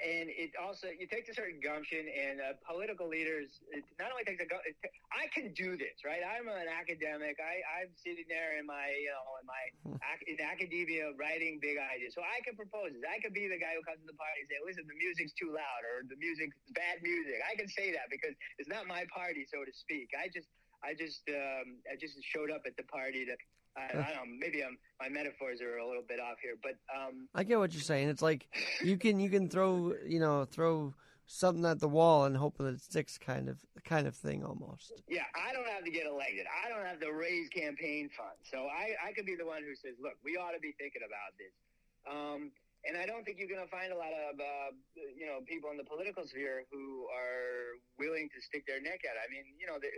And 0.01 0.33
it 0.33 0.57
also 0.57 0.89
you 0.89 1.05
take 1.05 1.29
a 1.29 1.35
certain 1.37 1.61
gumption, 1.61 2.09
and 2.09 2.41
uh, 2.41 2.57
political 2.65 3.05
leaders. 3.05 3.61
It 3.69 3.85
not 4.01 4.09
only 4.09 4.25
takes 4.25 4.41
a 4.41 4.49
gu- 4.49 4.65
it 4.65 4.73
ta- 4.81 4.89
I 5.13 5.29
can 5.29 5.53
do 5.53 5.77
this, 5.77 6.01
right? 6.01 6.25
I'm 6.25 6.49
an 6.49 6.65
academic. 6.65 7.37
I 7.37 7.61
I'm 7.69 7.93
sitting 8.01 8.25
there 8.25 8.57
in 8.57 8.65
my 8.65 8.89
you 8.97 9.13
know 9.13 9.37
in 9.37 9.45
my 9.45 9.63
in 10.31 10.41
academia 10.41 11.13
writing 11.21 11.61
big 11.61 11.77
ideas, 11.77 12.17
so 12.17 12.25
I 12.25 12.41
can 12.41 12.57
propose 12.57 12.97
this. 12.97 13.05
I 13.05 13.21
could 13.21 13.37
be 13.37 13.45
the 13.45 13.61
guy 13.61 13.77
who 13.77 13.85
comes 13.85 14.01
to 14.01 14.09
the 14.09 14.17
party 14.17 14.41
and 14.41 14.49
say, 14.49 14.57
"Listen, 14.65 14.89
the 14.89 14.97
music's 14.97 15.37
too 15.37 15.53
loud," 15.53 15.81
or 15.85 16.01
"The 16.09 16.17
music's 16.17 16.57
bad 16.73 17.05
music." 17.05 17.37
I 17.45 17.53
can 17.53 17.69
say 17.69 17.93
that 17.93 18.09
because 18.09 18.33
it's 18.57 18.71
not 18.73 18.89
my 18.89 19.05
party, 19.13 19.45
so 19.45 19.61
to 19.61 19.69
speak. 19.69 20.09
I 20.17 20.33
just 20.33 20.49
I 20.81 20.97
just 20.97 21.29
um, 21.29 21.77
I 21.85 21.93
just 21.93 22.17
showed 22.25 22.49
up 22.49 22.65
at 22.65 22.73
the 22.73 22.89
party 22.89 23.29
to. 23.29 23.37
I, 23.77 23.81
I 23.81 23.93
don't 23.93 24.03
know. 24.03 24.37
Maybe 24.39 24.63
I'm, 24.63 24.77
my 24.99 25.09
metaphors 25.09 25.61
are 25.61 25.77
a 25.77 25.87
little 25.87 26.03
bit 26.07 26.19
off 26.19 26.37
here, 26.41 26.55
but 26.61 26.75
um, 26.95 27.27
I 27.33 27.43
get 27.43 27.59
what 27.59 27.73
you're 27.73 27.81
saying. 27.81 28.09
It's 28.09 28.21
like 28.21 28.47
you 28.83 28.97
can 28.97 29.19
you 29.19 29.29
can 29.29 29.49
throw 29.49 29.93
you 30.05 30.19
know 30.19 30.45
throw 30.45 30.93
something 31.31 31.63
at 31.63 31.79
the 31.79 31.87
wall 31.87 32.25
and 32.25 32.35
hope 32.35 32.57
that 32.57 32.67
it 32.67 32.81
sticks, 32.81 33.17
kind 33.17 33.47
of 33.47 33.63
kind 33.85 34.05
of 34.05 34.15
thing 34.15 34.43
almost. 34.43 34.91
Yeah, 35.07 35.23
I 35.31 35.53
don't 35.53 35.67
have 35.67 35.85
to 35.85 35.91
get 35.91 36.05
elected. 36.05 36.45
I 36.51 36.67
don't 36.67 36.85
have 36.85 36.99
to 36.99 37.11
raise 37.15 37.47
campaign 37.49 38.09
funds. 38.11 38.43
So 38.51 38.67
I, 38.67 38.99
I 38.99 39.15
could 39.15 39.25
be 39.25 39.35
the 39.39 39.47
one 39.47 39.63
who 39.63 39.71
says, 39.79 39.95
look, 40.03 40.19
we 40.23 40.35
ought 40.35 40.51
to 40.51 40.59
be 40.59 40.75
thinking 40.75 41.01
about 41.07 41.31
this. 41.39 41.55
Um, 42.03 42.51
and 42.83 42.97
I 42.97 43.05
don't 43.05 43.23
think 43.23 43.37
you're 43.37 43.51
going 43.51 43.63
to 43.63 43.69
find 43.69 43.93
a 43.93 43.97
lot 43.97 44.11
of, 44.11 44.41
uh, 44.41 44.73
you 44.97 45.29
know, 45.29 45.39
people 45.45 45.69
in 45.69 45.77
the 45.77 45.85
political 45.85 46.25
sphere 46.25 46.65
who 46.73 47.05
are 47.13 47.77
willing 48.01 48.27
to 48.33 48.39
stick 48.41 48.65
their 48.65 48.81
neck 48.81 49.05
out. 49.05 49.15
I 49.21 49.29
mean, 49.29 49.45
you 49.55 49.69
know, 49.69 49.77
the, 49.77 49.93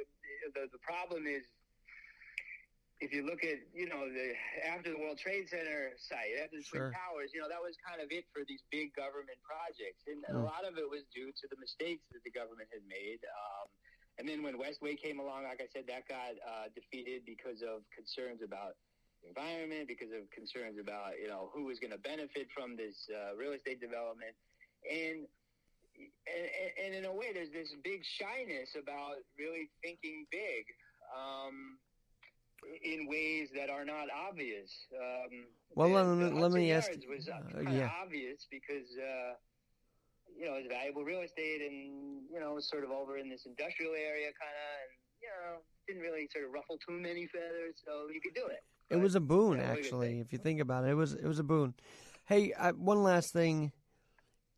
the, 0.51 0.67
the 0.67 0.81
problem 0.83 1.23
is 1.25 1.47
if 3.03 3.11
you 3.11 3.27
look 3.27 3.43
at, 3.43 3.59
you 3.75 3.91
know, 3.91 4.07
the 4.07 4.31
after 4.63 4.95
the 4.95 4.99
World 4.99 5.19
Trade 5.19 5.51
Center 5.51 5.91
site, 5.99 6.39
after 6.39 6.55
the 6.55 6.63
Sure. 6.63 6.87
Twin 6.87 6.95
Towers, 6.95 7.35
you 7.35 7.43
know, 7.43 7.51
that 7.51 7.59
was 7.59 7.75
kind 7.83 7.99
of 7.99 8.07
it 8.15 8.23
for 8.31 8.47
these 8.47 8.63
big 8.71 8.95
government 8.95 9.35
projects. 9.43 10.07
And 10.07 10.23
a 10.31 10.39
Mm. 10.39 10.47
lot 10.47 10.63
of 10.63 10.79
it 10.79 10.87
was 10.87 11.03
due 11.11 11.31
to 11.35 11.45
the 11.51 11.59
mistakes 11.59 12.07
that 12.15 12.23
the 12.23 12.31
government 12.31 12.71
had 12.71 12.85
made. 12.87 13.19
Um, 13.27 13.67
and 14.17 14.23
then 14.29 14.41
when 14.41 14.55
Westway 14.55 14.95
came 14.95 15.19
along, 15.19 15.43
like 15.43 15.59
I 15.59 15.67
said, 15.67 15.85
that 15.87 16.07
got 16.07 16.39
uh, 16.47 16.69
defeated 16.71 17.25
because 17.25 17.61
of 17.61 17.83
concerns 17.91 18.41
about 18.41 18.77
the 19.21 19.27
environment, 19.29 19.87
because 19.87 20.11
of 20.15 20.29
concerns 20.31 20.79
about, 20.79 21.19
you 21.19 21.27
know, 21.27 21.49
who 21.51 21.65
was 21.65 21.79
going 21.79 21.91
to 21.91 21.99
benefit 21.99 22.47
from 22.55 22.77
this 22.77 22.95
uh, 23.11 23.35
real 23.35 23.51
estate 23.51 23.81
development. 23.81 24.35
And 24.87 25.27
and, 25.95 26.73
and 26.85 26.91
in 26.95 27.05
a 27.05 27.13
way, 27.13 27.33
there's 27.33 27.51
this 27.51 27.75
big 27.83 28.03
shyness 28.03 28.75
about 28.75 29.17
really 29.37 29.69
thinking 29.83 30.25
big 30.31 30.65
um, 31.13 31.77
in 32.83 33.07
ways 33.07 33.49
that 33.55 33.69
are 33.69 33.85
not 33.85 34.07
obvious. 34.11 34.71
Um, 34.93 35.47
Well, 35.75 35.89
let 35.89 36.05
me- 36.05 36.39
let 36.41 36.51
me 36.51 36.71
ask 36.71 36.91
was 37.09 37.27
uh, 37.27 37.39
uh, 37.57 37.61
yeah. 37.61 37.89
obvious 38.01 38.47
because 38.49 38.87
uh, 38.97 39.33
you 40.37 40.45
know 40.45 40.55
it's 40.55 40.67
valuable 40.67 41.03
real 41.03 41.21
estate 41.21 41.61
and 41.61 42.23
you 42.31 42.39
know 42.39 42.59
sort 42.59 42.83
of 42.83 42.91
over 42.91 43.17
in 43.17 43.29
this 43.29 43.45
industrial 43.45 43.93
area, 43.93 44.27
kind 44.27 44.53
of, 44.53 44.69
and 44.83 44.91
you 45.21 45.27
know 45.29 45.61
didn't 45.87 46.01
really 46.01 46.27
sort 46.31 46.45
of 46.45 46.51
ruffle 46.51 46.77
too 46.77 46.93
many 46.93 47.27
feathers, 47.27 47.75
so 47.85 48.07
you 48.13 48.21
could 48.21 48.33
do 48.33 48.45
it. 48.47 48.63
It 48.89 48.97
was 48.97 49.15
a 49.15 49.19
boon, 49.19 49.59
actually. 49.59 50.19
If 50.19 50.31
you 50.31 50.37
think 50.37 50.59
about 50.59 50.83
it, 50.85 50.91
it 50.91 50.95
was 50.95 51.13
it 51.13 51.25
was 51.25 51.39
a 51.39 51.43
boon. 51.43 51.73
Hey, 52.25 52.53
uh, 52.53 52.73
one 52.73 53.01
last 53.03 53.33
thing: 53.33 53.71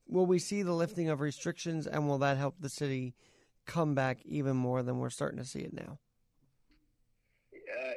will 0.07 0.25
we 0.25 0.39
see 0.39 0.61
the 0.63 0.73
lifting 0.73 1.09
of 1.09 1.21
restrictions, 1.21 1.87
and 1.87 2.07
will 2.07 2.17
that 2.19 2.37
help 2.37 2.55
the 2.59 2.69
city 2.69 3.15
come 3.65 3.95
back 3.95 4.21
even 4.25 4.55
more 4.55 4.83
than 4.83 4.99
we're 4.99 5.09
starting 5.09 5.39
to 5.39 5.45
see 5.45 5.61
it 5.61 5.73
now? 5.73 5.99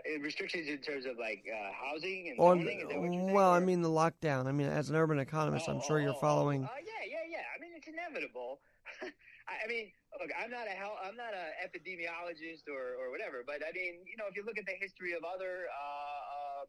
Uh, 0.06 0.20
restrictions 0.20 0.68
in 0.68 0.78
terms 0.78 1.06
of 1.06 1.18
like 1.18 1.44
uh, 1.48 1.70
housing 1.72 2.28
and 2.30 2.38
Or, 2.38 2.54
zoning. 2.54 2.80
Is 2.80 2.88
that 2.88 3.00
what 3.00 3.04
you're 3.04 3.12
saying, 3.12 3.32
well, 3.32 3.50
I 3.50 3.60
mean 3.60 3.82
the 3.82 3.90
lockdown. 3.90 4.46
I 4.46 4.52
mean, 4.52 4.68
as 4.68 4.90
an 4.90 4.96
urban 4.96 5.18
economist, 5.18 5.68
I'm 5.68 5.80
sure 5.80 6.00
you're 6.00 6.14
following. 6.14 6.64
Oh, 6.64 6.78
yeah, 6.84 7.04
yeah, 7.08 7.24
yeah. 7.28 7.44
I 7.54 7.60
mean, 7.60 7.72
it's 7.76 7.88
inevitable. 7.88 8.60
I, 9.48 9.66
mean, 9.68 9.90
look, 10.20 10.30
I'm 10.36 10.50
not 10.50 10.66
a 10.66 10.76
hel- 10.76 10.98
I'm 11.02 11.16
not 11.16 11.32
a 11.32 11.56
epidemiologist 11.64 12.68
or, 12.68 13.00
or 13.00 13.10
whatever, 13.10 13.42
but 13.46 13.64
I 13.64 13.72
mean, 13.72 14.04
you 14.04 14.16
know, 14.16 14.24
if 14.28 14.36
you 14.36 14.44
look 14.44 14.58
at 14.58 14.66
the 14.66 14.76
history 14.78 15.12
of 15.14 15.24
other 15.24 15.66
uh, 15.72 16.62
um, 16.62 16.68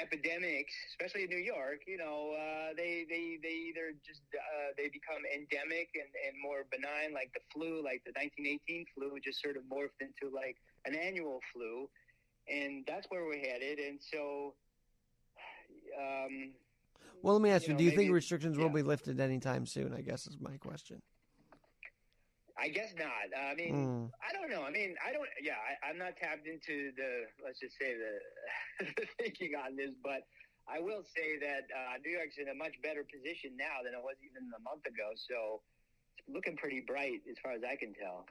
epidemics, 0.00 0.72
especially 0.90 1.24
in 1.24 1.30
New 1.30 1.42
York, 1.44 1.84
you 1.86 1.98
know, 1.98 2.32
uh, 2.34 2.72
they, 2.76 3.04
they 3.08 3.38
they 3.42 3.68
either 3.68 3.92
just 4.04 4.24
uh, 4.32 4.72
they 4.76 4.88
become 4.88 5.22
endemic 5.28 5.92
and, 5.94 6.08
and 6.26 6.34
more 6.40 6.64
benign, 6.72 7.12
like 7.12 7.30
the 7.36 7.44
flu, 7.52 7.84
like 7.84 8.00
the 8.08 8.16
1918 8.16 8.86
flu, 8.96 9.20
just 9.20 9.40
sort 9.42 9.56
of 9.56 9.62
morphed 9.68 10.00
into 10.00 10.32
like 10.34 10.56
an 10.86 10.94
annual 10.94 11.40
flu, 11.52 11.88
and 12.48 12.84
that's 12.86 13.06
where 13.10 13.24
we're 13.24 13.38
headed. 13.38 13.78
And 13.78 13.98
so, 14.00 14.54
um, 15.98 16.52
Well, 17.22 17.34
let 17.34 17.42
me 17.42 17.50
ask 17.50 17.66
you: 17.66 17.72
know, 17.74 17.78
Do 17.78 17.84
you 17.84 17.92
think 17.92 18.12
restrictions 18.12 18.58
will 18.58 18.68
be 18.70 18.82
lifted 18.82 19.20
anytime 19.20 19.66
soon? 19.66 19.94
I 19.94 20.00
guess 20.00 20.26
is 20.26 20.36
my 20.40 20.56
question. 20.58 21.00
I 22.56 22.68
guess 22.68 22.94
not. 22.96 23.28
I 23.36 23.54
mean, 23.54 23.74
Mm. 23.74 24.10
I 24.22 24.32
don't 24.32 24.48
know. 24.48 24.62
I 24.62 24.70
mean, 24.70 24.94
I 25.04 25.12
don't. 25.12 25.26
Yeah, 25.42 25.56
I, 25.58 25.90
I'm 25.90 25.98
not 25.98 26.16
tapped 26.16 26.46
into 26.46 26.92
the 26.96 27.26
let's 27.44 27.58
just 27.58 27.76
say 27.78 27.94
the, 27.98 28.84
the 28.96 29.06
thinking 29.18 29.52
on 29.54 29.76
this, 29.76 29.90
but 30.02 30.22
I 30.68 30.80
will 30.80 31.02
say 31.02 31.38
that 31.40 31.64
uh, 31.74 31.98
New 32.04 32.12
York's 32.12 32.38
in 32.38 32.48
a 32.48 32.54
much 32.54 32.74
better 32.82 33.04
position 33.04 33.56
now 33.58 33.82
than 33.84 33.92
it 33.92 34.02
was 34.02 34.16
even 34.22 34.48
a 34.56 34.62
month 34.62 34.86
ago. 34.86 35.10
So 35.28 35.60
it's 36.16 36.28
looking 36.28 36.56
pretty 36.56 36.82
bright 36.86 37.20
as 37.30 37.36
far 37.42 37.52
as 37.52 37.62
I 37.68 37.76
can 37.76 37.92
tell. 37.92 38.24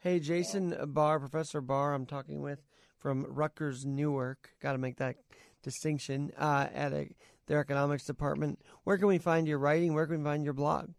Hey, 0.00 0.18
Jason 0.18 0.76
Barr, 0.88 1.20
Professor 1.20 1.60
Barr, 1.60 1.94
I'm 1.94 2.06
talking 2.06 2.40
with 2.40 2.60
from 3.00 3.26
Rutgers 3.28 3.84
Newark. 3.84 4.50
Got 4.60 4.72
to 4.72 4.78
make 4.78 4.96
that 4.96 5.16
distinction 5.62 6.32
uh, 6.38 6.68
at 6.72 6.92
a, 6.92 7.08
their 7.46 7.60
economics 7.60 8.04
department. 8.04 8.60
Where 8.84 8.98
can 8.98 9.08
we 9.08 9.18
find 9.18 9.48
your 9.48 9.58
writing? 9.58 9.94
Where 9.94 10.06
can 10.06 10.18
we 10.18 10.24
find 10.24 10.44
your 10.44 10.52
blog? 10.52 10.90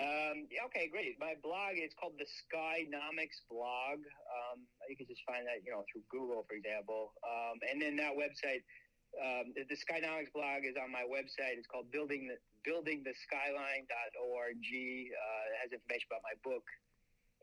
Um, 0.00 0.48
yeah, 0.50 0.64
okay, 0.66 0.88
great. 0.90 1.18
My 1.20 1.34
blog 1.42 1.76
is 1.76 1.92
called 1.98 2.14
the 2.18 2.24
Skynomics 2.24 3.42
blog. 3.50 4.00
Um, 4.00 4.60
you 4.88 4.96
can 4.96 5.06
just 5.06 5.22
find 5.26 5.46
that, 5.46 5.62
you 5.64 5.70
know, 5.70 5.84
through 5.92 6.02
Google, 6.10 6.44
for 6.48 6.54
example. 6.54 7.12
Um, 7.22 7.58
and 7.70 7.82
then 7.82 7.96
that 7.96 8.14
website 8.14 8.62
um, 9.20 9.52
the 9.52 9.76
Skynomics 9.76 10.32
blog 10.32 10.64
is 10.64 10.76
on 10.82 10.90
my 10.90 11.04
website. 11.04 11.60
It's 11.60 11.66
called 11.66 11.90
Building 11.92 12.28
the 12.32 12.40
buildingtheskyline.org. 12.64 14.56
Uh, 14.56 14.56
it 14.56 15.56
has 15.60 15.72
information 15.72 16.08
about 16.08 16.22
my 16.24 16.32
book 16.42 16.64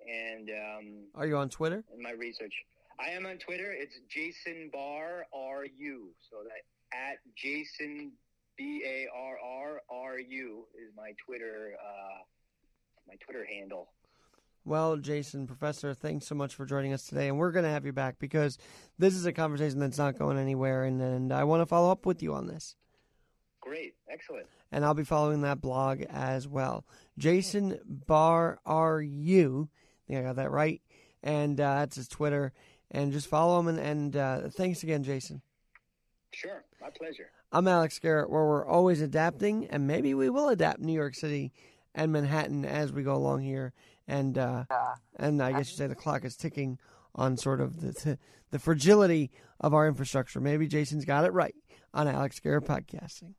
and 0.08 0.50
um, 0.50 0.86
Are 1.16 1.28
you 1.28 1.38
on 1.38 1.50
Twitter? 1.50 1.84
and 1.94 2.02
my 2.02 2.12
research. 2.12 2.54
I 3.00 3.12
am 3.12 3.26
on 3.26 3.38
Twitter. 3.38 3.72
It's 3.72 3.96
Jason 4.10 4.70
Barr 4.74 5.26
R 5.34 5.66
U. 5.66 6.10
So 6.30 6.38
that 6.44 6.98
at 6.98 7.18
Jason 7.38 8.12
B 8.58 8.84
A 8.86 9.08
R 9.16 9.38
R 9.42 9.82
R 9.90 10.20
U 10.20 10.66
is 10.76 10.92
my 10.98 11.14
Twitter 11.26 11.76
uh, 11.82 12.24
my 13.08 13.16
Twitter 13.16 13.46
handle. 13.46 13.90
Well, 14.66 14.98
Jason, 14.98 15.48
Professor, 15.48 15.94
thanks 15.94 16.28
so 16.28 16.36
much 16.36 16.54
for 16.54 16.66
joining 16.66 16.94
us 16.94 17.06
today. 17.06 17.30
And 17.30 17.40
we're 17.40 17.52
going 17.52 17.64
to 17.64 17.72
have 17.72 17.86
you 17.86 17.94
back 17.94 18.20
because 18.20 18.58
this 19.00 19.16
is 19.16 19.26
a 19.26 19.32
conversation 19.32 19.80
that's 19.80 19.98
not 19.98 20.20
going 20.20 20.38
anywhere. 20.38 20.84
And, 20.84 21.02
and 21.02 21.34
I 21.34 21.46
want 21.46 21.62
to 21.62 21.66
follow 21.66 21.92
up 21.92 22.06
with 22.06 22.22
you 22.22 22.34
on 22.34 22.46
this. 22.46 22.76
Great, 23.62 23.96
excellent. 24.12 24.46
And 24.72 24.86
I'll 24.86 24.94
be 24.94 25.06
following 25.06 25.42
that 25.42 25.62
blog 25.62 26.02
as 26.10 26.48
well. 26.48 26.86
Jason 27.18 27.80
Barr 27.86 28.60
RU. 28.68 29.70
I 29.72 30.08
think 30.08 30.20
I 30.20 30.24
got 30.24 30.36
that 30.36 30.52
right. 30.52 30.82
And 31.24 31.60
uh, 31.60 31.76
that's 31.76 31.96
his 31.96 32.08
Twitter. 32.08 32.54
And 32.92 33.12
just 33.12 33.28
follow 33.28 33.60
him. 33.60 33.68
And, 33.68 33.80
and 33.80 34.16
uh, 34.16 34.50
thanks 34.50 34.84
again, 34.84 35.04
Jason. 35.04 35.42
Sure, 36.32 36.64
my 36.82 36.90
pleasure. 36.90 37.32
I'm 37.52 37.68
Alex 37.68 37.98
Garrett, 37.98 38.30
where 38.30 38.46
we're 38.46 38.66
always 38.66 39.02
adapting, 39.02 39.68
and 39.68 39.88
maybe 39.88 40.14
we 40.14 40.30
will 40.30 40.50
adapt 40.50 40.80
New 40.80 40.94
York 40.94 41.16
City 41.16 41.52
and 41.96 42.12
Manhattan 42.12 42.66
as 42.66 42.92
we 42.92 43.02
go 43.02 43.16
along 43.16 43.42
here. 43.42 43.74
And 44.08 44.38
uh, 44.38 44.66
and 45.16 45.42
I 45.42 45.52
guess 45.54 45.72
you 45.72 45.78
say 45.78 45.88
the 45.88 45.96
clock 45.96 46.26
is 46.26 46.36
ticking 46.36 46.80
on 47.16 47.38
sort 47.38 47.62
of 47.62 47.82
the, 47.82 47.92
the 47.92 48.20
the 48.52 48.60
fragility 48.60 49.32
of 49.60 49.74
our 49.74 49.88
infrastructure. 49.88 50.40
Maybe 50.40 50.68
Jason's 50.68 51.06
got 51.06 51.26
it 51.26 51.34
right 51.34 51.56
on 51.94 52.08
Alex 52.08 52.40
Garrett 52.40 52.66
podcasting. 52.66 53.34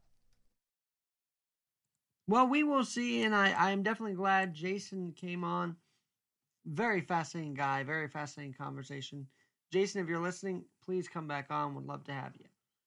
Well, 2.26 2.46
we 2.46 2.62
will 2.62 2.84
see, 2.84 3.22
and 3.22 3.34
I 3.34 3.52
I 3.52 3.70
am 3.70 3.82
definitely 3.82 4.14
glad 4.14 4.54
Jason 4.54 5.12
came 5.12 5.44
on. 5.44 5.76
Very 6.66 7.00
fascinating 7.00 7.54
guy, 7.54 7.82
very 7.84 8.08
fascinating 8.08 8.54
conversation. 8.54 9.26
Jason, 9.70 10.02
if 10.02 10.08
you're 10.08 10.20
listening, 10.20 10.64
please 10.84 11.08
come 11.08 11.28
back 11.28 11.46
on. 11.50 11.74
Would 11.74 11.86
love 11.86 12.04
to 12.04 12.12
have 12.12 12.32
you. 12.38 12.46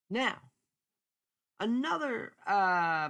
Now, 0.09 0.35
another 1.59 2.33
uh, 2.45 3.09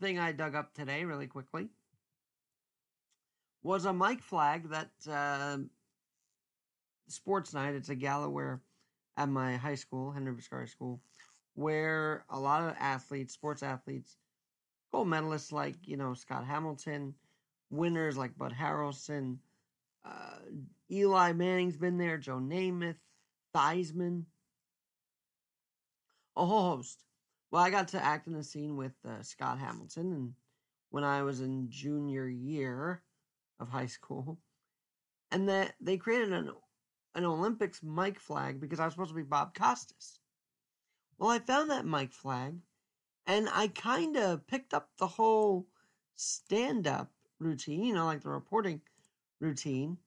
thing 0.00 0.18
I 0.18 0.32
dug 0.32 0.54
up 0.54 0.72
today, 0.74 1.04
really 1.04 1.26
quickly, 1.26 1.68
was 3.62 3.84
a 3.84 3.92
mic 3.92 4.22
flag 4.22 4.70
that 4.70 4.90
uh, 5.10 5.58
sports 7.08 7.52
night. 7.52 7.74
It's 7.74 7.88
a 7.88 7.94
gala 7.94 8.30
where 8.30 8.62
at 9.16 9.28
my 9.28 9.56
high 9.56 9.74
school, 9.74 10.12
Henry 10.12 10.32
Viscardi 10.34 10.68
School, 10.68 11.00
where 11.54 12.24
a 12.30 12.38
lot 12.38 12.62
of 12.62 12.76
athletes, 12.78 13.34
sports 13.34 13.62
athletes, 13.62 14.16
gold 14.92 15.08
medalists 15.08 15.52
like 15.52 15.76
you 15.84 15.96
know 15.96 16.14
Scott 16.14 16.46
Hamilton, 16.46 17.14
winners 17.70 18.16
like 18.16 18.38
Bud 18.38 18.52
Harrelson, 18.52 19.38
uh, 20.06 20.38
Eli 20.90 21.32
Manning's 21.32 21.76
been 21.76 21.98
there, 21.98 22.18
Joe 22.18 22.38
Namath, 22.38 22.96
Theismann, 23.54 24.24
a 26.36 26.44
whole 26.44 26.76
host. 26.76 27.02
Well, 27.50 27.62
I 27.62 27.70
got 27.70 27.88
to 27.88 28.04
act 28.04 28.26
in 28.26 28.34
a 28.34 28.42
scene 28.42 28.76
with 28.76 28.94
uh, 29.08 29.22
Scott 29.22 29.58
Hamilton, 29.58 30.12
and 30.12 30.32
when 30.90 31.04
I 31.04 31.22
was 31.22 31.40
in 31.40 31.70
junior 31.70 32.28
year 32.28 33.02
of 33.58 33.68
high 33.68 33.86
school, 33.86 34.38
and 35.30 35.48
that 35.48 35.74
they 35.80 35.96
created 35.96 36.32
an 36.32 36.50
an 37.14 37.24
Olympics 37.24 37.82
mic 37.82 38.20
flag 38.20 38.60
because 38.60 38.78
I 38.78 38.84
was 38.84 38.92
supposed 38.92 39.10
to 39.10 39.16
be 39.16 39.22
Bob 39.22 39.54
Costas. 39.54 40.18
Well, 41.18 41.30
I 41.30 41.38
found 41.38 41.70
that 41.70 41.86
mic 41.86 42.12
flag, 42.12 42.56
and 43.26 43.48
I 43.50 43.68
kind 43.68 44.16
of 44.18 44.46
picked 44.46 44.74
up 44.74 44.90
the 44.98 45.06
whole 45.06 45.66
stand 46.14 46.86
up 46.86 47.10
routine, 47.38 47.84
you 47.84 47.94
know, 47.94 48.04
like 48.04 48.22
the 48.22 48.28
reporting 48.28 48.82
routine, 49.40 49.98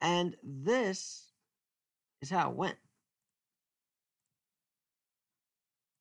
and 0.00 0.36
this 0.42 1.32
is 2.20 2.30
how 2.30 2.50
it 2.50 2.56
went. 2.56 2.76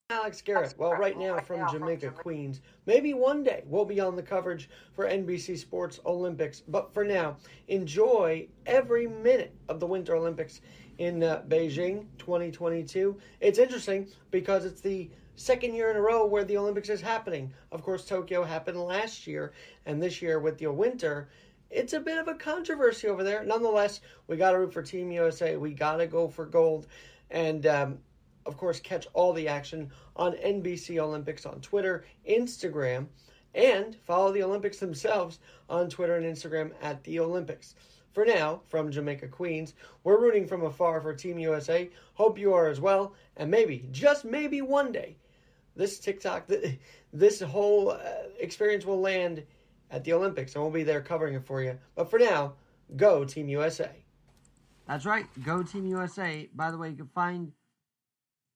Alex 0.10 0.42
Garrett. 0.42 0.76
Well, 0.78 0.92
right 0.92 1.18
now 1.18 1.40
from 1.40 1.68
Jamaica, 1.72 2.12
Queens. 2.12 2.62
Maybe 2.86 3.14
one 3.16 3.44
day 3.44 3.64
we'll 3.66 3.84
be 3.84 4.00
on 4.00 4.16
the 4.16 4.22
coverage 4.22 4.70
for 4.94 5.06
NBC 5.06 5.58
Sports 5.58 6.00
Olympics. 6.06 6.60
But 6.60 6.94
for 6.94 7.04
now, 7.04 7.38
enjoy 7.68 8.48
every 8.68 9.08
minute 9.08 9.56
of 9.70 9.80
the 9.80 9.88
Winter 9.88 10.16
Olympics 10.16 10.62
in 11.00 11.24
uh, 11.24 11.42
Beijing 11.48 12.06
2022. 12.20 13.18
It's 13.40 13.58
interesting 13.58 14.08
because 14.30 14.66
it's 14.66 14.82
the 14.82 15.10
second 15.36 15.74
year 15.74 15.90
in 15.90 15.98
a 15.98 16.02
row 16.02 16.26
where 16.26 16.44
the 16.44 16.58
Olympics 16.58 16.90
is 16.90 17.02
happening. 17.02 17.52
Of 17.72 17.82
course, 17.82 18.06
Tokyo 18.06 18.44
happened 18.44 18.80
last 18.80 19.26
year, 19.26 19.54
and 19.86 20.02
this 20.02 20.22
year 20.22 20.40
with 20.40 20.60
the 20.60 20.68
winter, 20.68 21.30
it's 21.74 21.94
a 21.94 22.00
bit 22.00 22.18
of 22.18 22.28
a 22.28 22.36
controversy 22.36 23.08
over 23.08 23.24
there. 23.24 23.44
Nonetheless, 23.44 24.02
we 24.28 24.38
got 24.38 24.52
to 24.52 24.60
root 24.60 24.74
for 24.74 24.84
Team 24.84 25.12
USA. 25.12 25.58
We 25.58 25.74
got 25.74 25.98
to 25.98 26.08
go 26.08 26.28
for 26.28 26.46
gold. 26.46 26.88
And, 27.32 27.66
um, 27.66 27.98
of 28.46 28.58
course, 28.58 28.80
catch 28.80 29.08
all 29.14 29.34
the 29.34 29.48
action 29.48 29.90
on 30.16 30.34
NBC 30.34 31.00
Olympics 31.00 31.46
on 31.46 31.62
Twitter, 31.62 32.06
Instagram, 32.30 33.08
and 33.56 33.96
follow 33.96 34.32
the 34.32 34.44
Olympics 34.44 34.78
themselves 34.78 35.40
on 35.70 35.90
Twitter 35.90 36.16
and 36.16 36.26
Instagram 36.26 36.72
at 36.82 37.04
the 37.04 37.20
Olympics. 37.20 37.76
For 38.14 38.26
now, 38.26 38.62
from 38.68 38.92
Jamaica, 38.92 39.28
Queens, 39.30 39.74
we're 40.04 40.22
rooting 40.22 40.46
from 40.46 40.64
afar 40.64 41.02
for 41.02 41.16
Team 41.16 41.40
USA. 41.40 41.90
Hope 42.14 42.38
you 42.38 42.54
are 42.54 42.68
as 42.68 42.80
well. 42.80 43.16
And 43.38 43.50
maybe, 43.50 43.88
just 43.92 44.24
maybe 44.24 44.62
one 44.62 44.92
day, 44.92 45.18
this 45.76 45.98
TikTok, 45.98 46.48
this 47.14 47.42
whole 47.42 47.90
uh, 47.90 48.00
experience 48.40 48.86
will 48.86 49.02
land 49.02 49.44
at 49.94 50.04
the 50.04 50.12
Olympics, 50.12 50.56
and 50.56 50.64
we'll 50.64 50.74
be 50.74 50.84
there 50.84 51.02
covering 51.02 51.36
it 51.36 51.46
for 51.46 51.62
you. 51.62 51.78
But 51.96 52.10
for 52.10 52.18
now, 52.18 52.54
go 52.98 53.24
Team 53.24 53.48
USA. 53.48 53.92
That's 54.88 55.06
right, 55.06 55.28
go 55.46 55.62
Team 55.64 55.86
USA. 55.86 56.50
By 56.54 56.72
the 56.72 56.78
way, 56.78 56.90
you 56.90 56.96
can 56.96 57.08
find 57.08 57.52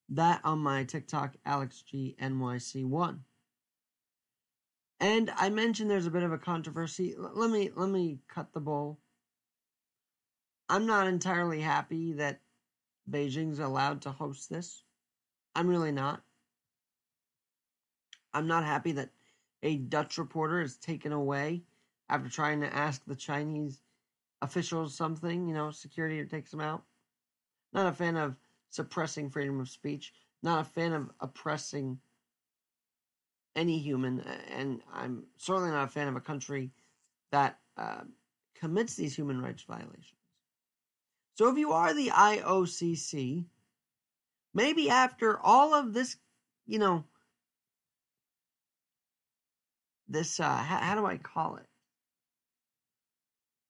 that 0.09 0.41
on 0.43 0.59
my 0.59 0.83
TikTok, 0.83 1.35
AlexGNYC1. 1.45 3.19
And 4.99 5.31
I 5.37 5.49
mentioned 5.49 5.91
there's 5.91 6.07
a 6.07 6.11
bit 6.11 6.23
of 6.23 6.33
a 6.33 6.39
controversy. 6.39 7.13
L- 7.15 7.31
let 7.35 7.51
me 7.51 7.69
let 7.75 7.89
me 7.89 8.17
cut 8.27 8.51
the 8.51 8.59
bull. 8.59 8.99
I'm 10.69 10.87
not 10.87 11.07
entirely 11.07 11.61
happy 11.61 12.13
that 12.13 12.41
Beijing's 13.09 13.59
allowed 13.59 14.01
to 14.01 14.11
host 14.11 14.49
this. 14.49 14.83
I'm 15.55 15.67
really 15.67 15.91
not. 15.91 16.23
I'm 18.33 18.47
not 18.47 18.63
happy 18.63 18.91
that 18.93 19.11
a 19.63 19.77
Dutch 19.77 20.17
reporter 20.17 20.61
is 20.61 20.77
taken 20.77 21.11
away 21.11 21.63
after 22.09 22.29
trying 22.29 22.61
to 22.61 22.73
ask 22.73 23.03
the 23.05 23.15
Chinese 23.15 23.81
officials 24.41 24.95
something, 24.95 25.47
you 25.47 25.53
know, 25.53 25.71
security 25.71 26.23
takes 26.25 26.51
them 26.51 26.61
out. 26.61 26.83
Not 27.73 27.87
a 27.87 27.91
fan 27.91 28.15
of 28.15 28.35
suppressing 28.69 29.29
freedom 29.29 29.59
of 29.59 29.69
speech, 29.69 30.13
not 30.43 30.61
a 30.61 30.69
fan 30.69 30.93
of 30.93 31.09
oppressing 31.19 31.99
any 33.55 33.79
human, 33.79 34.21
and 34.51 34.81
I'm 34.93 35.23
certainly 35.37 35.71
not 35.71 35.85
a 35.85 35.91
fan 35.91 36.07
of 36.07 36.15
a 36.15 36.21
country 36.21 36.71
that 37.31 37.59
uh, 37.75 38.01
commits 38.55 38.95
these 38.95 39.15
human 39.15 39.41
rights 39.41 39.63
violations. 39.63 40.13
So 41.35 41.49
if 41.49 41.57
you 41.57 41.71
are 41.71 41.93
the 41.93 42.09
IOCC, 42.09 43.45
maybe 44.53 44.89
after 44.89 45.39
all 45.39 45.73
of 45.73 45.93
this, 45.93 46.17
you 46.65 46.79
know, 46.79 47.03
this, 50.07 50.39
uh, 50.39 50.55
how, 50.57 50.77
how 50.77 50.95
do 50.95 51.05
I 51.05 51.17
call 51.17 51.57
it? 51.57 51.65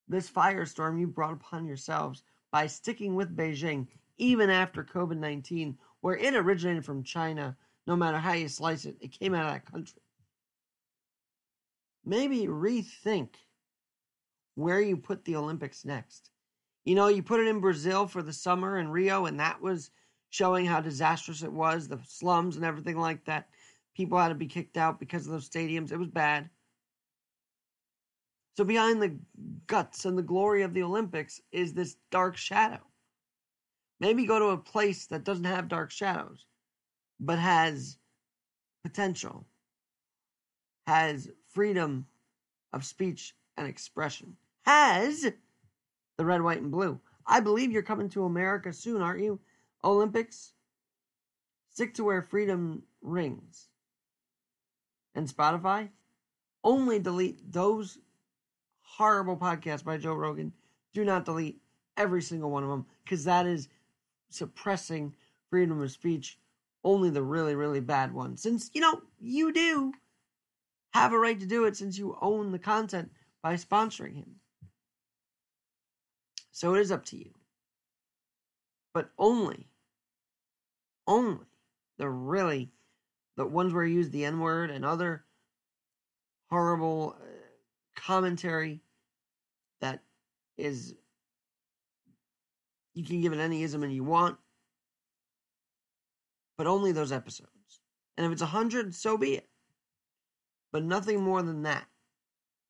This 0.08 0.30
firestorm 0.30 1.00
you 1.00 1.08
brought 1.08 1.34
upon 1.34 1.66
yourselves 1.66 2.24
by 2.52 2.68
sticking 2.68 3.16
with 3.16 3.36
Beijing 3.36 3.88
even 4.18 4.50
after 4.50 4.84
COVID 4.84 5.18
19, 5.18 5.78
where 6.02 6.16
it 6.16 6.36
originated 6.36 6.86
from 6.86 7.04
China, 7.04 7.56
no 7.86 7.96
matter 7.96 8.18
how 8.18 8.34
you 8.34 8.48
slice 8.48 8.86
it, 8.86 8.98
it 9.02 9.12
came 9.12 9.34
out 9.34 9.46
of 9.46 9.54
that 9.54 9.72
country. 9.72 10.02
Maybe 12.06 12.48
rethink 12.48 13.30
where 14.56 14.82
you 14.82 14.98
put 14.98 15.26
the 15.26 15.36
Olympics 15.36 15.86
next. 15.86 16.32
You 16.86 16.96
know, 16.96 17.10
you 17.10 17.22
put 17.22 17.42
it 17.42 17.48
in 17.48 17.60
Brazil 17.60 18.08
for 18.08 18.24
the 18.24 18.34
summer 18.34 18.80
in 18.80 18.90
Rio, 18.90 19.26
and 19.26 19.40
that 19.40 19.62
was 19.62 19.92
showing 20.30 20.66
how 20.66 20.82
disastrous 20.82 21.44
it 21.44 21.52
was 21.52 21.88
the 21.88 22.00
slums 22.08 22.56
and 22.56 22.66
everything 22.66 22.98
like 22.98 23.26
that. 23.26 23.50
People 23.98 24.20
had 24.20 24.30
to 24.30 24.36
be 24.36 24.46
kicked 24.46 24.78
out 24.78 25.00
because 25.00 25.26
of 25.26 25.34
those 25.34 25.50
stadiums. 25.50 25.92
It 25.92 25.98
was 25.98 26.08
bad. 26.08 26.50
So, 28.56 28.64
behind 28.64 29.02
the 29.02 29.18
guts 29.68 30.06
and 30.06 30.18
the 30.18 30.24
glory 30.24 30.62
of 30.62 30.74
the 30.74 30.84
Olympics 30.84 31.42
is 31.52 31.74
this 31.74 31.98
dark 32.12 32.38
shadow. 32.38 32.80
Maybe 34.00 34.26
go 34.26 34.38
to 34.38 34.46
a 34.50 34.58
place 34.58 35.08
that 35.08 35.24
doesn't 35.24 35.46
have 35.46 35.68
dark 35.68 35.92
shadows, 35.92 36.46
but 37.20 37.40
has 37.40 37.98
potential, 38.84 39.46
has 40.86 41.30
freedom 41.50 42.06
of 42.74 42.86
speech 42.86 43.36
and 43.58 43.68
expression, 43.68 44.38
has 44.62 45.26
the 46.18 46.26
red, 46.26 46.42
white, 46.42 46.62
and 46.62 46.72
blue. 46.72 47.00
I 47.26 47.40
believe 47.40 47.72
you're 47.72 47.82
coming 47.82 48.10
to 48.10 48.26
America 48.26 48.72
soon, 48.72 49.02
aren't 49.02 49.24
you? 49.24 49.40
Olympics, 49.84 50.54
Stick 51.78 51.94
to 51.94 52.04
where 52.04 52.24
freedom 52.24 52.82
rings. 53.04 53.68
And 55.18 55.28
Spotify, 55.28 55.90
only 56.64 57.00
delete 57.00 57.52
those 57.52 57.98
horrible 58.82 59.36
podcasts 59.36 59.84
by 59.84 59.98
Joe 59.98 60.14
Rogan. 60.14 60.54
Do 60.94 61.04
not 61.04 61.26
delete 61.26 61.60
every 61.98 62.22
single 62.22 62.52
one 62.52 62.62
of 62.62 62.70
them 62.70 62.86
because 63.04 63.24
that 63.24 63.48
is 63.48 63.68
suppressing 64.30 65.16
freedom 65.50 65.82
of 65.82 65.92
speech. 65.92 66.38
Only 66.84 67.10
the 67.10 67.24
really, 67.24 67.56
really 67.56 67.80
bad 67.80 68.14
ones. 68.14 68.44
Since, 68.44 68.70
you 68.76 68.82
know, 68.82 69.02
you 69.20 69.52
do 69.52 69.92
have 70.92 71.14
a 71.14 71.18
right 71.18 71.40
to 71.40 71.48
do 71.48 71.66
it 71.66 71.76
since 71.76 71.98
you 71.98 72.16
own 72.22 72.52
the 72.52 72.60
content 72.60 73.12
by 73.42 73.56
sponsoring 73.56 74.18
him. 74.18 74.36
So 76.52 76.76
it 76.76 76.82
is 76.82 76.92
up 76.92 77.06
to 77.06 77.18
you. 77.18 77.32
But 78.94 79.10
only, 79.18 79.68
only 81.08 81.48
the 81.98 82.08
really, 82.08 82.70
the 83.38 83.46
ones 83.46 83.74
where 83.74 83.86
you 83.86 83.96
use 83.96 84.10
the 84.10 84.26
N 84.26 84.40
word 84.40 84.70
and 84.70 84.84
other 84.84 85.24
horrible 86.50 87.16
uh, 87.18 87.26
commentary 87.96 88.82
that 89.80 90.02
is, 90.58 90.96
you 92.94 93.06
can 93.06 93.22
give 93.22 93.32
it 93.32 93.40
any 93.40 93.64
ism 93.64 93.84
and 93.84 93.94
you 93.94 94.04
want, 94.04 94.38
but 96.58 96.68
only 96.68 96.92
those 96.92 97.12
episodes. 97.12 97.52
And 98.18 98.26
if 98.26 98.32
it's 98.32 98.42
a 98.42 98.48
hundred, 98.48 98.96
so 98.96 99.18
be 99.18 99.36
it. 99.36 99.48
But 100.74 100.84
nothing 100.84 101.22
more 101.22 101.44
than 101.44 101.64
that. 101.64 101.86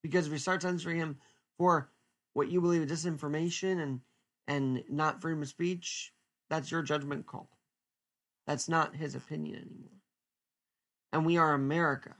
Because 0.02 0.26
if 0.26 0.32
you 0.32 0.38
start 0.38 0.62
censoring 0.62 0.98
him 0.98 1.16
for 1.56 1.90
what 2.34 2.50
you 2.50 2.60
believe 2.60 2.82
is 2.82 3.04
disinformation 3.04 3.82
and 3.82 4.00
and 4.46 4.82
not 4.88 5.20
freedom 5.20 5.42
of 5.42 5.48
speech, 5.48 6.12
that's 6.48 6.70
your 6.70 6.82
judgment 6.82 7.26
call. 7.26 7.50
That's 8.46 8.68
not 8.68 8.96
his 8.96 9.14
opinion 9.14 9.56
anymore. 9.56 9.97
And 11.12 11.24
we 11.24 11.38
are 11.38 11.54
America, 11.54 12.14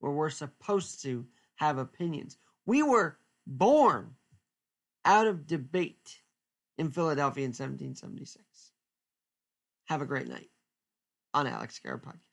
where 0.00 0.12
we're 0.12 0.30
supposed 0.30 1.02
to 1.02 1.26
have 1.56 1.78
opinions. 1.78 2.36
We 2.64 2.82
were 2.82 3.18
born 3.46 4.14
out 5.04 5.26
of 5.26 5.46
debate 5.46 6.20
in 6.78 6.90
Philadelphia 6.90 7.44
in 7.44 7.50
1776. 7.50 8.44
Have 9.86 10.02
a 10.02 10.06
great 10.06 10.28
night 10.28 10.50
on 11.32 11.46
Alex 11.46 11.78
Garrett 11.78 12.02
Podcast. 12.02 12.25